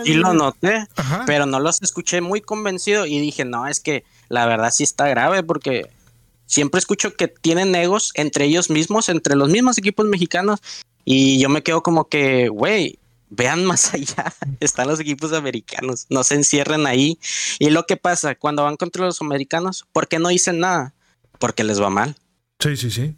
[0.03, 0.87] sí, lo noté,
[1.27, 5.07] pero no los escuché muy convencido y dije, no, es que la verdad sí está
[5.07, 5.89] grave porque
[6.47, 10.61] siempre escucho que tienen egos entre ellos mismos, entre los mismos equipos mexicanos
[11.05, 12.97] y yo me quedo como que, güey,
[13.29, 17.19] vean más allá, están los equipos americanos, no se encierren ahí.
[17.59, 20.93] Y lo que pasa, cuando van contra los americanos, ¿por qué no dicen nada?
[21.37, 22.15] Porque les va mal.
[22.59, 23.15] Sí, sí, sí.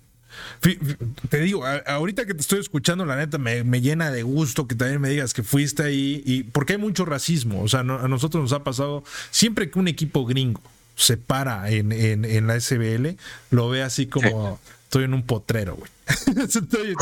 [1.30, 5.02] Te digo, ahorita que te estoy escuchando, la neta me, llena de gusto que también
[5.02, 7.62] me digas que fuiste ahí, y porque hay mucho racismo.
[7.62, 10.62] O sea, a nosotros nos ha pasado siempre que un equipo gringo
[10.96, 13.18] se para en, en, la SBL,
[13.50, 15.90] lo ve así como estoy en un potrero, güey.
[16.38, 16.96] estoy,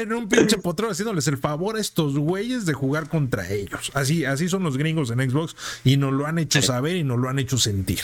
[0.00, 3.90] en un pinche potrero haciéndoles el favor a estos güeyes de jugar contra ellos.
[3.94, 7.18] Así, así son los gringos en Xbox y nos lo han hecho saber y nos
[7.18, 8.00] lo han hecho sentir.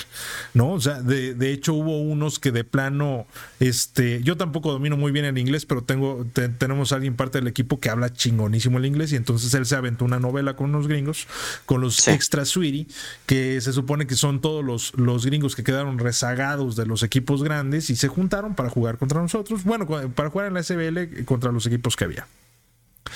[0.55, 0.73] ¿No?
[0.73, 3.27] O sea, de, hecho hubo unos que de plano,
[3.61, 6.27] este, yo tampoco domino muy bien el inglés, pero tengo,
[6.59, 9.77] tenemos a alguien parte del equipo que habla chingonísimo el inglés y entonces él se
[9.77, 11.27] aventó una novela con unos gringos,
[11.67, 12.87] con los extra sweetie,
[13.27, 17.43] que se supone que son todos los, los gringos que quedaron rezagados de los equipos
[17.43, 19.65] grandes y se juntaron para jugar contra nosotros.
[19.65, 22.27] Bueno, para jugar en la SBL contra los equipos que había.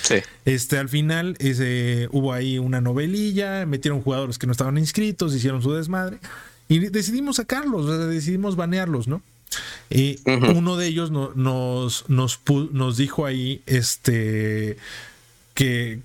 [0.01, 0.15] Sí.
[0.45, 5.61] Este, al final ese, hubo ahí una novelilla, metieron jugadores que no estaban inscritos, hicieron
[5.61, 6.19] su desmadre
[6.67, 9.21] y decidimos sacarlos, decidimos banearlos, ¿no?
[9.89, 11.35] Y uno de ellos nos,
[12.09, 14.77] nos, nos dijo ahí este,
[15.53, 16.01] que,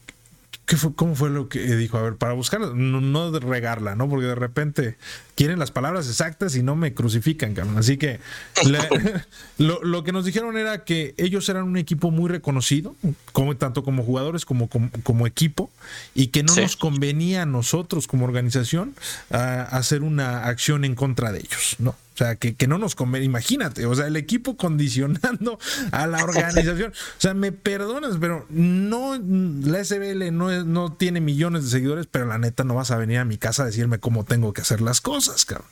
[0.97, 1.99] ¿Cómo fue lo que dijo?
[1.99, 4.09] A ver, para buscar, no, no, regarla, ¿no?
[4.09, 4.97] Porque de repente
[5.35, 7.79] quieren las palabras exactas y no me crucifican, cabrón.
[7.79, 8.21] Así que
[9.59, 12.95] lo, que nos dijeron era que ellos eran un equipo muy reconocido,
[13.33, 15.71] como, tanto como jugadores como como, equipo,
[16.15, 18.95] y que no nos convenía a nosotros como organización
[19.31, 21.97] hacer una acción en contra de ellos, ¿no?
[22.23, 25.59] Sea, que, que no nos conviene, imagínate, o sea, el equipo condicionando
[25.91, 26.93] a la organización.
[26.93, 32.27] O sea, me perdonas, pero no, la SBL no, no tiene millones de seguidores, pero
[32.27, 34.81] la neta no vas a venir a mi casa a decirme cómo tengo que hacer
[34.81, 35.69] las cosas, cabrón.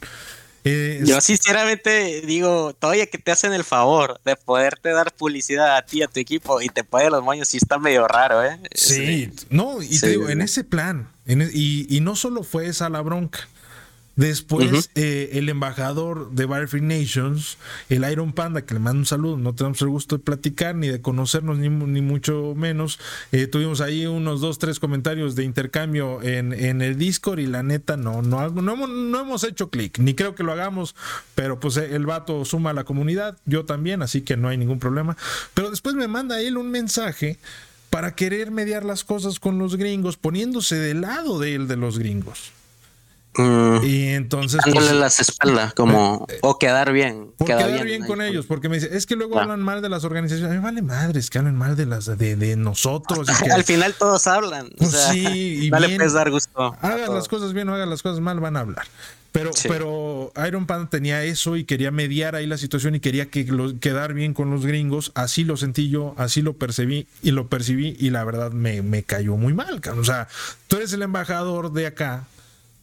[0.65, 6.03] Yo sinceramente digo, todavía que te hacen el favor de poderte dar publicidad a ti,
[6.03, 8.61] a tu equipo y te puede los moños, sí está medio raro, ¿eh?
[8.75, 12.91] Sí, no, y te digo, en ese plan, e, y, y no solo fue esa
[12.91, 13.49] la bronca,
[14.21, 17.57] Después, eh, el embajador de Battlefield Nations,
[17.89, 20.89] el Iron Panda, que le mando un saludo, no tenemos el gusto de platicar ni
[20.89, 22.99] de conocernos, ni, mucho menos.
[23.33, 27.97] Eh, tuvimos ahí unos dos, tres comentarios de intercambio en, el Discord y la neta
[27.97, 30.95] no, no, no, hemos, no hemos hecho clic, ni creo que lo hagamos,
[31.35, 34.59] pero pues eh, el vato suma a la comunidad, yo también, así que no hay
[34.59, 35.17] ningún problema.
[35.55, 37.39] Pero después me manda él un mensaje
[37.89, 41.99] para querer mediar las cosas con los gringos, poniéndose del lado de él de los
[41.99, 42.53] gringos.
[43.37, 43.85] Mm.
[43.85, 44.61] y entonces.
[44.65, 46.27] Dándole pues, las espaldas, como.
[46.29, 47.33] Eh, o quedar bien.
[47.45, 50.51] quedar bien, con ellos, porque me dice, es que luego hablan mal de las organizaciones.
[50.51, 53.29] Me vale madres que hablen mal de las de, de nosotros.
[53.53, 54.71] Al final todos hablan.
[54.77, 55.27] Pues sí,
[55.63, 56.77] y dale puedes dar gusto.
[56.81, 58.87] Hagan las cosas bien o hagan las cosas mal, van a hablar.
[59.33, 63.47] Pero, pero Iron Panda tenía eso y quería mediar ahí la situación y quería que
[63.81, 65.13] quedar bien con los gringos.
[65.15, 69.05] Así lo sentí yo, así lo percibí y lo percibí y la verdad me, me
[69.05, 69.81] cayó muy mal.
[69.97, 70.27] O sea,
[70.67, 72.27] tú eres el embajador de acá,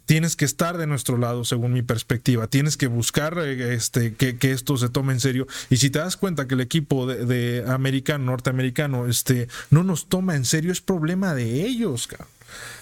[0.08, 2.48] tienes que estar de nuestro lado, según mi perspectiva.
[2.48, 5.46] Tienes que buscar eh, este, que, esto se tome en serio.
[5.70, 10.36] Y si te das cuenta que el equipo de, americano, norteamericano, este, no nos toma
[10.36, 12.30] en serio, es problema de ellos, cabrón.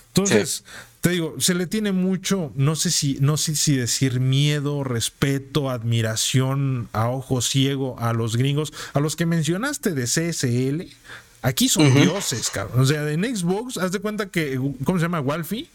[0.10, 0.64] Entonces,
[1.02, 5.70] te digo, se le tiene mucho, no sé si, no sé si decir miedo, respeto,
[5.70, 10.96] admiración a ojo ciego a los gringos, a los que mencionaste de CSL.
[11.42, 12.80] Aquí son dioses, cabrón.
[12.80, 15.20] O sea, en Xbox, haz de cuenta que, ¿cómo se llama?
[15.20, 15.68] Walfie.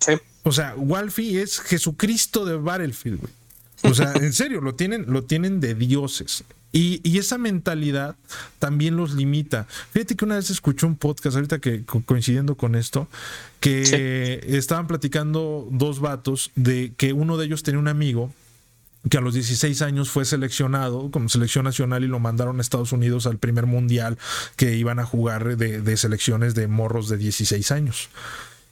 [0.00, 0.12] Sí.
[0.42, 3.32] O sea, Walfie es Jesucristo de Battlefield, güey.
[3.82, 6.44] O sea, en serio, lo tienen, lo tienen de dioses.
[6.70, 8.16] Y, esa mentalidad
[8.58, 9.66] también los limita.
[9.92, 13.08] Fíjate que una vez escuché un podcast, ahorita que coincidiendo con esto,
[13.60, 18.32] que estaban platicando dos vatos de que uno de ellos tenía un amigo
[19.08, 22.92] que a los 16 años fue seleccionado como selección nacional y lo mandaron a Estados
[22.92, 24.18] Unidos al primer mundial
[24.56, 28.10] que iban a jugar de, de selecciones de morros de 16 años.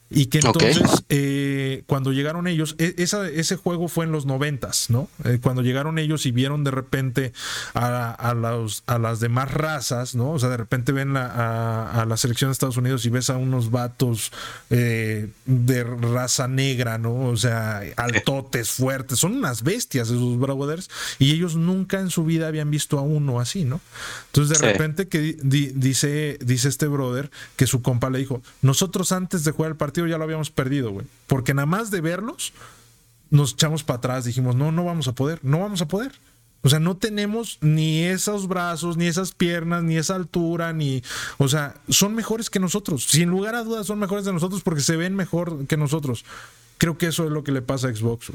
[0.09, 5.09] Y que entonces, eh, cuando llegaron ellos, e, ese juego fue en los noventas, ¿no?
[5.25, 7.33] Eh, cuando llegaron ellos y vieron de repente
[7.75, 10.31] a, los, a las demás razas, ¿no?
[10.31, 13.73] O sea, de repente ven a, la selección de Estados Unidos y ves a unos
[13.73, 14.31] vatos
[14.71, 17.27] eh, de raza negra, ¿no?
[17.27, 20.89] O sea, altotes, fuertes, son unas bestias esos brothers,
[21.19, 23.81] y ellos nunca en su vida habían visto a uno así, ¿no?
[24.27, 29.43] Entonces, de repente que dice, dice este brother que su compa le dijo, nosotros antes
[29.43, 31.07] de jugar el partido, ya lo habíamos perdido, güey.
[31.27, 32.53] Porque nada más de verlos,
[33.31, 36.13] nos echamos para atrás, dijimos, no, no vamos a poder, no vamos a poder.
[36.63, 41.03] O sea, no tenemos ni esos brazos, ni esas piernas, ni esa altura, ni...
[41.39, 43.05] O sea, son mejores que nosotros.
[43.05, 46.25] Sin lugar a dudas son mejores de nosotros porque se ven mejor que nosotros.
[46.79, 48.33] Creo que eso es lo que le pasa a Xbox.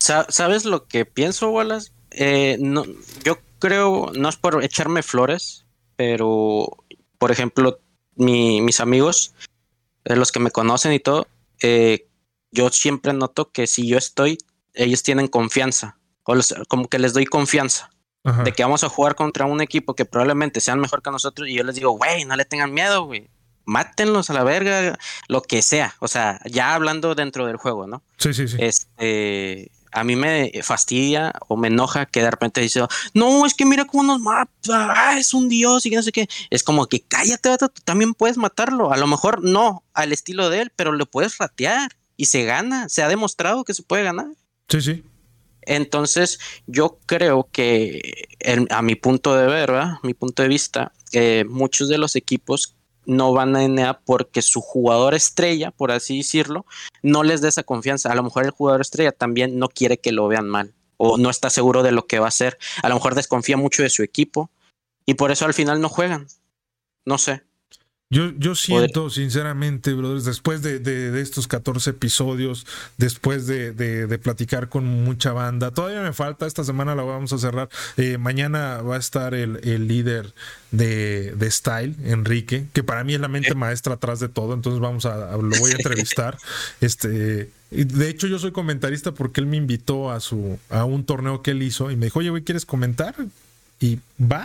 [0.00, 1.92] ¿Sabes lo que pienso, Wallace?
[2.10, 2.58] Eh,
[3.24, 5.64] yo creo, no es por echarme flores,
[5.94, 6.84] pero,
[7.18, 7.78] por ejemplo,
[8.16, 9.34] mis amigos
[10.16, 11.26] los que me conocen y todo,
[11.60, 12.08] eh,
[12.50, 14.38] yo siempre noto que si yo estoy,
[14.74, 16.34] ellos tienen confianza, o
[16.68, 17.90] como que les doy confianza.
[18.44, 21.54] De que vamos a jugar contra un equipo que probablemente sean mejor que nosotros y
[21.54, 23.30] yo les digo, güey, no le tengan miedo, güey.
[23.64, 24.98] Mátenlos a la verga,
[25.28, 25.94] lo que sea.
[26.00, 28.02] O sea, ya hablando dentro del juego, ¿no?
[28.18, 28.58] Sí, sí, sí.
[28.60, 32.82] Este, a mí me fastidia o me enoja que de repente dice,
[33.14, 36.28] no, es que mira cómo nos mata, ah, es un dios y no sé qué.
[36.50, 38.92] Es como que cállate, tú también puedes matarlo.
[38.92, 42.88] A lo mejor no al estilo de él, pero le puedes ratear y se gana.
[42.88, 44.28] Se ha demostrado que se puede ganar.
[44.68, 45.04] Sí, sí.
[45.62, 48.26] Entonces, yo creo que
[48.70, 49.70] a mi punto de ver,
[50.02, 52.74] mi punto de vista, eh, muchos de los equipos
[53.08, 56.66] no van a NA porque su jugador estrella, por así decirlo,
[57.02, 58.12] no les da esa confianza.
[58.12, 61.30] A lo mejor el jugador estrella también no quiere que lo vean mal o no
[61.30, 62.58] está seguro de lo que va a hacer.
[62.82, 64.50] A lo mejor desconfía mucho de su equipo
[65.06, 66.26] y por eso al final no juegan.
[67.06, 67.47] No sé.
[68.10, 72.66] Yo, yo siento, sinceramente, brothers, después de, de, estos 14 episodios,
[72.96, 77.38] después de, de, platicar con mucha banda, todavía me falta, esta semana la vamos a
[77.38, 77.68] cerrar.
[77.98, 80.32] Eh, mañana va a estar el, el líder
[80.70, 85.04] de, Style, Enrique, que para mí es la mente maestra atrás de todo, entonces vamos
[85.04, 86.38] a, lo voy a entrevistar.
[86.80, 91.42] este, de hecho, yo soy comentarista porque él me invitó a su, a un torneo
[91.42, 93.14] que él hizo y me dijo, oye, ¿quieres comentar?
[93.80, 94.42] Y va.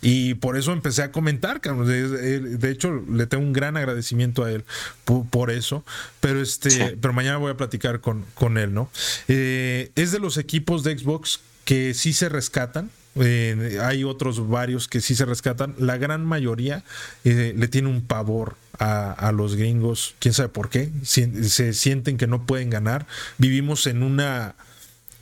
[0.00, 4.64] Y por eso empecé a comentar, De, hecho, le tengo un gran agradecimiento a él
[5.04, 5.84] por, eso.
[6.20, 8.90] Pero este, pero mañana voy a platicar con, con él, ¿no?
[9.28, 12.90] Eh, es de los equipos de Xbox que sí se rescatan.
[13.16, 15.74] Eh, hay otros varios que sí se rescatan.
[15.78, 16.82] La gran mayoría
[17.24, 20.14] eh, le tiene un pavor a, a, los gringos.
[20.18, 20.90] Quién sabe por qué.
[21.04, 23.06] se sienten que no pueden ganar.
[23.38, 24.54] Vivimos en una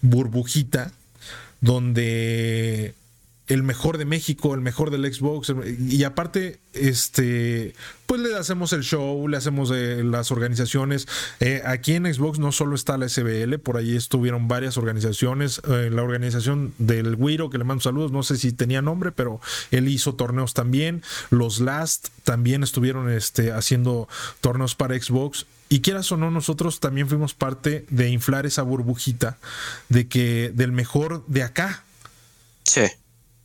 [0.02, 0.92] burbujita
[1.60, 2.94] donde
[3.50, 5.52] el mejor de México, el mejor del Xbox.
[5.88, 7.74] Y aparte, este,
[8.06, 11.08] pues le hacemos el show, le hacemos eh, las organizaciones.
[11.40, 15.60] Eh, aquí en Xbox no solo está la SBL, por ahí estuvieron varias organizaciones.
[15.68, 19.40] Eh, la organización del Wiro, que le mando saludos, no sé si tenía nombre, pero
[19.72, 21.02] él hizo torneos también.
[21.30, 24.08] Los Last también estuvieron este, haciendo
[24.40, 25.46] torneos para Xbox.
[25.68, 29.38] Y quieras o no, nosotros también fuimos parte de inflar esa burbujita
[29.88, 31.82] de que del mejor de acá.
[32.62, 32.82] Sí.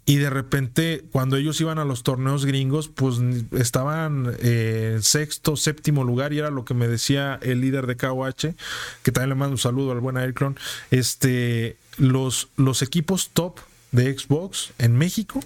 [0.07, 3.15] Y de repente, cuando ellos iban a los torneos gringos, pues
[3.53, 8.53] estaban en sexto, séptimo lugar, y era lo que me decía el líder de KOH,
[9.01, 10.57] que también le mando un saludo al buen Aircron.
[10.91, 13.59] Este, los, los equipos top
[13.91, 15.39] de Xbox en México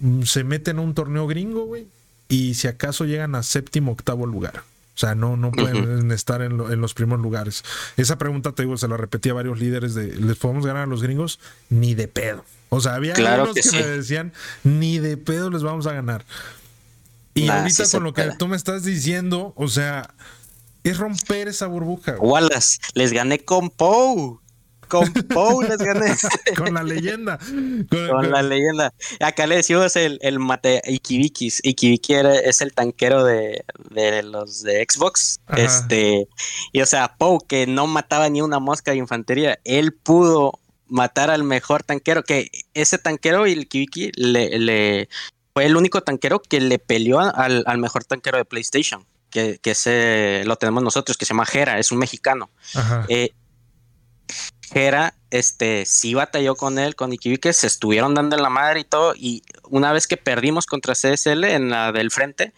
[0.00, 1.86] mm, se meten a un torneo gringo, güey,
[2.30, 4.62] y si acaso llegan a séptimo, octavo lugar.
[4.98, 7.62] O sea, no, no pueden estar en, en, los primeros lugares.
[7.96, 10.86] Esa pregunta, te digo, se la repetí a varios líderes de, ¿les podemos ganar a
[10.86, 11.38] los gringos?
[11.70, 12.44] Ni de pedo.
[12.68, 14.32] O sea, había claro que, me decían,
[14.64, 16.24] ni de pedo les vamos a ganar.
[17.34, 20.12] Y ahorita con lo que tú me estás diciendo, o sea,
[20.82, 22.16] es romper esa burbuja.
[22.18, 24.40] Wallace, les gané con Pou.
[24.88, 26.14] Con Pou les gané.
[26.56, 27.38] con la leyenda.
[27.90, 28.92] Con, la leyenda.
[29.20, 31.60] Acá le decimos el, el mate Ikibikis.
[31.62, 33.64] Ikibiki es el tanquero de,
[34.24, 35.40] los de Xbox.
[35.56, 36.28] Este,
[36.72, 41.30] y o sea, Pou, que no mataba ni una mosca de infantería, él pudo matar
[41.30, 45.08] al mejor tanquero, que ese tanquero y el Ikibiki le, le
[45.58, 49.04] fue el único tanquero que le peleó al, mejor tanquero de PlayStation.
[49.28, 52.48] Que, que ese lo tenemos nosotros, que se llama Jera, es un mexicano.
[53.08, 53.32] Eh,
[54.68, 58.84] Jera, este, sí batalló con él, con Ikibike, se estuvieron dando en la madre y
[58.84, 62.52] todo, y una vez que perdimos contra CSL en la del frente,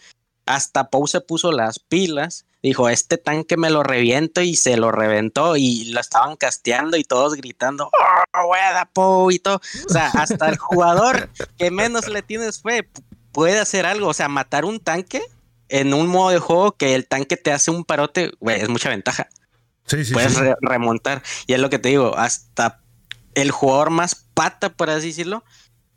[0.47, 4.91] hasta Pou se puso las pilas, dijo, este tanque me lo reviento y se lo
[4.93, 10.09] reventó y lo estaban casteando y todos gritando, oh, weda Pou y todo, o sea,
[10.09, 12.89] hasta el jugador que menos le tienes fe
[13.33, 15.23] puede hacer algo, o sea, matar un tanque
[15.69, 18.89] en un modo de juego que el tanque te hace un parote, güey, es mucha
[18.89, 19.29] ventaja.
[19.91, 21.23] Sí, sí, Puedes remontar.
[21.49, 22.81] Y es lo que te digo, hasta
[23.35, 25.43] el jugador más pata, por así decirlo,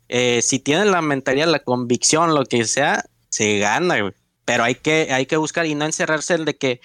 [0.08, 4.12] eh, si tiene la mentalidad, la convicción, lo que sea, se gana, güey.
[4.44, 6.80] Pero hay que, hay que buscar y no encerrarse el de que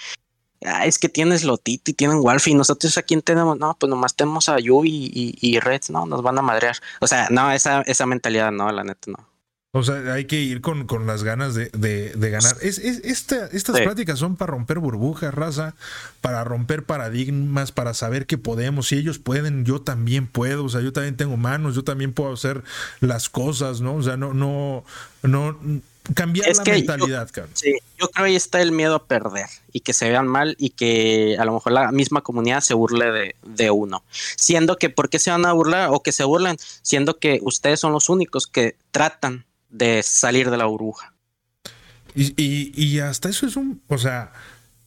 [0.64, 4.16] ah, es que tienes Lotito y tienen Walfi y nosotros aquí tenemos, no, pues nomás
[4.16, 6.78] tenemos a Yubi y, y, Reds, no, nos van a madrear.
[7.02, 9.29] O sea, no, esa, esa mentalidad, no, la neta, no.
[9.72, 12.56] O sea, hay que ir con, con las ganas de, de, de ganar.
[12.62, 15.76] Es, es estas pláticas son para romper burbujas, raza,
[16.22, 18.88] para romper paradigmas, para saber que podemos.
[18.88, 20.66] Si ellos pueden, yo también puedo.
[20.66, 22.64] O sea, yo también tengo manos, yo también puedo hacer
[23.00, 23.94] las cosas, ¿no?
[23.94, 24.84] O sea, no, no,
[25.22, 25.60] no,
[26.16, 29.82] cambiar la mentalidad, yo, Sí, yo creo que ahí está el miedo a perder y
[29.82, 33.36] que se vean mal y que a lo mejor la misma comunidad se burle de,
[33.44, 34.04] de, uno.
[34.36, 36.58] Siendo que, ¿por qué se van a burlar o que se burlan?
[36.82, 41.14] Siendo que ustedes son los únicos que tratan de salir de la burbuja.
[42.16, 44.34] Y, hasta eso es un, o sea,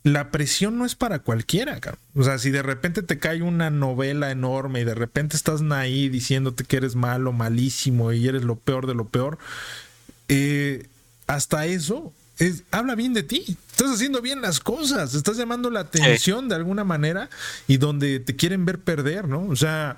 [0.03, 1.81] la presión no es para cualquiera,
[2.15, 6.09] O sea, si de repente te cae una novela enorme y de repente estás ahí
[6.09, 9.39] diciéndote que eres malo, malísimo y eres lo peor de lo peor,
[10.29, 10.89] eh,
[11.27, 13.57] hasta eso es, habla bien de ti.
[13.71, 17.31] Estás haciendo bien las cosas, estás llamando la atención de alguna manera
[17.69, 19.47] y donde te quieren ver perder, ¿no?
[19.47, 19.97] O sea,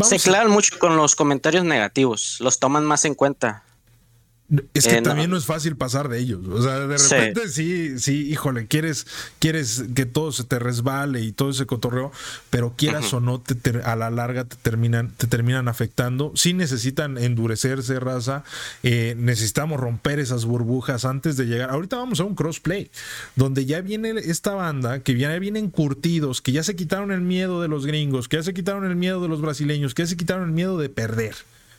[0.00, 3.62] se clavan mucho con los comentarios negativos, los toman más en cuenta.
[4.74, 5.36] Es que eh, también no.
[5.36, 6.46] es fácil pasar de ellos.
[6.46, 9.06] O sea, de repente sí, sí, híjole, quieres,
[9.38, 12.12] quieres que todo se te resbale y todo ese cotorreo,
[12.50, 16.32] pero quieras o no, te, a la larga te terminan, te terminan afectando.
[16.34, 18.44] Sí necesitan endurecerse, raza.
[18.82, 21.70] Eh, necesitamos romper esas burbujas antes de llegar.
[21.70, 22.90] Ahorita vamos a un crossplay,
[23.36, 27.62] donde ya viene esta banda, que ya vienen curtidos, que ya se quitaron el miedo
[27.62, 30.16] de los gringos, que ya se quitaron el miedo de los brasileños, que ya se
[30.18, 31.34] quitaron el miedo de perder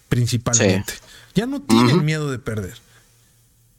[0.10, 0.94] principalmente.
[1.36, 2.78] Ya no tienen miedo de perder.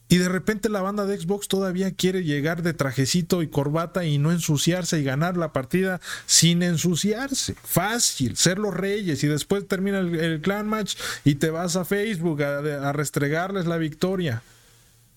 [0.08, 4.18] Y de repente la banda de Xbox todavía quiere llegar de trajecito y corbata y
[4.18, 7.56] no ensuciarse y ganar la partida sin ensuciarse.
[7.64, 12.42] Fácil, ser los reyes y después termina el, clan match y te vas a Facebook
[12.42, 14.42] a, restregarles la victoria.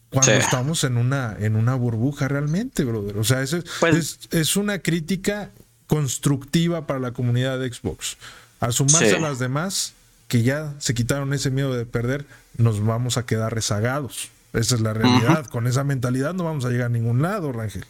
[0.10, 3.18] Cuando estamos en una, en una burbuja realmente, brother.
[3.18, 3.44] O sea,
[3.82, 5.52] pues es, es, una crítica
[5.86, 8.18] constructiva para la comunidad de Xbox.
[8.62, 9.94] A sumarse a las demás,
[10.28, 12.26] que ya se quitaron ese miedo de perder,
[12.58, 14.30] nos vamos a quedar rezagados.
[14.54, 15.46] Esa es la realidad.
[15.48, 17.86] Con esa mentalidad no vamos a llegar a ningún lado, Rangel.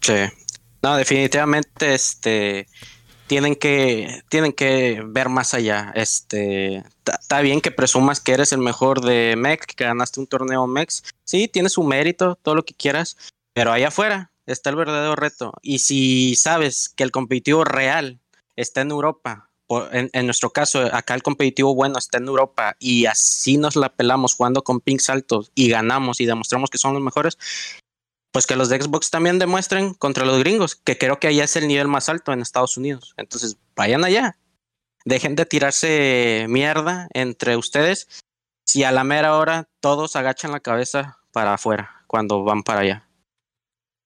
[0.00, 0.14] Sí.
[0.82, 2.66] No, definitivamente, este
[3.26, 5.92] tienen que tienen que ver más allá.
[5.94, 10.66] Este está bien que presumas que eres el mejor de Mex, que ganaste un torneo
[10.66, 11.04] Mex.
[11.24, 13.16] Sí, tiene su mérito, todo lo que quieras,
[13.52, 15.52] pero allá afuera está el verdadero reto.
[15.62, 18.18] Y si sabes que el competitivo real
[18.56, 19.49] está en Europa
[19.92, 24.34] en, nuestro caso, acá el competitivo bueno está en Europa y así nos la pelamos
[24.34, 27.38] jugando con pings altos y ganamos y demostramos que son los mejores,
[28.32, 31.54] pues que los de Xbox también demuestren contra los gringos, que creo que allá es
[31.56, 33.14] el nivel más alto en Estados Unidos.
[33.16, 34.38] Entonces, vayan allá.
[35.04, 38.08] Dejen de tirarse mierda entre ustedes
[38.66, 43.09] si a la mera hora todos agachan la cabeza para afuera cuando van para allá.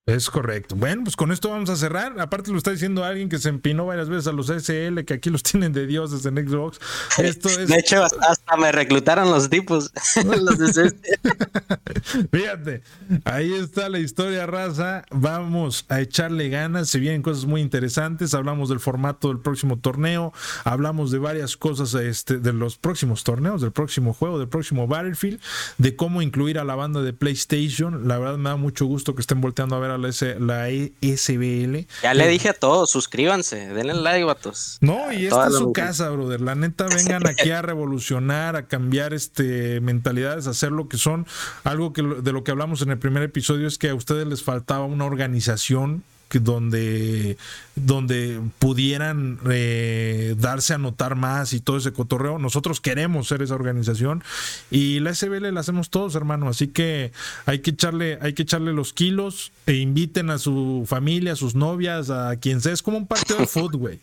[0.06, 0.76] Es correcto.
[0.76, 2.20] Bueno, pues con esto vamos a cerrar.
[2.20, 5.30] Aparte lo está diciendo alguien que se empinó varias veces a los SL, que aquí
[5.30, 6.78] los tienen de dioses en Xbox.
[7.16, 7.68] Esto es...
[7.68, 9.90] De hecho, hasta me reclutaron los tipos.
[10.26, 10.58] los
[12.30, 12.82] Fíjate,
[13.24, 15.06] ahí está la historia raza.
[15.10, 16.90] Vamos a echarle ganas.
[16.90, 18.34] Se vienen cosas muy interesantes.
[18.34, 20.34] Hablamos del formato del próximo torneo.
[20.64, 25.40] Hablamos de varias cosas este, de los próximos torneos, del próximo juego, del próximo Battlefield,
[25.78, 28.06] de cómo incluir a la banda de PlayStation.
[28.06, 30.08] La verdad me da mucho gusto que estén volteando a ver la,
[30.38, 30.68] la
[31.00, 31.86] SBL.
[32.02, 34.78] Ya le dije a todos, suscríbanse, denle like, vatos.
[34.80, 36.40] No, y esta es su casa, brother.
[36.40, 41.26] La neta, vengan aquí a revolucionar, a cambiar este mentalidades, a hacer lo que son.
[41.64, 44.42] Algo que de lo que hablamos en el primer episodio es que a ustedes les
[44.42, 46.04] faltaba una organización
[46.40, 47.36] donde,
[47.76, 52.38] donde pudieran eh, darse a notar más y todo ese cotorreo.
[52.38, 54.22] Nosotros queremos ser esa organización
[54.70, 56.48] y la SBL la hacemos todos, hermano.
[56.48, 57.12] Así que
[57.46, 61.54] hay que echarle, hay que echarle los kilos e inviten a su familia, a sus
[61.54, 62.72] novias, a quien sea.
[62.72, 64.00] Es como un partido de fútbol, güey.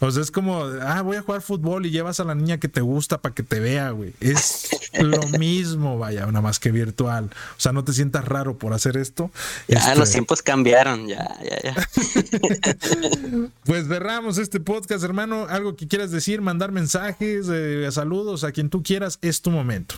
[0.00, 2.68] O sea, es como, ah, voy a jugar fútbol y llevas a la niña que
[2.68, 4.12] te gusta para que te vea, güey.
[4.20, 7.30] Es lo mismo, vaya, nada más que virtual.
[7.56, 9.30] O sea, no te sientas raro por hacer esto.
[9.68, 11.69] Ya, los este, tiempos cambiaron, ya, ya, ya.
[13.64, 15.46] pues cerramos este podcast, hermano.
[15.48, 19.96] Algo que quieras decir, mandar mensajes, eh, saludos a quien tú quieras, es tu momento.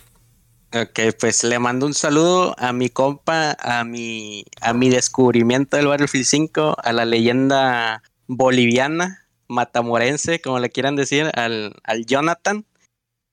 [0.74, 5.86] Ok, pues le mando un saludo a mi compa, a mi, a mi descubrimiento del
[5.86, 12.64] Battlefield 5, a la leyenda boliviana, matamorense, como le quieran decir, al, al Jonathan.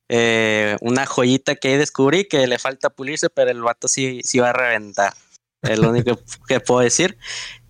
[0.08, 4.50] eh, una joyita que descubrí que le falta pulirse, pero el vato sí, sí va
[4.50, 5.14] a reventar.
[5.62, 6.18] Es lo único
[6.48, 7.18] que puedo decir.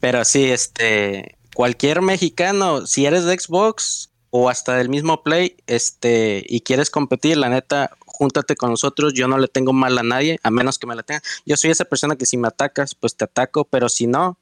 [0.01, 6.45] Pero sí, este, cualquier mexicano, si eres de Xbox o hasta del mismo Play, este,
[6.49, 10.39] y quieres competir, la neta, júntate con nosotros, yo no le tengo mal a nadie,
[10.43, 11.23] a menos que me la tenga.
[11.47, 14.39] Yo soy esa persona que si me atacas, pues te ataco, pero si no,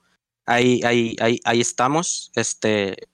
[0.46, 2.30] ahí, ahí, ahí, ahí estamos.
[2.34, 3.08] Este,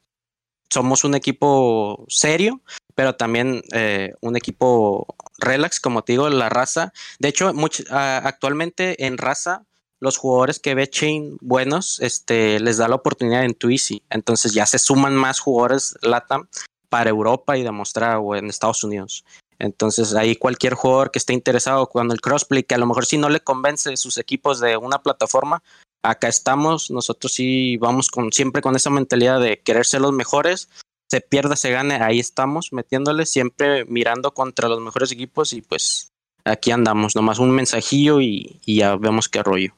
[0.70, 2.61] somos un equipo serio,
[2.94, 5.06] pero también eh, un equipo
[5.39, 6.93] relax, como te digo, la raza.
[7.19, 7.52] De hecho,
[7.90, 9.65] actualmente en raza,
[10.05, 14.03] los jugadores que ve Chain buenos, este, les da la oportunidad en Twizy.
[14.11, 16.47] Entonces ya se suman más jugadores LATAM
[16.91, 19.25] para Europa y demostrar en Estados Unidos.
[19.59, 23.17] Entonces ahí cualquier jugador que esté interesado con el crossplay, que a lo mejor si
[23.17, 25.63] no le convence sus equipos de una plataforma,
[26.03, 30.69] acá estamos, nosotros sí vamos con siempre con esa mentalidad de querer ser los mejores,
[31.11, 36.13] se pierda, se gane, ahí estamos metiéndole, siempre mirando contra los mejores equipos y pues
[36.45, 39.73] aquí andamos, nomás un mensajillo y ya vemos qué rollo.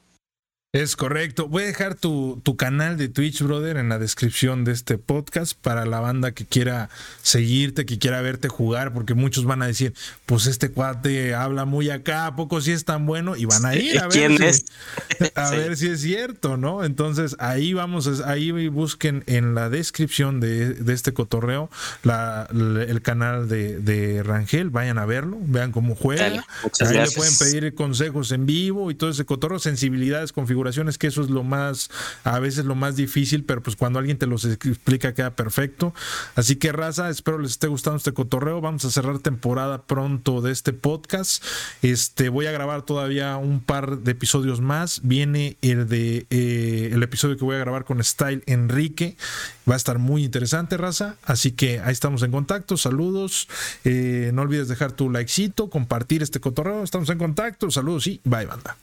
[0.73, 1.47] Es correcto.
[1.47, 5.57] Voy a dejar tu, tu, canal de Twitch, brother, en la descripción de este podcast
[5.57, 6.89] para la banda que quiera
[7.21, 9.93] seguirte, que quiera verte jugar, porque muchos van a decir,
[10.25, 13.37] pues este cuate habla muy acá, ¿a poco sí es tan bueno?
[13.37, 14.65] Y van a ir a ver, ¿Quién si, es?
[15.35, 16.83] a ver si es cierto, ¿no?
[16.83, 21.69] Entonces ahí vamos, ahí busquen en la descripción de, de este cotorreo
[22.03, 26.25] la, el canal de, de, Rangel, vayan a verlo, vean cómo juega.
[26.25, 31.21] ahí le pueden pedir consejos en vivo y todo ese cotorreo, sensibilidades, configuraciones que eso
[31.21, 31.91] es lo más,
[32.23, 35.93] a veces lo más difícil, pero pues cuando alguien te los explica queda perfecto.
[36.35, 38.59] Así que raza, espero les esté gustando este cotorreo.
[38.59, 41.43] Vamos a cerrar temporada pronto de este podcast.
[41.83, 45.01] Este, voy a grabar todavía un par de episodios más.
[45.03, 49.15] Viene el de eh, el episodio que voy a grabar con Style Enrique.
[49.69, 51.17] Va a estar muy interesante, raza.
[51.23, 52.77] Así que ahí estamos en contacto.
[52.77, 53.47] Saludos.
[53.83, 56.83] Eh, no olvides dejar tu likecito, compartir este cotorreo.
[56.83, 57.69] Estamos en contacto.
[57.69, 58.75] Saludos y bye, banda.